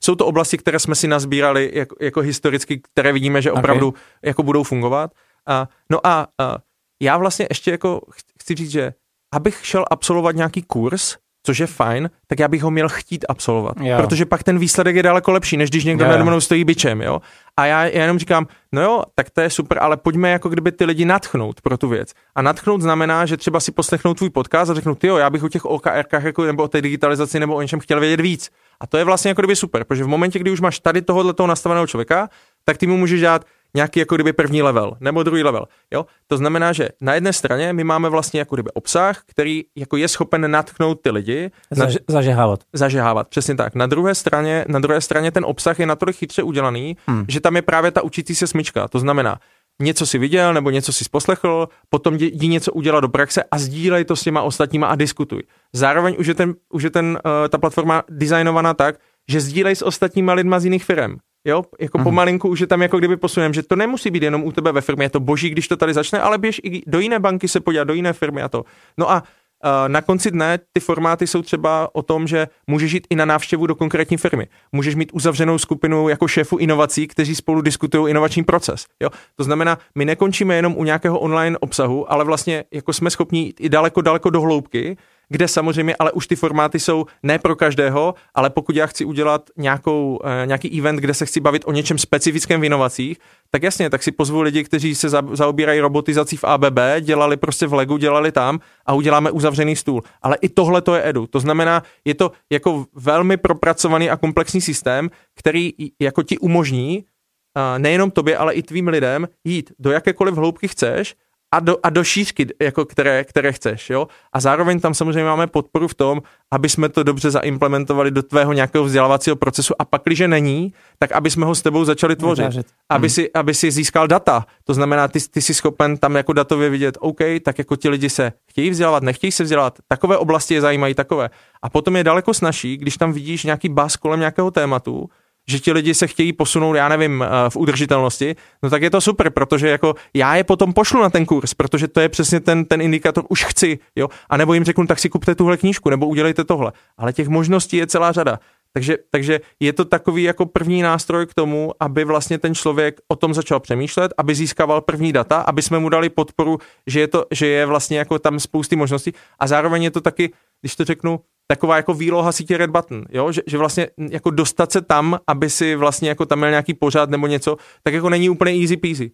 Jsou 0.00 0.14
to 0.14 0.26
oblasti, 0.26 0.58
které 0.58 0.78
jsme 0.78 0.94
si 0.94 1.08
nazbírali 1.08 1.70
jako, 1.74 1.96
jako 2.00 2.20
historicky, 2.20 2.80
které 2.92 3.12
vidíme, 3.12 3.42
že 3.42 3.52
opravdu 3.52 3.88
okay. 3.88 4.00
jako 4.22 4.42
budou 4.42 4.62
fungovat. 4.62 5.10
Uh, 5.48 5.66
no 5.90 6.06
a 6.06 6.26
uh, 6.26 6.56
já 7.02 7.16
vlastně 7.16 7.46
ještě 7.50 7.70
jako 7.70 8.00
chci 8.42 8.54
říct, 8.54 8.70
že 8.70 8.92
abych 9.34 9.66
šel 9.66 9.84
absolvovat 9.90 10.36
nějaký 10.36 10.62
kurz, 10.62 11.16
což 11.48 11.58
je 11.58 11.66
fajn, 11.66 12.10
tak 12.26 12.38
já 12.38 12.48
bych 12.48 12.62
ho 12.62 12.70
měl 12.70 12.88
chtít 12.88 13.24
absolvovat. 13.28 13.80
Jo. 13.80 13.96
Protože 13.96 14.24
pak 14.24 14.42
ten 14.42 14.58
výsledek 14.58 14.96
je 14.96 15.02
daleko 15.02 15.32
lepší, 15.32 15.56
než 15.56 15.70
když 15.70 15.84
někdo 15.84 16.04
nade 16.04 16.24
mnou 16.24 16.40
stojí 16.40 16.64
bičem, 16.64 17.02
jo. 17.02 17.20
A 17.56 17.66
já, 17.66 17.84
já 17.84 18.02
jenom 18.02 18.18
říkám, 18.18 18.46
no 18.72 18.82
jo, 18.82 19.02
tak 19.14 19.30
to 19.30 19.40
je 19.40 19.50
super, 19.50 19.78
ale 19.80 19.96
pojďme 19.96 20.30
jako 20.30 20.48
kdyby 20.48 20.72
ty 20.72 20.84
lidi 20.84 21.04
natchnout 21.04 21.60
pro 21.60 21.76
tu 21.76 21.88
věc. 21.88 22.12
A 22.34 22.42
natchnout 22.42 22.82
znamená, 22.82 23.26
že 23.26 23.36
třeba 23.36 23.60
si 23.60 23.72
poslechnou 23.72 24.14
tvůj 24.14 24.30
podcast 24.30 24.70
a 24.70 24.74
řeknou, 24.74 24.94
ty 24.94 25.06
jo, 25.06 25.16
já 25.16 25.30
bych 25.30 25.42
o 25.42 25.48
těch 25.48 25.64
OKRkách 25.64 26.24
jako, 26.24 26.44
nebo 26.44 26.62
o 26.62 26.68
té 26.68 26.82
digitalizaci 26.82 27.40
nebo 27.40 27.54
o 27.54 27.62
něčem 27.62 27.80
chtěl 27.80 28.00
vědět 28.00 28.20
víc. 28.20 28.50
A 28.80 28.86
to 28.86 28.98
je 28.98 29.04
vlastně 29.04 29.28
jako 29.28 29.40
kdyby 29.40 29.56
super, 29.56 29.84
protože 29.84 30.04
v 30.04 30.08
momentě, 30.08 30.38
kdy 30.38 30.50
už 30.50 30.60
máš 30.60 30.78
tady 30.78 31.02
tohohle 31.02 31.34
toho 31.34 31.46
nastaveného 31.46 31.86
člověka, 31.86 32.28
tak 32.64 32.76
ty 32.76 32.86
mu 32.86 32.96
můžeš 32.96 33.20
dát 33.20 33.44
nějaký 33.74 34.00
jako 34.00 34.14
kdyby 34.14 34.32
první 34.32 34.62
level 34.62 34.96
nebo 35.00 35.22
druhý 35.22 35.42
level. 35.42 35.64
Jo? 35.90 36.06
To 36.26 36.36
znamená, 36.36 36.72
že 36.72 36.88
na 37.00 37.14
jedné 37.14 37.32
straně 37.32 37.72
my 37.72 37.84
máme 37.84 38.08
vlastně 38.08 38.40
jako 38.40 38.56
kdyby 38.56 38.70
obsah, 38.70 39.22
který 39.26 39.64
jako 39.76 39.96
je 39.96 40.08
schopen 40.08 40.50
natknout 40.50 41.00
ty 41.00 41.10
lidi. 41.10 41.50
Zaž, 41.70 41.94
na, 41.94 42.00
zažehávat. 42.08 42.60
Zažehávat, 42.72 43.28
přesně 43.28 43.54
tak. 43.54 43.74
Na 43.74 43.86
druhé 43.86 44.14
straně, 44.14 44.64
na 44.68 44.78
druhé 44.78 45.00
straně 45.00 45.30
ten 45.30 45.44
obsah 45.44 45.78
je 45.80 45.86
natolik 45.86 46.16
chytře 46.16 46.42
udělaný, 46.42 46.96
hmm. 47.06 47.24
že 47.28 47.40
tam 47.40 47.56
je 47.56 47.62
právě 47.62 47.90
ta 47.90 48.02
učící 48.02 48.34
se 48.34 48.46
smyčka. 48.46 48.88
To 48.88 48.98
znamená, 48.98 49.38
něco 49.82 50.06
si 50.06 50.18
viděl 50.18 50.54
nebo 50.54 50.70
něco 50.70 50.92
si 50.92 51.04
poslechl, 51.10 51.68
potom 51.88 52.14
jdi 52.14 52.48
něco 52.48 52.72
udělat 52.72 53.00
do 53.00 53.08
praxe 53.08 53.44
a 53.50 53.58
sdílej 53.58 54.04
to 54.04 54.16
s 54.16 54.22
těma 54.22 54.42
ostatníma 54.42 54.86
a 54.86 54.94
diskutuj. 54.94 55.42
Zároveň 55.72 56.16
už 56.18 56.26
je, 56.26 56.34
ten, 56.34 56.54
už 56.72 56.82
je 56.82 56.90
ten, 56.90 57.18
uh, 57.24 57.48
ta 57.48 57.58
platforma 57.58 58.02
designovaná 58.08 58.74
tak, 58.74 58.96
že 59.30 59.40
sdílej 59.40 59.76
s 59.76 59.82
ostatníma 59.82 60.32
lidma 60.32 60.60
z 60.60 60.64
jiných 60.64 60.84
firm. 60.84 61.16
Jo, 61.48 61.62
jako 61.80 61.98
mm. 61.98 62.04
pomalinku 62.04 62.48
už 62.48 62.60
je 62.60 62.66
tam 62.66 62.82
jako 62.82 62.98
kdyby 62.98 63.16
posunem, 63.16 63.54
že 63.54 63.62
to 63.62 63.76
nemusí 63.76 64.10
být 64.10 64.22
jenom 64.22 64.44
u 64.44 64.52
tebe 64.52 64.72
ve 64.72 64.80
firmě, 64.80 65.04
je 65.04 65.10
to 65.10 65.20
boží, 65.20 65.50
když 65.50 65.68
to 65.68 65.76
tady 65.76 65.94
začne, 65.94 66.20
ale 66.20 66.38
běž 66.38 66.60
i 66.64 66.82
do 66.86 67.00
jiné 67.00 67.18
banky 67.18 67.48
se 67.48 67.60
podívat, 67.60 67.84
do 67.84 67.94
jiné 67.94 68.12
firmy 68.12 68.42
a 68.42 68.48
to. 68.48 68.64
No 68.98 69.10
a 69.10 69.22
Uh, 69.64 69.88
na 69.88 70.02
konci 70.02 70.30
dne 70.30 70.58
ty 70.72 70.80
formáty 70.80 71.26
jsou 71.26 71.42
třeba 71.42 71.88
o 71.92 72.02
tom, 72.02 72.26
že 72.26 72.46
můžeš 72.66 72.92
jít 72.92 73.06
i 73.10 73.16
na 73.16 73.24
návštěvu 73.24 73.66
do 73.66 73.74
konkrétní 73.74 74.16
firmy. 74.16 74.46
Můžeš 74.72 74.94
mít 74.94 75.10
uzavřenou 75.12 75.58
skupinu 75.58 76.08
jako 76.08 76.28
šéfu 76.28 76.56
inovací, 76.56 77.06
kteří 77.06 77.34
spolu 77.34 77.60
diskutují 77.60 78.10
inovační 78.10 78.44
proces. 78.44 78.86
Jo? 79.02 79.10
To 79.36 79.44
znamená, 79.44 79.78
my 79.94 80.04
nekončíme 80.04 80.56
jenom 80.56 80.74
u 80.76 80.84
nějakého 80.84 81.18
online 81.18 81.58
obsahu, 81.58 82.12
ale 82.12 82.24
vlastně 82.24 82.64
jako 82.74 82.92
jsme 82.92 83.10
schopni 83.10 83.40
jít 83.40 83.60
i 83.60 83.68
daleko, 83.68 84.00
daleko 84.00 84.30
do 84.30 84.40
hloubky 84.40 84.96
kde 85.28 85.48
samozřejmě, 85.48 85.96
ale 85.98 86.12
už 86.12 86.26
ty 86.26 86.36
formáty 86.36 86.80
jsou 86.80 87.06
ne 87.22 87.38
pro 87.38 87.56
každého, 87.56 88.14
ale 88.34 88.50
pokud 88.50 88.76
já 88.76 88.86
chci 88.86 89.04
udělat 89.04 89.50
nějakou, 89.56 90.20
uh, 90.24 90.30
nějaký 90.44 90.78
event, 90.78 91.00
kde 91.00 91.14
se 91.14 91.26
chci 91.26 91.40
bavit 91.40 91.62
o 91.66 91.72
něčem 91.72 91.98
specifickém 91.98 92.60
v 92.60 92.64
inovacích, 92.64 93.18
tak 93.50 93.62
jasně, 93.62 93.90
tak 93.90 94.02
si 94.02 94.12
pozvu 94.12 94.40
lidi, 94.42 94.64
kteří 94.64 94.94
se 94.94 95.08
za, 95.08 95.22
zaobírají 95.32 95.80
robotizací 95.80 96.36
v 96.36 96.44
ABB, 96.44 96.78
dělali 97.00 97.36
prostě 97.36 97.66
v 97.66 97.74
Legu, 97.74 97.96
dělali 97.96 98.32
tam 98.32 98.60
a 98.86 98.94
uděláme 98.94 99.30
uzavřený 99.30 99.76
stůl. 99.76 100.02
Ale 100.22 100.36
i 100.40 100.48
tohle 100.48 100.82
to 100.82 100.94
je 100.94 101.08
edu. 101.08 101.26
To 101.26 101.40
znamená, 101.40 101.82
je 102.04 102.14
to 102.14 102.32
jako 102.52 102.86
velmi 102.94 103.36
propracovaný 103.36 104.10
a 104.10 104.16
komplexní 104.16 104.60
systém, 104.60 105.10
který 105.36 105.72
jako 106.00 106.22
ti 106.22 106.38
umožní 106.38 106.98
uh, 106.98 107.78
nejenom 107.78 108.10
tobě, 108.10 108.36
ale 108.36 108.54
i 108.54 108.62
tvým 108.62 108.88
lidem 108.88 109.28
jít 109.44 109.72
do 109.78 109.90
jakékoliv 109.90 110.34
hloubky 110.34 110.68
chceš 110.68 111.14
a 111.52 111.60
do, 111.60 111.76
a 111.82 111.90
do 111.90 112.04
šířky, 112.04 112.46
jako 112.62 112.84
které, 112.84 113.24
které 113.24 113.52
chceš, 113.52 113.90
jo. 113.90 114.08
A 114.32 114.40
zároveň 114.40 114.80
tam 114.80 114.94
samozřejmě 114.94 115.24
máme 115.24 115.46
podporu 115.46 115.88
v 115.88 115.94
tom, 115.94 116.22
aby 116.50 116.68
jsme 116.68 116.88
to 116.88 117.02
dobře 117.02 117.30
zaimplementovali 117.30 118.10
do 118.10 118.22
tvého 118.22 118.52
nějakého 118.52 118.84
vzdělávacího 118.84 119.36
procesu 119.36 119.74
a 119.78 119.84
pak, 119.84 120.02
když 120.04 120.22
není, 120.26 120.72
tak 120.98 121.12
aby 121.12 121.30
jsme 121.30 121.46
ho 121.46 121.54
s 121.54 121.62
tebou 121.62 121.84
začali 121.84 122.16
tvořit. 122.16 122.42
Vytvářet. 122.42 122.66
Aby, 122.88 123.06
hmm. 123.06 123.14
si, 123.14 123.32
aby 123.32 123.54
si 123.54 123.70
získal 123.70 124.06
data. 124.06 124.46
To 124.64 124.74
znamená, 124.74 125.08
ty, 125.08 125.20
ty 125.30 125.42
jsi 125.42 125.54
schopen 125.54 125.96
tam 125.96 126.16
jako 126.16 126.32
datově 126.32 126.70
vidět, 126.70 126.98
OK, 127.00 127.18
tak 127.44 127.58
jako 127.58 127.76
ti 127.76 127.88
lidi 127.88 128.10
se 128.10 128.32
chtějí 128.50 128.70
vzdělávat, 128.70 129.02
nechtějí 129.02 129.32
se 129.32 129.42
vzdělávat, 129.42 129.78
takové 129.88 130.16
oblasti 130.16 130.54
je 130.54 130.60
zajímají 130.60 130.94
takové. 130.94 131.30
A 131.62 131.70
potom 131.70 131.96
je 131.96 132.04
daleko 132.04 132.34
snažší, 132.34 132.76
když 132.76 132.96
tam 132.96 133.12
vidíš 133.12 133.44
nějaký 133.44 133.68
bas 133.68 133.96
kolem 133.96 134.20
nějakého 134.20 134.50
tématu, 134.50 135.08
že 135.48 135.60
ti 135.60 135.72
lidi 135.72 135.94
se 135.94 136.06
chtějí 136.06 136.32
posunout, 136.32 136.74
já 136.74 136.88
nevím, 136.88 137.22
eh, 137.22 137.50
v 137.50 137.56
udržitelnosti, 137.56 138.36
no 138.62 138.70
tak 138.70 138.82
je 138.82 138.90
to 138.90 139.00
super, 139.00 139.30
protože 139.30 139.68
jako 139.68 139.94
já 140.14 140.36
je 140.36 140.44
potom 140.44 140.72
pošlu 140.72 141.02
na 141.02 141.10
ten 141.10 141.26
kurz, 141.26 141.54
protože 141.54 141.88
to 141.88 142.00
je 142.00 142.08
přesně 142.08 142.40
ten, 142.40 142.64
ten 142.64 142.80
indikátor, 142.80 143.24
už 143.28 143.44
chci, 143.44 143.78
jo, 143.96 144.08
a 144.28 144.36
nebo 144.36 144.54
jim 144.54 144.64
řeknu, 144.64 144.86
tak 144.86 144.98
si 144.98 145.08
kupte 145.08 145.34
tuhle 145.34 145.56
knížku, 145.56 145.90
nebo 145.90 146.06
udělejte 146.06 146.44
tohle. 146.44 146.72
Ale 146.98 147.12
těch 147.12 147.28
možností 147.28 147.76
je 147.76 147.86
celá 147.86 148.12
řada. 148.12 148.38
Takže, 148.72 148.96
takže 149.10 149.40
je 149.60 149.72
to 149.72 149.84
takový 149.84 150.22
jako 150.22 150.46
první 150.46 150.82
nástroj 150.82 151.26
k 151.26 151.34
tomu, 151.34 151.72
aby 151.80 152.04
vlastně 152.04 152.38
ten 152.38 152.54
člověk 152.54 153.00
o 153.08 153.16
tom 153.16 153.34
začal 153.34 153.60
přemýšlet, 153.60 154.12
aby 154.18 154.34
získával 154.34 154.80
první 154.80 155.12
data, 155.12 155.40
aby 155.40 155.62
jsme 155.62 155.78
mu 155.78 155.88
dali 155.88 156.08
podporu, 156.08 156.58
že 156.86 157.00
je, 157.00 157.08
to, 157.08 157.24
že 157.30 157.46
je 157.46 157.66
vlastně 157.66 157.98
jako 157.98 158.18
tam 158.18 158.40
spousty 158.40 158.76
možností 158.76 159.12
a 159.38 159.46
zároveň 159.46 159.82
je 159.82 159.90
to 159.90 160.00
taky, 160.00 160.30
když 160.60 160.76
to 160.76 160.84
řeknu, 160.84 161.20
taková 161.50 161.76
jako 161.76 161.94
výloha 161.94 162.32
sítě 162.32 162.56
Red 162.56 162.70
Button, 162.70 163.04
jo? 163.10 163.32
Že, 163.32 163.42
že 163.46 163.58
vlastně 163.58 163.88
jako 164.10 164.30
dostat 164.30 164.72
se 164.72 164.80
tam, 164.80 165.18
aby 165.26 165.50
si 165.50 165.74
vlastně 165.74 166.08
jako 166.08 166.26
tam 166.26 166.38
měl 166.38 166.50
nějaký 166.50 166.74
pořád 166.74 167.10
nebo 167.10 167.26
něco, 167.26 167.56
tak 167.82 167.94
jako 167.94 168.08
není 168.08 168.30
úplně 168.30 168.52
easy 168.52 168.76
peasy. 168.76 169.10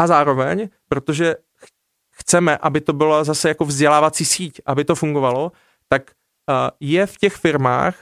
A 0.00 0.06
zároveň, 0.06 0.68
protože 0.88 1.36
chceme, 2.10 2.56
aby 2.56 2.80
to 2.80 2.92
byla 2.92 3.24
zase 3.24 3.48
jako 3.48 3.64
vzdělávací 3.64 4.24
síť, 4.24 4.60
aby 4.66 4.84
to 4.84 4.94
fungovalo, 4.94 5.52
tak 5.88 6.10
uh, 6.50 6.54
je 6.80 7.06
v 7.06 7.16
těch 7.16 7.34
firmách 7.34 7.94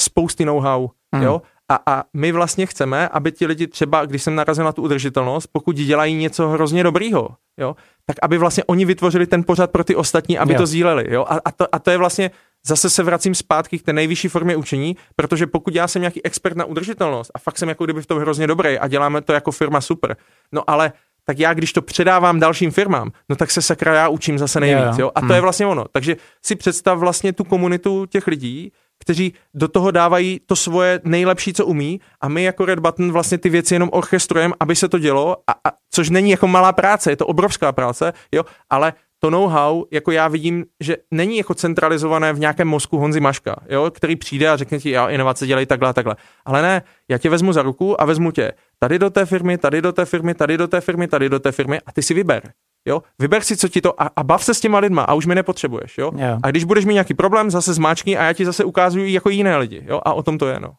spousty 0.00 0.44
know-how, 0.44 0.88
hmm. 1.14 1.24
jo? 1.24 1.42
A, 1.68 1.78
a 1.86 2.04
my 2.14 2.32
vlastně 2.32 2.66
chceme, 2.66 3.08
aby 3.08 3.32
ti 3.32 3.46
lidi 3.46 3.66
třeba, 3.66 4.06
když 4.06 4.22
jsem 4.22 4.34
narazil 4.34 4.64
na 4.64 4.72
tu 4.72 4.82
udržitelnost, 4.82 5.46
pokud 5.46 5.76
dělají 5.76 6.14
něco 6.14 6.48
hrozně 6.48 6.82
dobrýho, 6.82 7.28
jo, 7.58 7.76
tak 8.06 8.16
aby 8.22 8.38
vlastně 8.38 8.64
oni 8.64 8.84
vytvořili 8.84 9.26
ten 9.26 9.44
pořad 9.44 9.70
pro 9.70 9.84
ty 9.84 9.94
ostatní, 9.94 10.38
aby 10.38 10.52
jo. 10.52 10.58
to 10.58 10.66
sdíleli. 10.66 11.14
Jo? 11.14 11.26
A, 11.28 11.40
a, 11.44 11.52
to, 11.52 11.74
a 11.74 11.78
to 11.78 11.90
je 11.90 11.98
vlastně 11.98 12.30
zase 12.66 12.90
se 12.90 13.02
vracím 13.02 13.34
zpátky 13.34 13.78
k 13.78 13.82
té 13.82 13.92
nejvyšší 13.92 14.28
formě 14.28 14.56
učení, 14.56 14.96
protože 15.16 15.46
pokud 15.46 15.74
já 15.74 15.88
jsem 15.88 16.02
nějaký 16.02 16.24
expert 16.24 16.56
na 16.56 16.64
udržitelnost 16.64 17.30
a 17.34 17.38
fakt 17.38 17.58
jsem 17.58 17.68
jako 17.68 17.84
kdyby 17.84 18.02
v 18.02 18.06
tom 18.06 18.18
hrozně 18.18 18.46
dobrý 18.46 18.78
a 18.78 18.88
děláme 18.88 19.20
to 19.20 19.32
jako 19.32 19.50
firma 19.50 19.80
super, 19.80 20.16
no 20.52 20.70
ale 20.70 20.92
tak 21.24 21.38
já, 21.38 21.54
když 21.54 21.72
to 21.72 21.82
předávám 21.82 22.40
dalším 22.40 22.70
firmám, 22.70 23.10
no 23.28 23.36
tak 23.36 23.50
se 23.50 23.62
sakra 23.62 23.94
já 23.94 24.08
učím 24.08 24.38
zase 24.38 24.60
nejvíc, 24.60 24.98
jo? 24.98 25.10
A 25.14 25.20
to 25.20 25.26
je 25.26 25.32
hmm. 25.32 25.42
vlastně 25.42 25.66
ono. 25.66 25.84
Takže 25.92 26.16
si 26.44 26.56
představ 26.56 26.98
vlastně 26.98 27.32
tu 27.32 27.44
komunitu 27.44 28.06
těch 28.06 28.26
lidí, 28.26 28.72
kteří 28.98 29.34
do 29.54 29.68
toho 29.68 29.90
dávají 29.90 30.40
to 30.46 30.56
svoje 30.56 31.00
nejlepší, 31.04 31.52
co 31.52 31.66
umí 31.66 32.00
a 32.20 32.28
my 32.28 32.42
jako 32.42 32.64
Red 32.64 32.78
Button 32.78 33.12
vlastně 33.12 33.38
ty 33.38 33.48
věci 33.48 33.74
jenom 33.74 33.88
orchestrujeme, 33.92 34.54
aby 34.60 34.76
se 34.76 34.88
to 34.88 34.98
dělo, 34.98 35.36
a, 35.46 35.52
a, 35.52 35.72
což 35.90 36.10
není 36.10 36.30
jako 36.30 36.46
malá 36.46 36.72
práce, 36.72 37.12
je 37.12 37.16
to 37.16 37.26
obrovská 37.26 37.72
práce, 37.72 38.12
jo, 38.32 38.44
ale 38.70 38.92
to 39.18 39.30
know-how, 39.30 39.84
jako 39.90 40.10
já 40.10 40.28
vidím, 40.28 40.64
že 40.80 40.96
není 41.10 41.36
jako 41.36 41.54
centralizované 41.54 42.32
v 42.32 42.38
nějakém 42.38 42.68
mozku 42.68 42.98
Honzi 42.98 43.20
Maška, 43.20 43.56
jo, 43.68 43.90
který 43.90 44.16
přijde 44.16 44.50
a 44.50 44.56
řekne 44.56 44.78
ti, 44.78 44.90
já 44.90 45.08
inovace 45.08 45.46
dělej 45.46 45.66
takhle 45.66 45.88
a 45.88 45.92
takhle. 45.92 46.16
Ale 46.44 46.62
ne, 46.62 46.82
já 47.08 47.18
tě 47.18 47.30
vezmu 47.30 47.52
za 47.52 47.62
ruku 47.62 48.00
a 48.00 48.04
vezmu 48.04 48.32
tě 48.32 48.52
tady 48.78 48.98
do 48.98 49.10
té 49.10 49.26
firmy, 49.26 49.58
tady 49.58 49.82
do 49.82 49.92
té 49.92 50.04
firmy, 50.04 50.34
tady 50.34 50.58
do 50.58 50.68
té 50.68 50.80
firmy, 50.80 51.08
tady 51.08 51.28
do 51.28 51.40
té 51.40 51.52
firmy 51.52 51.80
a 51.86 51.92
ty 51.92 52.02
si 52.02 52.14
vyber. 52.14 52.52
Jo? 52.88 53.02
Vyber 53.18 53.42
si, 53.42 53.56
co 53.56 53.68
ti 53.68 53.80
to 53.80 54.02
a, 54.02 54.10
a 54.16 54.22
bav 54.22 54.44
se 54.44 54.54
s 54.54 54.60
těma 54.60 54.78
lidma 54.78 55.02
a 55.02 55.14
už 55.14 55.26
mi 55.26 55.34
nepotřebuješ. 55.34 55.98
Jo? 55.98 56.10
Yeah. 56.16 56.40
A 56.42 56.50
když 56.50 56.64
budeš 56.64 56.84
mít 56.84 56.92
nějaký 56.92 57.14
problém, 57.14 57.50
zase 57.50 57.74
zmáčkni 57.74 58.18
a 58.18 58.24
já 58.24 58.32
ti 58.32 58.44
zase 58.44 58.64
ukázuju 58.64 59.06
jako 59.06 59.30
jiné 59.30 59.56
lidi. 59.56 59.84
Jo? 59.86 60.00
A 60.04 60.12
o 60.14 60.22
tom 60.22 60.38
to 60.38 60.46
je. 60.46 60.60
No. 60.60 60.74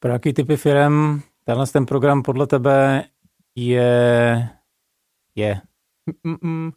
Pro 0.00 0.12
jaký 0.12 0.32
typy 0.32 0.56
firm 0.56 1.20
tenhle 1.44 1.66
ten 1.66 1.86
program 1.86 2.22
podle 2.22 2.46
tebe 2.46 3.04
je... 3.54 4.48
je? 5.34 5.60
Mm-mm. 6.26 6.72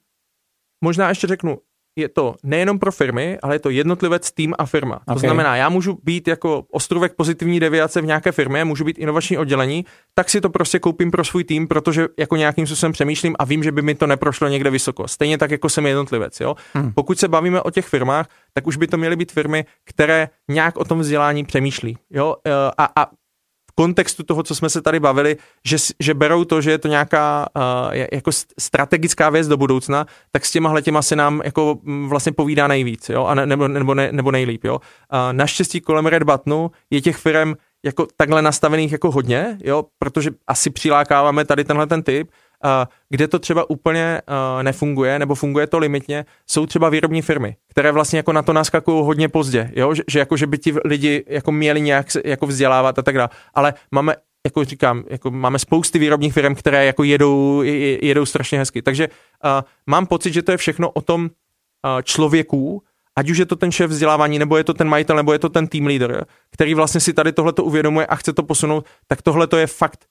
Možná 0.81 1.09
ještě 1.09 1.27
řeknu, 1.27 1.57
je 1.95 2.09
to 2.09 2.35
nejenom 2.43 2.79
pro 2.79 2.91
firmy, 2.91 3.39
ale 3.43 3.55
je 3.55 3.59
to 3.59 3.69
jednotlivec, 3.69 4.31
tým 4.31 4.53
a 4.57 4.65
firma. 4.65 4.95
Okay. 4.95 5.15
To 5.15 5.19
znamená, 5.19 5.55
já 5.55 5.69
můžu 5.69 5.99
být 6.03 6.27
jako 6.27 6.65
ostrovek 6.71 7.13
pozitivní 7.15 7.59
deviace 7.59 8.01
v 8.01 8.05
nějaké 8.05 8.31
firmě, 8.31 8.65
můžu 8.65 8.83
být 8.83 8.97
inovační 8.99 9.37
oddělení, 9.37 9.85
tak 10.15 10.29
si 10.29 10.41
to 10.41 10.49
prostě 10.49 10.79
koupím 10.79 11.11
pro 11.11 11.23
svůj 11.23 11.43
tým, 11.43 11.67
protože 11.67 12.07
jako 12.19 12.35
nějakým 12.35 12.67
způsobem 12.67 12.91
přemýšlím 12.91 13.35
a 13.39 13.45
vím, 13.45 13.63
že 13.63 13.71
by 13.71 13.81
mi 13.81 13.95
to 13.95 14.07
neprošlo 14.07 14.47
někde 14.47 14.69
vysoko. 14.69 15.07
Stejně 15.07 15.37
tak, 15.37 15.51
jako 15.51 15.69
jsem 15.69 15.85
jednotlivec. 15.85 16.39
Jo? 16.39 16.55
Hmm. 16.73 16.93
Pokud 16.93 17.19
se 17.19 17.27
bavíme 17.27 17.61
o 17.61 17.71
těch 17.71 17.85
firmách, 17.85 18.27
tak 18.53 18.67
už 18.67 18.77
by 18.77 18.87
to 18.87 18.97
měly 18.97 19.15
být 19.15 19.31
firmy, 19.31 19.65
které 19.85 20.29
nějak 20.49 20.77
o 20.77 20.85
tom 20.85 20.99
vzdělání 20.99 21.43
přemýšlí. 21.43 21.97
Jo? 22.09 22.35
E, 22.47 22.51
a, 22.77 23.07
kontextu 23.75 24.23
toho, 24.23 24.43
co 24.43 24.55
jsme 24.55 24.69
se 24.69 24.81
tady 24.81 24.99
bavili, 24.99 25.37
že, 25.65 25.77
že 25.99 26.13
berou 26.13 26.43
to, 26.43 26.61
že 26.61 26.71
je 26.71 26.77
to 26.77 26.87
nějaká 26.87 27.47
uh, 27.55 27.63
jako 28.11 28.31
strategická 28.59 29.29
věc 29.29 29.47
do 29.47 29.57
budoucna, 29.57 30.05
tak 30.31 30.45
s 30.45 30.51
těma 30.51 30.81
těma 30.81 31.01
se 31.01 31.15
nám 31.15 31.41
jako 31.45 31.79
vlastně 32.07 32.31
povídá 32.31 32.67
nejvíc, 32.67 33.09
jo, 33.09 33.25
a 33.25 33.35
ne, 33.35 33.45
nebo, 33.45 33.67
nebo, 33.67 33.93
ne, 33.93 34.11
nebo 34.11 34.31
nejlíp, 34.31 34.63
jo. 34.63 34.73
Uh, 34.73 34.79
naštěstí 35.31 35.81
kolem 35.81 36.05
Red 36.05 36.23
Buttonu 36.23 36.71
je 36.89 37.01
těch 37.01 37.17
firm 37.17 37.53
jako 37.85 38.07
takhle 38.17 38.41
nastavených 38.41 38.91
jako 38.91 39.11
hodně, 39.11 39.57
jo, 39.63 39.85
protože 39.99 40.31
asi 40.47 40.69
přilákáváme 40.69 41.45
tady 41.45 41.63
tenhle 41.63 41.87
ten 41.87 42.03
typ, 42.03 42.31
kde 43.09 43.27
to 43.27 43.39
třeba 43.39 43.69
úplně 43.69 44.21
nefunguje, 44.61 45.19
nebo 45.19 45.35
funguje 45.35 45.67
to 45.67 45.77
limitně, 45.77 46.25
jsou 46.47 46.65
třeba 46.65 46.89
výrobní 46.89 47.21
firmy, 47.21 47.55
které 47.69 47.91
vlastně 47.91 48.17
jako 48.17 48.33
na 48.33 48.41
to 48.41 48.53
naskakují 48.53 49.05
hodně 49.05 49.29
pozdě, 49.29 49.71
jo? 49.75 49.93
Že, 49.93 50.03
že, 50.07 50.19
jako, 50.19 50.37
že 50.37 50.47
by 50.47 50.57
ti 50.57 50.73
lidi 50.85 51.23
jako 51.27 51.51
měli 51.51 51.81
nějak 51.81 52.05
jako 52.25 52.47
vzdělávat 52.47 52.99
a 52.99 53.01
tak 53.01 53.15
dále. 53.15 53.29
Ale 53.53 53.73
máme 53.91 54.15
jako 54.45 54.63
říkám, 54.63 55.03
jako 55.09 55.31
máme 55.31 55.59
spousty 55.59 55.99
výrobních 55.99 56.33
firm, 56.33 56.55
které 56.55 56.85
jako 56.85 57.03
jedou, 57.03 57.61
jedou 58.01 58.25
strašně 58.25 58.57
hezky. 58.57 58.81
Takže 58.81 59.09
mám 59.87 60.05
pocit, 60.05 60.33
že 60.33 60.41
to 60.41 60.51
je 60.51 60.57
všechno 60.57 60.91
o 60.91 61.01
tom 61.01 61.29
člověku 62.03 62.83
ať 63.15 63.29
už 63.29 63.37
je 63.37 63.45
to 63.45 63.55
ten 63.55 63.71
šéf 63.71 63.89
vzdělávání, 63.89 64.39
nebo 64.39 64.57
je 64.57 64.63
to 64.63 64.73
ten 64.73 64.87
majitel, 64.87 65.15
nebo 65.15 65.33
je 65.33 65.39
to 65.39 65.49
ten 65.49 65.67
team 65.67 65.85
leader, 65.85 66.25
který 66.51 66.73
vlastně 66.73 66.99
si 67.01 67.13
tady 67.13 67.31
tohleto 67.31 67.63
uvědomuje 67.63 68.05
a 68.05 68.15
chce 68.15 68.33
to 68.33 68.43
posunout, 68.43 68.85
tak 69.07 69.21
tohle 69.21 69.47
to 69.47 69.57
je 69.57 69.67
fakt 69.67 70.05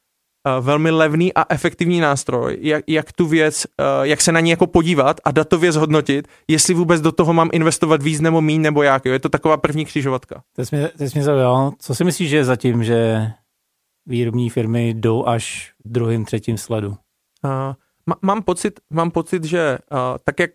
velmi 0.61 0.91
levný 0.91 1.35
a 1.35 1.45
efektivní 1.49 2.01
nástroj, 2.01 2.59
jak, 2.61 2.85
jak 2.87 3.13
tu 3.13 3.27
věc, 3.27 3.67
uh, 3.67 4.05
jak 4.07 4.21
se 4.21 4.33
na 4.33 4.41
ní 4.41 4.51
jako 4.51 4.67
podívat 4.67 5.21
a 5.25 5.31
datově 5.31 5.73
zhodnotit, 5.73 6.29
jestli 6.49 6.75
vůbec 6.75 7.01
do 7.01 7.13
toho 7.13 7.33
mám 7.33 7.51
investovat 7.53 8.03
víc 8.03 8.21
nebo 8.21 8.41
míň 8.41 8.63
nebo 8.63 8.83
jak. 8.83 9.05
Jo? 9.07 9.13
Je 9.13 9.19
to 9.19 9.29
taková 9.29 9.57
první 9.57 9.85
křižovatka. 9.85 10.43
To 10.57 10.63
jsi 10.65 10.91
mě 11.15 11.25
zaujal. 11.25 11.73
Co 11.79 11.95
si 11.95 12.05
myslíš, 12.05 12.31
že 12.31 12.37
je 12.37 12.45
zatím, 12.45 12.85
že 12.85 13.31
výrobní 14.07 14.51
firmy 14.51 14.89
jdou 14.89 15.27
až 15.27 15.73
v 15.85 15.93
druhým, 15.93 16.25
třetím 16.25 16.59
sledu? 16.59 16.89
Uh, 17.45 18.15
mám 18.23 18.43
pocit, 18.43 18.81
mám 18.91 19.11
pocit, 19.11 19.45
že 19.45 19.79
uh, 19.93 19.99
tak 20.25 20.41
jak 20.41 20.51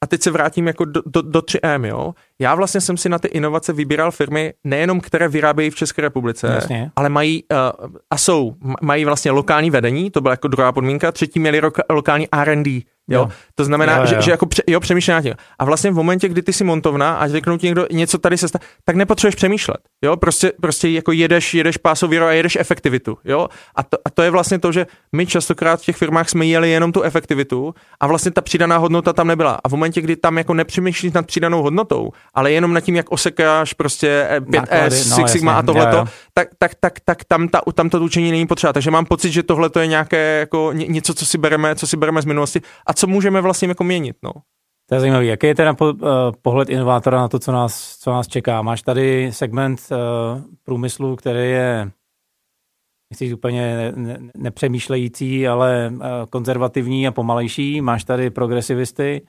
a 0.00 0.06
teď 0.06 0.22
se 0.22 0.30
vrátím 0.30 0.66
jako 0.66 0.84
do, 0.84 1.02
do, 1.06 1.22
do 1.22 1.40
3M, 1.40 1.84
jo. 1.84 2.14
Já 2.38 2.54
vlastně 2.54 2.80
jsem 2.80 2.96
si 2.96 3.08
na 3.08 3.18
ty 3.18 3.28
inovace 3.28 3.72
vybíral 3.72 4.10
firmy, 4.10 4.54
nejenom 4.64 5.00
které 5.00 5.28
vyrábějí 5.28 5.70
v 5.70 5.76
České 5.76 6.02
republice, 6.02 6.46
Jasně. 6.54 6.90
ale 6.96 7.08
mají 7.08 7.44
uh, 7.52 7.90
a 8.10 8.18
jsou, 8.18 8.54
mají 8.82 9.04
vlastně 9.04 9.30
lokální 9.30 9.70
vedení, 9.70 10.10
to 10.10 10.20
byla 10.20 10.32
jako 10.32 10.48
druhá 10.48 10.72
podmínka, 10.72 11.12
třetí 11.12 11.40
měli 11.40 11.60
roka, 11.60 11.82
lokální 11.90 12.28
R&D, 12.32 12.82
Jo? 13.08 13.20
jo. 13.20 13.28
To 13.54 13.64
znamená, 13.64 13.96
jo, 13.96 14.00
jo. 14.00 14.06
Že, 14.06 14.22
že 14.22 14.30
jako 14.30 14.46
pře, 14.46 14.62
jo, 14.66 14.80
přemýšlej 14.80 15.14
nad 15.14 15.22
tím. 15.22 15.34
A 15.58 15.64
vlastně 15.64 15.90
v 15.90 15.94
momentě, 15.94 16.28
kdy 16.28 16.42
ty 16.42 16.52
si 16.52 16.64
montovna 16.64 17.14
a 17.14 17.28
řeknou 17.28 17.58
ti 17.58 17.66
někdo 17.66 17.86
něco 17.92 18.18
tady 18.18 18.38
se 18.38 18.48
stane, 18.48 18.64
tak 18.84 18.96
nepotřebuješ 18.96 19.34
přemýšlet. 19.34 19.78
Jo? 20.02 20.16
Prostě, 20.16 20.52
prostě 20.60 20.88
jako 20.88 21.12
jedeš, 21.12 21.54
jedeš 21.54 21.76
pásový 21.76 22.18
a 22.18 22.30
jedeš 22.30 22.56
efektivitu. 22.56 23.18
Jo? 23.24 23.48
A, 23.74 23.82
to, 23.82 23.96
a 24.04 24.10
to 24.10 24.22
je 24.22 24.30
vlastně 24.30 24.58
to, 24.58 24.72
že 24.72 24.86
my 25.12 25.26
častokrát 25.26 25.80
v 25.80 25.84
těch 25.84 25.96
firmách 25.96 26.28
jsme 26.28 26.46
jeli 26.46 26.70
jenom 26.70 26.92
tu 26.92 27.02
efektivitu 27.02 27.74
a 28.00 28.06
vlastně 28.06 28.30
ta 28.30 28.40
přidaná 28.40 28.76
hodnota 28.76 29.12
tam 29.12 29.26
nebyla. 29.26 29.58
A 29.64 29.68
v 29.68 29.72
momentě, 29.72 30.00
kdy 30.00 30.16
tam 30.16 30.38
jako 30.38 30.54
nepřemýšlíš 30.54 31.12
nad 31.12 31.26
přidanou 31.26 31.62
hodnotou, 31.62 32.10
ale 32.34 32.52
jenom 32.52 32.72
nad 32.72 32.80
tím, 32.80 32.96
jak 32.96 33.12
osekáš 33.12 33.72
prostě 33.72 34.28
5S, 34.40 35.10
no, 35.10 35.16
Six 35.16 35.32
Sigma 35.32 35.52
a 35.52 35.62
tohleto, 35.62 36.04
tak, 36.34 36.48
tak, 36.58 36.72
tak, 36.80 37.00
tak 37.04 37.24
tam, 37.24 37.48
ta, 37.48 37.60
tam 37.74 37.90
to 37.90 38.00
učení 38.00 38.30
není 38.30 38.46
potřeba. 38.46 38.72
Takže 38.72 38.90
mám 38.90 39.06
pocit, 39.06 39.30
že 39.30 39.42
tohle 39.42 39.70
je 39.80 39.86
nějaké 39.86 40.38
jako 40.38 40.72
něco, 40.72 41.14
co 41.14 41.26
si 41.26 41.38
bereme, 41.38 41.74
co 41.74 41.86
si 41.86 41.96
bereme 41.96 42.22
z 42.22 42.24
minulosti 42.24 42.60
a 42.86 42.94
co 42.98 43.06
můžeme 43.06 43.40
vlastně 43.40 43.68
jako 43.68 43.84
měnit. 43.84 44.16
No. 44.22 44.32
To 44.88 44.94
je 44.94 45.00
zajímavé. 45.00 45.24
Jaký 45.24 45.46
je 45.46 45.54
teda 45.54 45.74
po, 45.74 45.92
uh, 45.92 45.98
pohled 46.42 46.68
inovátora 46.68 47.18
na 47.18 47.28
to, 47.28 47.38
co 47.38 47.52
nás, 47.52 47.96
co 47.98 48.10
nás 48.10 48.28
čeká? 48.28 48.62
Máš 48.62 48.82
tady 48.82 49.32
segment 49.32 49.80
uh, 49.90 50.42
průmyslu, 50.64 51.16
který 51.16 51.50
je 51.50 51.90
nechci 53.12 53.34
úplně 53.34 53.92
ne, 53.96 54.18
nepřemýšlející, 54.36 55.48
ale 55.48 55.90
uh, 55.94 56.00
konzervativní 56.30 57.08
a 57.08 57.12
pomalejší. 57.12 57.80
Máš 57.80 58.04
tady 58.04 58.30
progresivisty. 58.30 59.22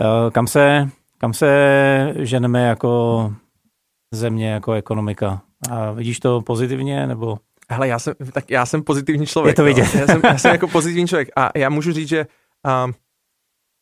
Uh, 0.00 0.30
kam, 0.30 0.46
se, 0.46 0.88
kam 1.18 1.32
se 1.32 2.14
ženeme 2.18 2.62
jako 2.62 3.32
země, 4.14 4.50
jako 4.50 4.72
ekonomika? 4.72 5.42
A 5.70 5.90
vidíš 5.92 6.20
to 6.20 6.40
pozitivně, 6.40 7.06
nebo... 7.06 7.38
Hele, 7.70 7.88
já 7.88 7.98
jsem, 7.98 8.14
tak 8.32 8.50
já 8.50 8.66
jsem 8.66 8.82
pozitivní 8.82 9.26
člověk. 9.26 9.52
Je 9.52 9.56
to 9.56 9.64
vidět. 9.64 9.94
Já, 9.94 10.06
jsem, 10.06 10.20
já 10.24 10.38
jsem 10.38 10.52
jako 10.52 10.68
pozitivní 10.68 11.08
člověk 11.08 11.28
a 11.36 11.50
já 11.56 11.68
můžu 11.68 11.92
říct, 11.92 12.08
že 12.08 12.26
um, 12.84 12.94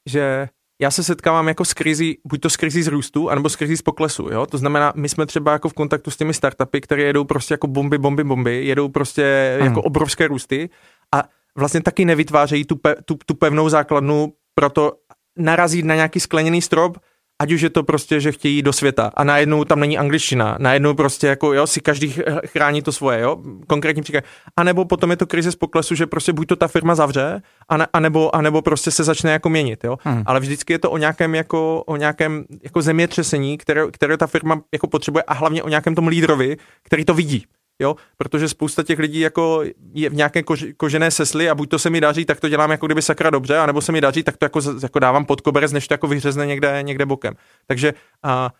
že 0.08 0.48
já 0.80 0.90
se 0.90 1.04
setkávám 1.04 1.48
jako 1.48 1.64
s 1.64 1.74
krizí, 1.74 2.18
buď 2.26 2.40
to 2.40 2.50
s 2.50 2.56
krizí 2.56 2.82
z 2.82 2.86
růstu, 2.86 3.30
anebo 3.30 3.48
s 3.48 3.56
krizí 3.56 3.76
z 3.76 3.82
poklesu, 3.82 4.28
jo? 4.30 4.46
To 4.46 4.58
znamená, 4.58 4.92
my 4.96 5.08
jsme 5.08 5.26
třeba 5.26 5.52
jako 5.52 5.68
v 5.68 5.72
kontaktu 5.72 6.10
s 6.10 6.16
těmi 6.16 6.34
startupy, 6.34 6.80
které 6.80 7.02
jedou 7.02 7.24
prostě 7.24 7.54
jako 7.54 7.66
bomby, 7.66 7.98
bomby, 7.98 8.24
bomby, 8.24 8.64
jedou 8.64 8.88
prostě 8.88 9.56
hmm. 9.58 9.66
jako 9.66 9.82
obrovské 9.82 10.28
růsty 10.28 10.70
a 11.14 11.24
vlastně 11.56 11.82
taky 11.82 12.04
nevytvářejí 12.04 12.64
tu, 12.64 12.76
pe, 12.76 12.94
tu, 13.04 13.18
tu 13.26 13.34
pevnou 13.34 13.68
základnu 13.68 14.32
pro 14.54 14.70
to 14.70 14.92
narazit 15.38 15.84
na 15.84 15.94
nějaký 15.94 16.20
skleněný 16.20 16.62
strop 16.62 16.98
ať 17.40 17.52
už 17.52 17.60
je 17.60 17.70
to 17.70 17.82
prostě, 17.82 18.20
že 18.20 18.32
chtějí 18.32 18.62
do 18.62 18.72
světa 18.72 19.10
a 19.14 19.24
najednou 19.24 19.64
tam 19.64 19.80
není 19.80 19.98
angličtina, 19.98 20.56
najednou 20.60 20.94
prostě 20.94 21.26
jako 21.26 21.52
jo, 21.52 21.66
si 21.66 21.80
každý 21.80 22.14
chrání 22.46 22.82
to 22.82 22.92
svoje, 22.92 23.20
jo, 23.20 23.36
konkrétní 23.66 24.02
příklad. 24.02 24.24
A 24.56 24.64
nebo 24.64 24.84
potom 24.84 25.10
je 25.10 25.16
to 25.16 25.26
krize 25.26 25.52
z 25.52 25.56
poklesu, 25.56 25.94
že 25.94 26.06
prostě 26.06 26.32
buď 26.32 26.48
to 26.48 26.56
ta 26.56 26.68
firma 26.68 26.94
zavře, 26.94 27.42
a, 27.68 27.76
ne, 27.76 27.86
a, 27.92 28.00
nebo, 28.00 28.36
a 28.36 28.42
nebo 28.42 28.62
prostě 28.62 28.90
se 28.90 29.04
začne 29.04 29.32
jako 29.32 29.48
měnit, 29.48 29.84
jo. 29.84 29.96
Hmm. 30.02 30.22
Ale 30.26 30.40
vždycky 30.40 30.72
je 30.72 30.78
to 30.78 30.90
o 30.90 30.96
nějakém 30.96 31.34
jako, 31.34 31.82
o 31.86 31.96
nějakém 31.96 32.44
jako 32.62 32.82
zemětřesení, 32.82 33.58
které, 33.58 33.90
které 33.90 34.16
ta 34.16 34.26
firma 34.26 34.60
jako 34.72 34.86
potřebuje 34.86 35.22
a 35.22 35.34
hlavně 35.34 35.62
o 35.62 35.68
nějakém 35.68 35.94
tom 35.94 36.08
lídrovi, 36.08 36.56
který 36.82 37.04
to 37.04 37.14
vidí 37.14 37.44
jo, 37.80 37.96
protože 38.16 38.48
spousta 38.48 38.82
těch 38.82 38.98
lidí 38.98 39.20
jako 39.20 39.62
je 39.94 40.10
v 40.10 40.14
nějaké 40.14 40.42
kož, 40.42 40.64
kožené 40.76 41.10
sesly 41.10 41.50
a 41.50 41.54
buď 41.54 41.68
to 41.68 41.78
se 41.78 41.90
mi 41.90 42.00
daří, 42.00 42.24
tak 42.24 42.40
to 42.40 42.48
dělám 42.48 42.70
jako 42.70 42.86
kdyby 42.86 43.02
sakra 43.02 43.30
dobře, 43.30 43.58
anebo 43.58 43.80
se 43.80 43.92
mi 43.92 44.00
daří, 44.00 44.22
tak 44.22 44.36
to 44.36 44.44
jako, 44.44 44.60
jako 44.82 44.98
dávám 44.98 45.24
pod 45.24 45.40
koberec, 45.40 45.72
než 45.72 45.88
to 45.88 45.94
jako 45.94 46.06
vyřezne 46.06 46.46
někde, 46.46 46.78
někde 46.82 47.06
bokem. 47.06 47.34
Takže 47.66 47.94
a, 48.22 48.50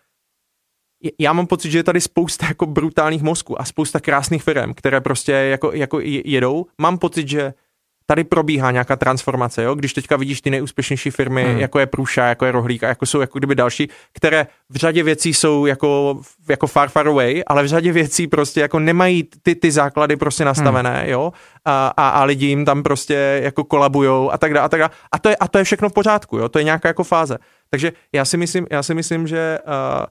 já 1.19 1.33
mám 1.33 1.47
pocit, 1.47 1.71
že 1.71 1.79
je 1.79 1.85
tady 1.85 2.01
spousta 2.01 2.47
jako 2.47 2.67
brutálních 2.67 3.23
mozků 3.23 3.61
a 3.61 3.65
spousta 3.65 4.01
krásných 4.01 4.43
firm, 4.43 4.75
které 4.75 5.01
prostě 5.01 5.33
jako, 5.33 5.73
jako 5.73 6.01
jedou. 6.03 6.67
Mám 6.79 6.99
pocit, 6.99 7.29
že 7.29 7.55
tady 8.11 8.25
probíhá 8.25 8.71
nějaká 8.71 8.97
transformace, 8.97 9.63
jo? 9.63 9.75
když 9.75 9.93
teďka 9.93 10.17
vidíš 10.17 10.41
ty 10.41 10.51
nejúspěšnější 10.51 11.11
firmy, 11.11 11.45
hmm. 11.45 11.59
jako 11.59 11.79
je 11.79 11.87
Průša, 11.87 12.27
jako 12.27 12.47
je 12.47 12.53
Rohlík 12.53 12.85
a 12.85 12.89
jako 12.89 13.07
jsou 13.07 13.21
jako 13.21 13.39
kdyby 13.39 13.55
další, 13.55 13.89
které 14.13 14.47
v 14.71 14.77
řadě 14.77 15.03
věcí 15.03 15.35
jsou 15.35 15.67
jako, 15.67 16.21
jako 16.49 16.67
far, 16.67 16.89
far 16.89 17.09
away, 17.09 17.43
ale 17.47 17.63
v 17.63 17.67
řadě 17.67 17.93
věcí 17.93 18.27
prostě 18.27 18.61
jako 18.61 18.79
nemají 18.79 19.29
ty, 19.43 19.55
ty 19.55 19.73
základy 19.73 20.17
prostě 20.17 20.45
nastavené, 20.45 21.01
hmm. 21.01 21.09
jo, 21.11 21.33
a, 21.65 21.93
a, 21.97 22.09
a 22.09 22.25
lidi 22.25 22.47
jim 22.47 22.65
tam 22.65 22.83
prostě 22.83 23.41
jako 23.43 23.65
kolabujou 23.65 24.33
a 24.33 24.39
tak 24.39 24.55
dále 24.55 24.67
a 24.67 24.69
tak 24.69 24.81
dále. 24.81 24.91
A 25.13 25.19
to 25.19 25.29
je, 25.29 25.37
a 25.37 25.49
to 25.49 25.59
je 25.59 25.65
všechno 25.65 25.89
v 25.89 25.93
pořádku, 25.93 26.39
jo, 26.39 26.49
to 26.49 26.59
je 26.59 26.65
nějaká 26.65 26.89
jako 26.89 27.05
fáze. 27.05 27.39
Takže 27.71 27.93
já 28.13 28.25
si 28.25 28.37
myslím, 28.37 28.67
já 28.71 28.83
si 28.83 28.95
myslím, 28.95 29.27
že 29.27 29.59
uh, 29.67 30.07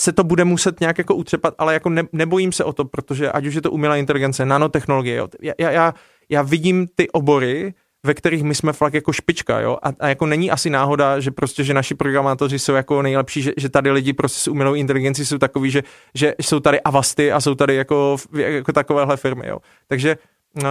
se 0.00 0.12
to 0.12 0.24
bude 0.24 0.44
muset 0.44 0.80
nějak 0.80 0.98
jako 0.98 1.14
utřepat, 1.14 1.54
ale 1.58 1.74
jako 1.74 1.88
ne, 1.88 2.02
nebojím 2.12 2.52
se 2.52 2.64
o 2.64 2.72
to, 2.72 2.84
protože 2.84 3.32
ať 3.32 3.46
už 3.46 3.54
je 3.54 3.62
to 3.62 3.70
umělá 3.70 3.96
inteligence, 3.96 4.46
nanotechnologie, 4.46 5.16
jo, 5.16 5.28
já, 5.42 5.52
já, 5.58 5.70
já 5.70 5.94
vidím 6.42 6.88
ty 6.94 7.10
obory, 7.10 7.74
ve 8.06 8.14
kterých 8.14 8.42
my 8.42 8.54
jsme 8.54 8.72
fakt 8.72 8.94
jako 8.94 9.12
špička, 9.12 9.60
jo, 9.60 9.78
a, 9.82 9.88
a 10.00 10.08
jako 10.08 10.26
není 10.26 10.50
asi 10.50 10.70
náhoda, 10.70 11.20
že 11.20 11.30
prostě, 11.30 11.64
že 11.64 11.74
naši 11.74 11.94
programátoři 11.94 12.58
jsou 12.58 12.72
jako 12.72 13.02
nejlepší, 13.02 13.42
že, 13.42 13.52
že 13.56 13.68
tady 13.68 13.90
lidi 13.90 14.12
prostě 14.12 14.38
s 14.38 14.48
umělou 14.48 14.74
inteligencí 14.74 15.26
jsou 15.26 15.38
takový, 15.38 15.70
že, 15.70 15.82
že 16.14 16.34
jsou 16.40 16.60
tady 16.60 16.80
Avasty 16.80 17.32
a 17.32 17.40
jsou 17.40 17.54
tady 17.54 17.74
jako, 17.74 18.16
jako 18.36 18.72
takovéhle 18.72 19.16
firmy, 19.16 19.48
jo. 19.48 19.58
Takže, 19.86 20.16
uh, 20.56 20.62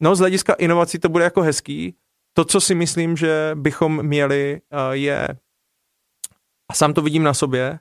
no 0.00 0.16
z 0.16 0.18
hlediska 0.18 0.52
inovací 0.52 0.98
to 0.98 1.08
bude 1.08 1.24
jako 1.24 1.42
hezký. 1.42 1.96
To, 2.32 2.44
co 2.44 2.60
si 2.60 2.74
myslím, 2.74 3.16
že 3.16 3.50
bychom 3.54 4.02
měli, 4.02 4.60
uh, 4.72 4.78
je, 4.92 5.28
a 6.70 6.74
sám 6.74 6.94
to 6.94 7.02
vidím 7.02 7.22
na 7.22 7.34
sobě, 7.34 7.78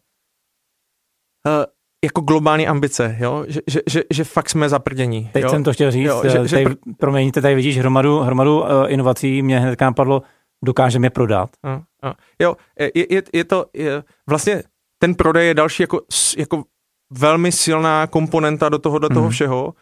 uh, 1.47 1.78
jako 2.05 2.21
globální 2.21 2.67
ambice, 2.67 3.15
jo? 3.19 3.45
Že, 3.47 3.59
že, 3.67 3.79
že, 3.87 4.03
že 4.13 4.23
fakt 4.23 4.49
jsme 4.49 4.69
zaprdění. 4.69 5.29
Teď 5.33 5.43
jo? 5.43 5.49
jsem 5.49 5.63
to 5.63 5.73
chtěl 5.73 5.91
říct, 5.91 6.05
jo, 6.05 6.21
že, 6.23 6.33
tady, 6.33 6.47
že... 6.47 6.65
promiňte, 6.97 7.41
tady 7.41 7.55
vidíš 7.55 7.77
hromadu, 7.77 8.19
hromadu 8.19 8.61
uh, 8.61 8.67
inovací, 8.87 9.41
mě 9.41 9.59
hned 9.59 9.81
napadlo, 9.81 10.21
dokážeme 10.65 11.05
je 11.05 11.09
prodat. 11.09 11.49
Uh, 11.65 11.71
uh. 12.09 12.13
Jo, 12.39 12.55
je, 12.79 13.13
je, 13.13 13.23
je 13.33 13.43
to, 13.43 13.65
je, 13.73 14.03
vlastně 14.29 14.63
ten 14.99 15.15
prodej 15.15 15.47
je 15.47 15.53
další 15.53 15.83
jako, 15.83 16.01
jako 16.37 16.63
velmi 17.11 17.51
silná 17.51 18.07
komponenta 18.07 18.69
do 18.69 18.79
toho, 18.79 18.99
do 18.99 19.09
toho 19.09 19.25
mm. 19.25 19.31
všeho, 19.31 19.65
uh, 19.65 19.73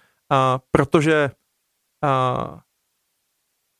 protože 0.71 1.31
uh, 2.03 2.59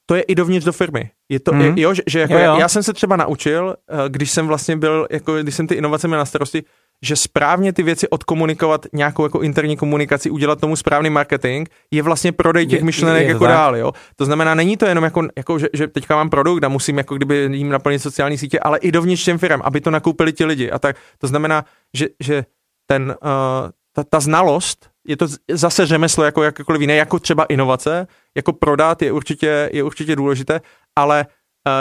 to 0.06 0.16
je 0.16 0.22
i 0.22 0.36
dovnitř 0.36 0.66
do 0.66 0.74
firmy. 0.74 1.12
Je 1.30 1.40
to, 1.40 1.54
mm. 1.54 1.62
je, 1.62 1.74
jo, 1.76 1.94
že, 1.94 2.02
že 2.08 2.20
jako 2.20 2.34
jo, 2.34 2.40
jo. 2.40 2.46
Já, 2.46 2.60
já 2.60 2.68
jsem 2.68 2.84
se 2.84 2.94
třeba 2.94 3.16
naučil, 3.16 3.76
když 4.08 4.32
jsem 4.32 4.48
vlastně 4.48 4.78
byl, 4.78 5.08
jako 5.12 5.38
když 5.38 5.56
jsem 5.56 5.68
ty 5.68 5.76
inovace 5.76 6.08
měl 6.08 6.20
na 6.20 6.26
starosti, 6.26 6.64
že 7.04 7.16
správně 7.16 7.74
ty 7.74 7.84
věci 7.84 8.10
odkomunikovat 8.10 8.86
nějakou 8.94 9.24
jako 9.24 9.42
interní 9.42 9.78
komunikaci, 9.78 10.30
udělat 10.30 10.62
tomu 10.62 10.76
správný 10.76 11.10
marketing, 11.10 11.70
je 11.92 12.04
vlastně 12.04 12.32
prodej 12.32 12.68
těch 12.68 12.80
je, 12.80 12.86
myšlenek 12.86 13.22
je, 13.22 13.28
jako 13.28 13.44
tak. 13.44 13.54
dál, 13.54 13.78
jo. 13.78 13.92
To 14.16 14.26
znamená, 14.26 14.56
není 14.56 14.78
to 14.78 14.86
jenom 14.86 15.04
jako, 15.04 15.28
jako 15.38 15.60
že, 15.60 15.68
že, 15.74 15.88
teďka 15.88 16.16
mám 16.16 16.30
produkt 16.30 16.64
a 16.64 16.70
musím 16.70 16.98
jako 16.98 17.16
kdyby 17.16 17.50
jim 17.52 17.70
naplnit 17.70 18.00
sociální 18.00 18.38
sítě, 18.38 18.60
ale 18.60 18.78
i 18.78 18.92
dovnitř 18.92 19.26
těm 19.26 19.38
firm, 19.38 19.62
aby 19.64 19.82
to 19.82 19.92
nakoupili 19.92 20.34
ti 20.34 20.46
lidi 20.46 20.72
a 20.72 20.80
tak. 20.80 20.96
To 21.18 21.28
znamená, 21.28 21.66
že, 21.94 22.08
že 22.24 22.46
ten, 22.88 23.16
uh, 23.24 23.70
ta, 23.94 24.04
ta 24.04 24.20
znalost, 24.20 24.90
je 25.08 25.18
to 25.18 25.28
zase 25.52 25.86
řemeslo 25.86 26.24
jako 26.24 26.44
jakékoliv 26.44 26.82
jiné, 26.82 26.96
jako 26.96 27.20
třeba 27.20 27.44
inovace, 27.44 28.08
jako 28.36 28.54
prodat 28.54 29.02
je 29.02 29.12
určitě, 29.12 29.70
je 29.74 29.84
určitě 29.84 30.16
důležité, 30.16 30.62
ale 30.96 31.26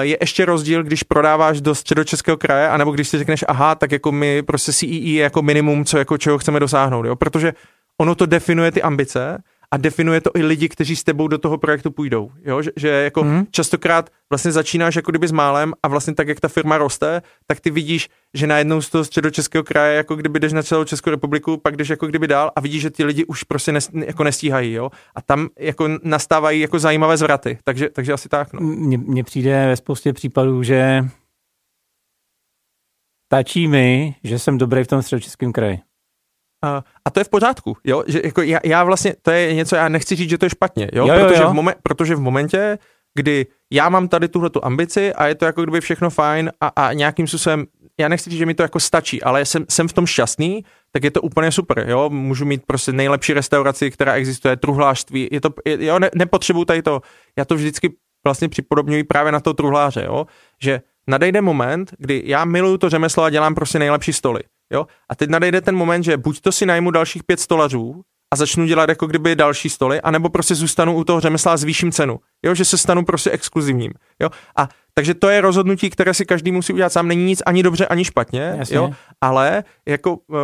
je 0.00 0.16
ještě 0.20 0.44
rozdíl, 0.44 0.82
když 0.82 1.02
prodáváš 1.02 1.60
do 1.60 1.74
středočeského 1.74 2.36
kraje, 2.36 2.68
anebo 2.68 2.90
když 2.90 3.08
si 3.08 3.18
řekneš, 3.18 3.44
aha, 3.48 3.74
tak 3.74 3.92
jako 3.92 4.12
my 4.12 4.42
prostě 4.42 4.72
CEE 4.72 4.90
e 4.90 5.10
je 5.10 5.22
jako 5.22 5.42
minimum, 5.42 5.84
co 5.84 5.98
jako 5.98 6.18
čeho 6.18 6.38
chceme 6.38 6.60
dosáhnout, 6.60 7.06
jo? 7.06 7.16
protože 7.16 7.52
ono 8.00 8.14
to 8.14 8.26
definuje 8.26 8.72
ty 8.72 8.82
ambice 8.82 9.42
a 9.70 9.76
definuje 9.76 10.20
to 10.20 10.30
i 10.34 10.42
lidi, 10.42 10.68
kteří 10.68 10.96
s 10.96 11.04
tebou 11.04 11.28
do 11.28 11.38
toho 11.38 11.58
projektu 11.58 11.90
půjdou. 11.90 12.30
Jo? 12.44 12.62
Že, 12.62 12.70
že 12.76 12.88
jako 12.88 13.24
mm. 13.24 13.46
častokrát 13.50 14.10
vlastně 14.30 14.52
začínáš 14.52 14.96
jako 14.96 15.10
kdyby 15.10 15.28
s 15.28 15.32
málem 15.32 15.72
a 15.82 15.88
vlastně 15.88 16.14
tak, 16.14 16.28
jak 16.28 16.40
ta 16.40 16.48
firma 16.48 16.78
roste, 16.78 17.22
tak 17.46 17.60
ty 17.60 17.70
vidíš, 17.70 18.08
že 18.34 18.46
najednou 18.46 18.82
z 18.82 18.90
toho 18.90 19.04
středočeského 19.04 19.64
kraje, 19.64 19.96
jako 19.96 20.16
kdyby 20.16 20.40
jdeš 20.40 20.52
na 20.52 20.62
celou 20.62 20.84
Českou 20.84 21.10
republiku, 21.10 21.56
pak 21.56 21.76
jdeš 21.76 21.88
jako 21.88 22.06
kdyby 22.06 22.28
dál 22.28 22.52
a 22.56 22.60
vidíš, 22.60 22.82
že 22.82 22.90
ty 22.90 23.04
lidi 23.04 23.24
už 23.24 23.42
prostě 23.42 23.72
nes, 23.72 23.90
jako 23.94 24.24
nestíhají. 24.24 24.72
Jo? 24.72 24.90
A 25.14 25.22
tam 25.22 25.48
jako 25.58 25.88
nastávají 26.02 26.60
jako 26.60 26.78
zajímavé 26.78 27.16
zvraty. 27.16 27.58
Takže, 27.64 27.88
takže 27.90 28.12
asi 28.12 28.28
tak. 28.28 28.52
No. 28.52 28.60
Mně 28.60 29.24
přijde 29.24 29.66
ve 29.66 29.76
spoustě 29.76 30.12
případů, 30.12 30.62
že 30.62 31.04
stačí 33.26 33.68
mi, 33.68 34.14
že 34.24 34.38
jsem 34.38 34.58
dobrý 34.58 34.84
v 34.84 34.86
tom 34.86 35.02
středočeském 35.02 35.52
kraji. 35.52 35.85
A, 36.64 36.84
a 37.04 37.10
to 37.10 37.20
je 37.20 37.24
v 37.24 37.28
pořádku, 37.28 37.76
jo, 37.84 38.04
že 38.06 38.20
jako 38.24 38.42
já, 38.42 38.58
já 38.64 38.84
vlastně, 38.84 39.14
to 39.22 39.30
je 39.30 39.54
něco, 39.54 39.76
já 39.76 39.88
nechci 39.88 40.16
říct, 40.16 40.30
že 40.30 40.38
to 40.38 40.46
je 40.46 40.50
špatně, 40.50 40.88
jo, 40.92 41.06
jo, 41.06 41.14
jo 41.14 41.26
protože, 41.26 41.42
jo. 41.42 41.50
V 41.50 41.54
momen, 41.54 41.74
protože 41.82 42.14
v 42.14 42.20
momentě, 42.20 42.78
kdy 43.14 43.46
já 43.72 43.88
mám 43.88 44.08
tady 44.08 44.28
tuhle 44.28 44.50
tu 44.50 44.64
ambici 44.64 45.14
a 45.14 45.26
je 45.26 45.34
to 45.34 45.44
jako 45.44 45.62
kdyby 45.62 45.80
všechno 45.80 46.10
fajn 46.10 46.52
a, 46.60 46.66
a 46.66 46.92
nějakým 46.92 47.26
způsobem, 47.26 47.66
já 48.00 48.08
nechci 48.08 48.30
říct, 48.30 48.38
že 48.38 48.46
mi 48.46 48.54
to 48.54 48.62
jako 48.62 48.80
stačí, 48.80 49.22
ale 49.22 49.44
jsem, 49.44 49.64
jsem 49.68 49.88
v 49.88 49.92
tom 49.92 50.06
šťastný, 50.06 50.64
tak 50.92 51.04
je 51.04 51.10
to 51.10 51.22
úplně 51.22 51.52
super, 51.52 51.84
jo, 51.88 52.10
můžu 52.10 52.44
mít 52.44 52.62
prostě 52.66 52.92
nejlepší 52.92 53.32
restauraci, 53.32 53.90
která 53.90 54.12
existuje, 54.14 54.56
truhlářství, 54.56 55.28
je 55.32 55.40
to, 55.40 55.50
je, 55.64 55.84
jo, 55.84 55.98
ne, 55.98 56.10
nepotřebuju 56.14 56.64
tady 56.64 56.82
to, 56.82 57.00
já 57.38 57.44
to 57.44 57.54
vždycky 57.54 57.92
vlastně 58.24 58.48
připodobňuji 58.48 59.04
právě 59.04 59.32
na 59.32 59.40
to 59.40 59.54
truhláře, 59.54 60.04
jo, 60.04 60.26
že 60.62 60.80
nadejde 61.06 61.40
moment, 61.40 61.94
kdy 61.98 62.22
já 62.26 62.44
miluju 62.44 62.78
to 62.78 62.90
řemeslo 62.90 63.24
a 63.24 63.30
dělám 63.30 63.54
prostě 63.54 63.78
nejlepší 63.78 64.12
stoly, 64.12 64.40
jo, 64.72 64.86
a 65.08 65.14
teď 65.14 65.30
nadejde 65.30 65.60
ten 65.60 65.76
moment, 65.76 66.02
že 66.02 66.16
buď 66.16 66.40
to 66.40 66.52
si 66.52 66.66
najmu 66.66 66.90
dalších 66.90 67.24
pět 67.24 67.40
stolařů, 67.40 68.02
a 68.32 68.36
začnu 68.36 68.66
dělat 68.66 68.88
jako 68.88 69.06
kdyby 69.06 69.36
další 69.36 69.68
stoly, 69.68 70.00
anebo 70.00 70.28
prostě 70.28 70.54
zůstanu 70.54 70.96
u 70.96 71.04
toho 71.04 71.20
řemesla 71.20 71.52
a 71.52 71.56
zvýším 71.56 71.92
cenu. 71.92 72.18
Jo, 72.44 72.54
že 72.54 72.64
se 72.64 72.78
stanu 72.78 73.04
prostě 73.04 73.30
exkluzivním. 73.30 73.92
Jo, 74.20 74.30
a 74.56 74.68
takže 74.94 75.14
to 75.14 75.28
je 75.28 75.40
rozhodnutí, 75.40 75.90
které 75.90 76.14
si 76.14 76.26
každý 76.26 76.52
musí 76.52 76.72
udělat 76.72 76.92
sám. 76.92 77.08
Není 77.08 77.24
nic 77.24 77.42
ani 77.46 77.62
dobře, 77.62 77.86
ani 77.86 78.04
špatně, 78.04 78.54
Jasně. 78.58 78.76
jo, 78.76 78.90
ale 79.20 79.64
jako 79.88 80.16
uh, 80.16 80.36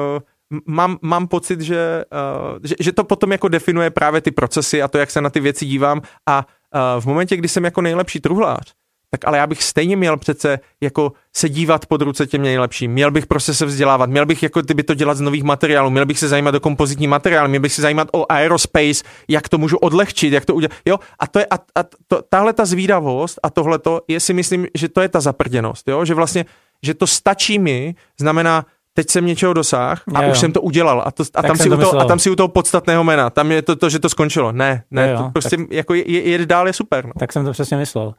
mám, 0.67 0.99
mám 1.03 1.29
pocit, 1.29 1.61
že, 1.61 2.05
uh, 2.53 2.59
že, 2.63 2.75
že 2.81 2.93
to 2.93 3.05
potom 3.05 3.33
jako 3.33 3.49
definuje 3.49 3.91
právě 3.91 4.21
ty 4.21 4.31
procesy 4.31 4.83
a 4.83 4.89
to, 4.89 4.99
jak 4.99 5.11
se 5.11 5.21
na 5.21 5.31
ty 5.31 5.41
věci 5.41 5.67
dívám 5.67 6.03
a 6.29 6.47
uh, 6.75 7.01
v 7.01 7.07
momentě, 7.07 7.37
kdy 7.37 7.49
jsem 7.49 7.65
jako 7.65 7.81
nejlepší 7.81 8.21
truhlář, 8.21 8.73
tak 9.15 9.29
ale 9.29 9.39
já 9.39 9.47
bych 9.47 9.63
stejně 9.63 9.97
měl 9.97 10.17
přece 10.17 10.61
jako 10.81 11.13
se 11.37 11.49
dívat 11.49 11.87
pod 11.87 12.03
ruce 12.03 12.27
těm 12.27 12.43
nejlepším. 12.43 12.93
Měl 12.93 13.11
bych 13.11 13.27
prostě 13.27 13.55
se 13.55 13.67
vzdělávat, 13.67 14.11
měl 14.11 14.27
bych 14.27 14.43
jako 14.43 14.63
kdyby 14.63 14.83
to 14.83 14.95
dělat 14.95 15.17
z 15.17 15.21
nových 15.21 15.43
materiálů, 15.43 15.91
měl 15.91 16.07
bych 16.07 16.19
se 16.19 16.29
zajímat 16.29 16.55
o 16.55 16.61
kompozitní 16.61 17.07
materiál, 17.07 17.49
měl 17.49 17.61
bych 17.61 17.73
se 17.73 17.83
zajímat 17.83 18.09
o 18.13 18.33
aerospace, 18.33 19.05
jak 19.29 19.49
to 19.49 19.59
můžu 19.59 19.77
odlehčit, 19.77 20.33
jak 20.33 20.45
to 20.45 20.55
udělat. 20.55 20.73
Jo, 20.85 20.99
a 21.19 21.27
to 21.27 21.39
je, 21.39 21.47
a, 21.51 21.55
a 21.55 21.83
to, 22.07 22.23
tahle 22.29 22.53
ta 22.53 22.65
zvídavost 22.65 23.39
a 23.43 23.51
tohle 23.51 23.79
to 23.79 24.01
je 24.09 24.21
si 24.21 24.33
myslím, 24.33 24.67
že 24.75 24.89
to 24.89 25.01
je 25.01 25.09
ta 25.09 25.21
zaprděnost, 25.21 25.89
jo, 25.89 26.05
že 26.05 26.15
vlastně, 26.15 26.45
že 26.83 26.95
to 26.95 27.07
stačí 27.07 27.59
mi, 27.59 27.95
znamená, 28.21 28.67
teď 28.95 29.11
jsem 29.11 29.27
něčeho 29.27 29.53
dosáh 29.53 30.03
a 30.15 30.23
jo, 30.23 30.31
už 30.31 30.39
jsem 30.39 30.53
to 30.53 30.61
udělal 30.61 31.03
a, 31.07 31.11
to, 31.11 31.25
a, 31.35 31.43
tam 31.43 31.57
si 31.57 31.71
u 31.71 31.77
toho, 31.77 32.01
a 32.01 32.05
tam 32.05 32.19
si 32.19 32.31
u 32.31 32.37
toho 32.37 32.49
podstatného 32.49 33.05
jména, 33.05 33.31
tam 33.31 33.53
je 33.53 33.63
to, 33.63 33.77
to 33.77 33.91
že 33.91 33.99
to 33.99 34.09
skončilo. 34.09 34.53
Ne, 34.53 34.85
ne, 34.91 35.11
jo, 35.11 35.19
to 35.19 35.31
prostě 35.33 35.57
tak, 35.57 35.67
jako 35.71 35.95
je, 35.95 36.13
je, 36.13 36.23
je 36.23 36.47
dál 36.47 36.67
je 36.67 36.73
super. 36.73 37.07
No. 37.07 37.13
Tak 37.19 37.33
jsem 37.33 37.45
to 37.45 37.53
přesně 37.53 37.77
myslel. 37.77 38.15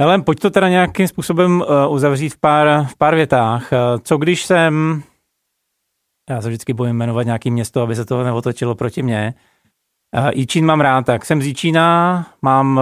Ale 0.00 0.22
pojď 0.22 0.40
to 0.40 0.50
teda 0.50 0.68
nějakým 0.68 1.08
způsobem 1.08 1.60
uh, 1.60 1.94
uzavřít 1.94 2.28
v 2.28 2.38
pár, 2.38 2.86
v 2.86 2.96
pár 2.96 3.14
větách. 3.14 3.72
Uh, 3.72 3.78
co 4.02 4.16
když 4.16 4.44
jsem, 4.44 5.02
já 6.30 6.42
se 6.42 6.48
vždycky 6.48 6.72
bojím 6.72 6.96
jmenovat 6.96 7.22
nějaký 7.22 7.50
město, 7.50 7.82
aby 7.82 7.96
se 7.96 8.04
to 8.04 8.24
neotočilo 8.24 8.74
proti 8.74 9.02
mně. 9.02 9.34
Uh, 10.18 10.30
Jičín 10.34 10.66
mám 10.66 10.80
rád, 10.80 11.06
tak 11.06 11.24
jsem 11.24 11.42
z 11.42 11.46
Jičína, 11.46 12.26
mám 12.42 12.80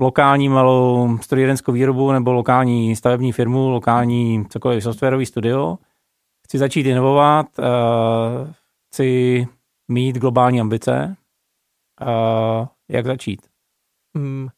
lokální 0.00 0.48
malou 0.48 1.18
strojírenskou 1.18 1.72
výrobu 1.72 2.12
nebo 2.12 2.32
lokální 2.32 2.96
stavební 2.96 3.32
firmu, 3.32 3.68
lokální 3.68 4.46
cokoliv 4.48 4.82
softwarový 4.82 5.26
studio. 5.26 5.78
Chci 6.44 6.58
začít 6.58 6.86
inovovat, 6.86 7.46
chci 8.92 9.46
mít 9.88 10.18
globální 10.18 10.60
ambice. 10.60 11.16
Jak 12.88 13.06
začít? 13.06 13.40
Mm, 14.14 14.48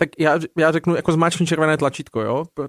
tak 0.00 0.08
já, 0.18 0.38
já 0.58 0.72
řeknu 0.72 0.96
jako 0.96 1.12
zmáčkni 1.12 1.46
červené 1.46 1.76
tlačítko, 1.76 2.20
jo. 2.20 2.44
To, 2.54 2.68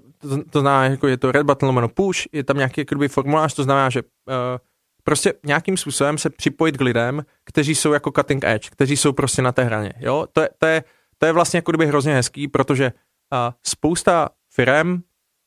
to 0.50 0.60
znamená, 0.60 0.84
jako 0.84 1.08
je 1.08 1.16
to 1.16 1.32
red 1.32 1.46
button 1.46 1.66
lomeno 1.66 1.88
push, 1.88 2.18
je 2.32 2.44
tam 2.44 2.56
nějaký 2.56 2.80
jakoby, 2.80 3.08
formulář, 3.08 3.54
to 3.54 3.62
znamená, 3.62 3.90
že 3.90 4.02
uh, 4.02 4.08
prostě 5.04 5.34
nějakým 5.46 5.76
způsobem 5.76 6.18
se 6.18 6.30
připojit 6.30 6.76
k 6.76 6.80
lidem, 6.80 7.22
kteří 7.44 7.74
jsou 7.74 7.92
jako 7.92 8.10
cutting 8.10 8.44
edge, 8.44 8.68
kteří 8.70 8.96
jsou 8.96 9.12
prostě 9.12 9.42
na 9.42 9.52
té 9.52 9.64
hraně, 9.64 9.92
jo. 9.98 10.26
To 10.32 10.40
je, 10.40 10.48
to 10.58 10.66
je, 10.66 10.84
to 11.18 11.26
je 11.26 11.32
vlastně 11.32 11.58
jako 11.58 11.70
kdyby 11.70 11.86
hrozně 11.86 12.14
hezký, 12.14 12.48
protože 12.48 12.92
uh, 13.32 13.38
spousta 13.66 14.28
firm, 14.54 15.00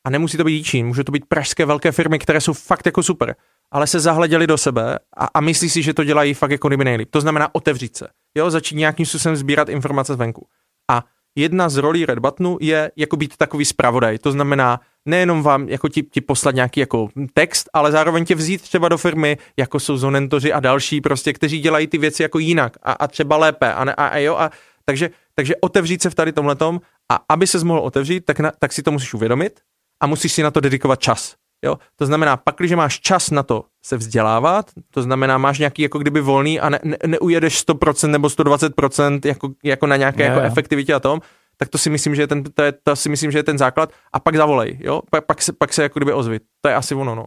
a 0.06 0.10
nemusí 0.10 0.36
to 0.36 0.44
být 0.44 0.64
Čín, 0.64 0.86
může 0.86 1.04
to 1.04 1.12
být 1.12 1.26
pražské 1.28 1.66
velké 1.66 1.92
firmy, 1.92 2.18
které 2.18 2.40
jsou 2.40 2.52
fakt 2.52 2.86
jako 2.86 3.02
super, 3.02 3.34
ale 3.70 3.86
se 3.86 4.00
zahleděli 4.00 4.46
do 4.46 4.58
sebe 4.58 4.98
a, 5.16 5.28
a 5.34 5.40
myslí 5.40 5.70
si, 5.70 5.82
že 5.82 5.94
to 5.94 6.04
dělají 6.04 6.34
fakt 6.34 6.50
jako 6.50 6.68
kdyby 6.68 6.84
nejlíp. 6.84 7.10
To 7.10 7.20
znamená 7.20 7.54
otevřít 7.54 7.96
se, 7.96 8.08
jo, 8.34 8.50
začít 8.50 8.76
nějakým 8.76 9.06
způsobem 9.06 9.36
sbírat 9.36 9.68
informace 9.68 10.14
zvenku. 10.14 10.46
A 10.90 11.04
jedna 11.36 11.68
z 11.68 11.76
rolí 11.76 12.06
Red 12.06 12.18
Buttonu 12.18 12.58
je 12.60 12.90
jako 12.96 13.16
být 13.16 13.36
takový 13.36 13.64
zpravodaj. 13.64 14.18
To 14.18 14.32
znamená 14.32 14.80
nejenom 15.06 15.42
vám 15.42 15.68
jako 15.68 15.88
ti, 15.88 16.02
ti 16.02 16.20
poslat 16.20 16.54
nějaký 16.54 16.80
jako 16.80 17.08
text, 17.34 17.68
ale 17.72 17.92
zároveň 17.92 18.24
tě 18.24 18.34
vzít 18.34 18.62
třeba 18.62 18.88
do 18.88 18.98
firmy, 18.98 19.38
jako 19.56 19.80
jsou 19.80 19.96
zonentoři 19.96 20.52
a 20.52 20.60
další 20.60 21.00
prostě, 21.00 21.32
kteří 21.32 21.60
dělají 21.60 21.86
ty 21.86 21.98
věci 21.98 22.22
jako 22.22 22.38
jinak 22.38 22.76
a, 22.82 22.92
a 22.92 23.06
třeba 23.06 23.36
lépe. 23.36 23.74
A, 23.74 23.84
ne, 23.84 23.94
a, 23.94 24.06
a 24.06 24.18
jo, 24.18 24.36
a 24.36 24.50
takže, 24.84 25.10
takže 25.34 25.54
otevřít 25.56 26.02
se 26.02 26.10
v 26.10 26.14
tady 26.14 26.32
tomhletom 26.32 26.80
a 27.12 27.18
aby 27.28 27.46
se 27.46 27.64
mohl 27.64 27.80
otevřít, 27.80 28.24
tak, 28.24 28.40
na, 28.40 28.52
tak 28.58 28.72
si 28.72 28.82
to 28.82 28.92
musíš 28.92 29.14
uvědomit 29.14 29.60
a 30.02 30.06
musíš 30.06 30.32
si 30.32 30.42
na 30.42 30.50
to 30.50 30.60
dedikovat 30.60 31.00
čas. 31.00 31.34
Jo? 31.64 31.78
To 31.96 32.06
znamená, 32.06 32.36
pak, 32.36 32.56
když 32.56 32.72
máš 32.72 33.00
čas 33.00 33.30
na 33.30 33.42
to 33.42 33.64
se 33.86 33.96
vzdělávat, 33.96 34.70
to 34.90 35.02
znamená, 35.02 35.38
máš 35.38 35.58
nějaký 35.58 35.82
jako 35.82 35.98
kdyby 35.98 36.20
volný 36.20 36.60
a 36.60 36.68
ne, 36.68 36.78
ne, 36.84 36.96
neujedeš 37.06 37.66
100% 37.68 38.10
nebo 38.10 38.28
120% 38.28 39.20
jako, 39.24 39.48
jako 39.64 39.86
na 39.86 39.96
nějaké 39.96 40.22
jako 40.22 40.40
efektivitě 40.40 40.94
a 40.94 41.00
tom, 41.00 41.20
tak 41.56 41.68
to 41.68 41.78
si 41.78 41.90
myslím, 41.90 42.14
že 42.14 42.22
je 42.22 42.26
ten, 42.26 42.44
to, 42.44 42.62
je, 42.62 42.72
to 42.82 42.96
si 42.96 43.08
myslím, 43.08 43.30
že 43.30 43.38
je 43.38 43.42
ten 43.42 43.58
základ 43.58 43.92
a 44.12 44.20
pak 44.20 44.36
zavolej, 44.36 44.78
jo? 44.80 45.00
Pak, 45.10 45.26
pak, 45.26 45.42
se, 45.42 45.52
pak 45.52 45.72
se 45.72 45.82
jako 45.82 45.98
kdyby 45.98 46.12
ozvit. 46.12 46.42
To 46.60 46.68
je 46.68 46.74
asi 46.74 46.94
ono, 46.94 47.14
no. 47.14 47.24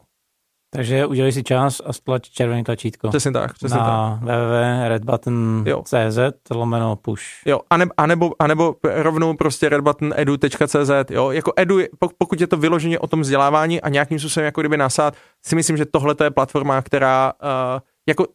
Takže 0.71 1.05
udělej 1.05 1.31
si 1.31 1.43
čas 1.43 1.81
a 1.85 1.93
stlač 1.93 2.29
červený 2.29 2.63
tlačítko. 2.63 3.09
Přesně 3.09 3.31
tak. 3.31 3.53
Přesně 3.53 3.77
na 3.77 4.19
tak. 4.19 4.29
www.redbutton.cz 4.29 6.19
lomeno 6.51 6.95
push. 6.95 7.23
Jo, 7.45 7.59
a, 7.69 7.77
ne, 7.77 7.85
a, 7.97 8.05
nebo, 8.05 8.31
a 8.39 8.47
nebo 8.47 8.75
rovnou 8.83 9.33
prostě 9.33 9.69
redbuttonedu.cz, 9.69 10.91
jo, 11.09 11.31
jako 11.31 11.53
edu, 11.55 11.79
pokud 12.17 12.41
je 12.41 12.47
to 12.47 12.57
vyloženě 12.57 12.99
o 12.99 13.07
tom 13.07 13.21
vzdělávání 13.21 13.81
a 13.81 13.89
nějakým 13.89 14.19
způsobem 14.19 14.45
jako 14.45 14.61
kdyby 14.61 14.77
nasát, 14.77 15.15
si 15.45 15.55
myslím, 15.55 15.77
že 15.77 15.85
tohle 15.85 16.15
je 16.23 16.31
platforma, 16.31 16.81
která 16.81 17.33
uh, 17.43 17.79
jako 18.09 18.25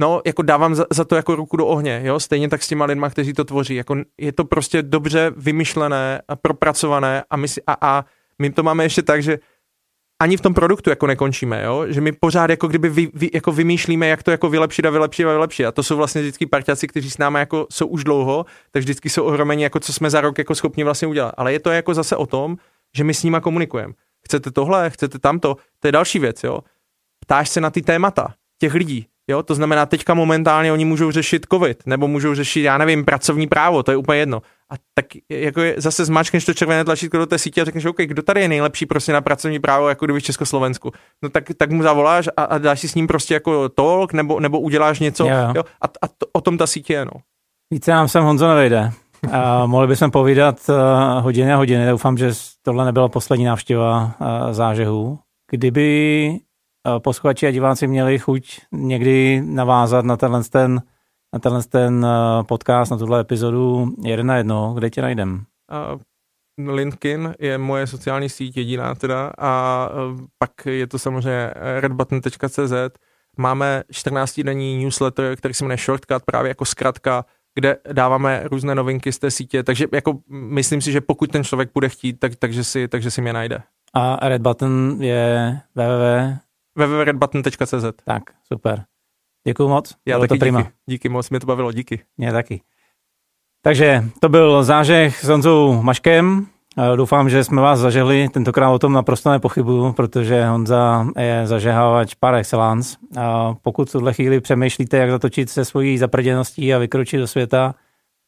No, 0.00 0.20
jako 0.26 0.42
dávám 0.42 0.74
za, 0.74 0.84
za 0.92 1.04
to 1.04 1.16
jako 1.16 1.34
ruku 1.34 1.56
do 1.56 1.66
ohně, 1.66 2.00
jo, 2.04 2.20
stejně 2.20 2.48
tak 2.48 2.62
s 2.62 2.68
těma 2.68 2.84
lidma, 2.84 3.10
kteří 3.10 3.32
to 3.32 3.44
tvoří, 3.44 3.74
jako 3.74 3.96
je 4.20 4.32
to 4.32 4.44
prostě 4.44 4.82
dobře 4.82 5.32
vymyšlené 5.36 6.22
a 6.28 6.36
propracované 6.36 7.24
a 7.30 7.36
my, 7.36 7.48
si, 7.48 7.62
a, 7.66 7.76
a 7.80 8.04
my 8.38 8.50
to 8.50 8.62
máme 8.62 8.84
ještě 8.84 9.02
tak, 9.02 9.22
že 9.22 9.38
ani 10.20 10.36
v 10.36 10.40
tom 10.40 10.54
produktu 10.54 10.90
jako 10.90 11.06
nekončíme, 11.06 11.62
jo? 11.62 11.84
že 11.88 12.00
my 12.00 12.12
pořád 12.12 12.50
jako 12.50 12.68
kdyby 12.68 12.88
vy, 12.88 13.08
vy, 13.14 13.30
jako 13.34 13.52
vymýšlíme, 13.52 14.06
jak 14.06 14.22
to 14.22 14.30
jako 14.30 14.48
vylepšit 14.48 14.86
a 14.86 14.90
vylepšit 14.90 15.24
a 15.24 15.32
vylepšit. 15.32 15.66
A 15.66 15.72
to 15.72 15.82
jsou 15.82 15.96
vlastně 15.96 16.20
vždycky 16.20 16.46
parťaci, 16.46 16.88
kteří 16.88 17.10
s 17.10 17.18
námi 17.18 17.38
jako 17.38 17.66
jsou 17.70 17.86
už 17.86 18.04
dlouho, 18.04 18.46
tak 18.70 18.80
vždycky 18.80 19.08
jsou 19.08 19.24
ohromeni, 19.24 19.62
jako 19.62 19.80
co 19.80 19.92
jsme 19.92 20.10
za 20.10 20.20
rok 20.20 20.38
jako 20.38 20.54
schopni 20.54 20.84
vlastně 20.84 21.08
udělat. 21.08 21.34
Ale 21.36 21.52
je 21.52 21.60
to 21.60 21.70
jako 21.70 21.94
zase 21.94 22.16
o 22.16 22.26
tom, 22.26 22.56
že 22.96 23.04
my 23.04 23.14
s 23.14 23.22
nima 23.22 23.40
komunikujeme. 23.40 23.92
Chcete 24.24 24.50
tohle, 24.50 24.90
chcete 24.90 25.18
tamto, 25.18 25.56
to 25.78 25.88
je 25.88 25.92
další 25.92 26.18
věc, 26.18 26.44
jo. 26.44 26.60
Ptáš 27.20 27.48
se 27.48 27.60
na 27.60 27.70
ty 27.70 27.82
témata 27.82 28.34
těch 28.58 28.74
lidí, 28.74 29.06
Jo, 29.30 29.42
to 29.42 29.54
znamená, 29.54 29.86
teďka 29.86 30.14
momentálně 30.14 30.72
oni 30.72 30.84
můžou 30.84 31.10
řešit 31.10 31.46
covid, 31.52 31.86
nebo 31.86 32.08
můžou 32.08 32.34
řešit, 32.34 32.62
já 32.62 32.78
nevím, 32.78 33.04
pracovní 33.04 33.46
právo, 33.46 33.82
to 33.82 33.90
je 33.90 33.96
úplně 33.96 34.18
jedno. 34.18 34.42
A 34.72 34.74
tak 34.94 35.06
jako 35.30 35.60
je, 35.60 35.74
zase 35.78 36.04
zmáčkneš 36.04 36.44
to 36.44 36.54
červené 36.54 36.84
tlačítko 36.84 37.18
do 37.18 37.26
té 37.26 37.38
sítě 37.38 37.62
a 37.62 37.64
řekneš, 37.64 37.84
OK, 37.84 37.96
kdo 37.96 38.22
tady 38.22 38.40
je 38.40 38.48
nejlepší 38.48 38.86
prostě 38.86 39.12
na 39.12 39.20
pracovní 39.20 39.58
právo, 39.58 39.88
jako 39.88 40.04
kdyby 40.04 40.20
v 40.20 40.22
Československu. 40.22 40.92
No 41.22 41.28
tak, 41.28 41.44
tak 41.56 41.70
mu 41.70 41.82
zavoláš 41.82 42.28
a, 42.36 42.42
a 42.44 42.58
dáš 42.58 42.80
si 42.80 42.88
s 42.88 42.94
ním 42.94 43.06
prostě 43.06 43.34
jako 43.34 43.68
talk, 43.68 44.12
nebo, 44.12 44.40
nebo 44.40 44.60
uděláš 44.60 45.00
něco. 45.00 45.26
Jo. 45.26 45.36
Jo, 45.54 45.62
a, 45.82 45.86
a 45.86 46.08
to, 46.18 46.26
o 46.32 46.40
tom 46.40 46.58
ta 46.58 46.66
sítě 46.66 46.92
je, 46.92 47.04
no. 47.04 47.12
Více 47.72 47.90
nám 47.90 48.08
sem 48.08 48.24
Honzo 48.24 48.48
nevejde. 48.48 48.92
A 49.32 49.66
mohli 49.66 49.86
bychom 49.86 50.10
povídat 50.10 50.56
uh, 50.68 51.22
hodiny 51.24 51.52
a 51.52 51.56
hodiny. 51.56 51.86
Doufám, 51.90 52.16
že 52.16 52.32
tohle 52.62 52.84
nebyla 52.84 53.08
poslední 53.08 53.44
návštěva 53.44 54.14
uh, 54.20 54.52
zážehů. 54.52 55.18
Kdyby 55.50 56.38
posluchači 56.98 57.46
a 57.46 57.50
diváci 57.50 57.86
měli 57.86 58.18
chuť 58.18 58.60
někdy 58.72 59.42
navázat 59.44 60.04
na 60.04 60.16
tenhle 60.16 60.44
ten, 60.44 60.82
na 61.32 61.38
tenhle 61.38 61.62
ten 61.62 62.06
eh, 62.06 62.44
podcast, 62.44 62.90
na 62.90 62.96
tuhle 62.96 63.20
epizodu 63.20 63.94
jeden 64.02 64.26
na 64.26 64.36
jedno, 64.36 64.74
kde 64.74 64.90
tě 64.90 65.02
najdem? 65.02 65.44
Uh, 65.94 66.00
LinkedIn 66.74 67.34
je 67.38 67.58
moje 67.58 67.86
sociální 67.86 68.28
síť 68.28 68.56
jediná 68.56 68.94
teda 68.94 69.32
a 69.38 69.88
uh, 69.92 70.20
pak 70.38 70.66
je 70.66 70.86
to 70.86 70.98
samozřejmě 70.98 71.52
redbutton.cz. 71.80 72.72
Máme 73.38 73.82
14-denní 73.92 74.84
newsletter, 74.84 75.36
který 75.36 75.54
se 75.54 75.64
jmenuje 75.64 75.78
Shortcut, 75.78 76.22
právě 76.24 76.48
jako 76.48 76.64
zkratka, 76.64 77.24
kde 77.54 77.76
dáváme 77.92 78.42
různé 78.50 78.74
novinky 78.74 79.12
z 79.12 79.18
té 79.18 79.30
sítě, 79.30 79.62
takže 79.62 79.86
jako 79.92 80.18
myslím 80.30 80.80
si, 80.80 80.92
že 80.92 81.00
pokud 81.00 81.30
ten 81.30 81.44
člověk 81.44 81.70
bude 81.74 81.88
chtít, 81.88 82.12
tak, 82.12 82.36
takže, 82.36 82.64
si, 82.64 82.88
takže 82.88 83.10
si 83.10 83.22
mě 83.22 83.32
najde. 83.32 83.62
A 83.94 84.28
Red 84.28 84.42
Button 84.42 84.96
je 85.00 85.60
www 85.74 86.38
www.redbutton.cz 86.76 87.84
Tak, 88.04 88.22
super. 88.52 88.84
Děkuji 89.46 89.68
moc. 89.68 89.94
Já 90.06 90.16
Bylo 90.16 90.28
taky 90.28 90.38
to 90.38 90.42
prima. 90.42 90.60
Díky. 90.60 90.72
díky 90.86 91.08
moc, 91.08 91.30
mě 91.30 91.40
to 91.40 91.46
bavilo, 91.46 91.72
díky. 91.72 92.00
Mě 92.16 92.32
taky. 92.32 92.62
Takže 93.62 94.04
to 94.20 94.28
byl 94.28 94.64
zážeh 94.64 95.24
s 95.24 95.28
Honzou 95.28 95.82
Maškem. 95.82 96.46
Doufám, 96.96 97.30
že 97.30 97.44
jsme 97.44 97.62
vás 97.62 97.78
zažehli, 97.78 98.28
tentokrát 98.28 98.70
o 98.72 98.78
tom 98.78 98.92
naprosto 98.92 99.30
nepochybuju, 99.30 99.92
protože 99.92 100.46
Honza 100.46 101.06
je 101.18 101.46
zažehávač 101.46 102.14
par 102.14 102.34
excellence. 102.34 102.96
A 103.20 103.54
pokud 103.62 103.88
v 103.88 103.92
tuhle 103.92 104.12
chvíli 104.12 104.40
přemýšlíte, 104.40 104.96
jak 104.96 105.10
zatočit 105.10 105.50
se 105.50 105.64
svojí 105.64 105.98
zaprděností 105.98 106.74
a 106.74 106.78
vykročit 106.78 107.20
do 107.20 107.26
světa, 107.26 107.74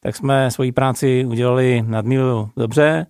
tak 0.01 0.17
jsme 0.17 0.51
svoji 0.51 0.73
práci 0.73 1.25
udělali 1.25 1.85
nadmíru 1.87 2.51
dobře. 2.57 3.07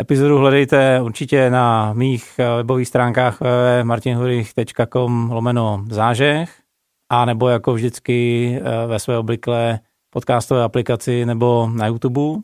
Epizodu 0.00 0.38
hledejte 0.38 1.00
určitě 1.02 1.50
na 1.50 1.92
mých 1.92 2.38
webových 2.56 2.88
stránkách 2.88 3.38
martinhurich.com 3.82 5.30
lomeno 5.30 5.84
zážeh 5.90 6.62
a 7.08 7.24
nebo 7.24 7.48
jako 7.48 7.74
vždycky 7.74 8.48
eh, 8.56 8.86
ve 8.86 8.98
své 8.98 9.18
obvyklé 9.18 9.80
podcastové 10.10 10.62
aplikaci 10.62 11.26
nebo 11.26 11.70
na 11.74 11.86
YouTube, 11.86 12.40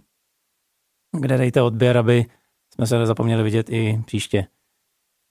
kde 1.20 1.38
dejte 1.38 1.62
odběr, 1.62 1.99
aby 1.99 2.26
jsme 2.74 2.86
se 2.86 2.99
nezapomněli 2.99 3.42
vidět 3.42 3.70
i 3.70 4.03
příště. 4.07 4.46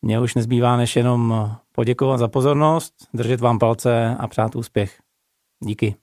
Mně 0.01 0.20
už 0.20 0.36
nezbývá 0.36 0.78
než 0.78 0.95
jenom 0.95 1.51
poděkovat 1.72 2.18
za 2.18 2.28
pozornost, 2.28 2.93
držet 3.13 3.41
vám 3.41 3.59
palce 3.59 4.15
a 4.20 4.28
přát 4.28 4.55
úspěch. 4.55 5.01
Díky. 5.63 5.95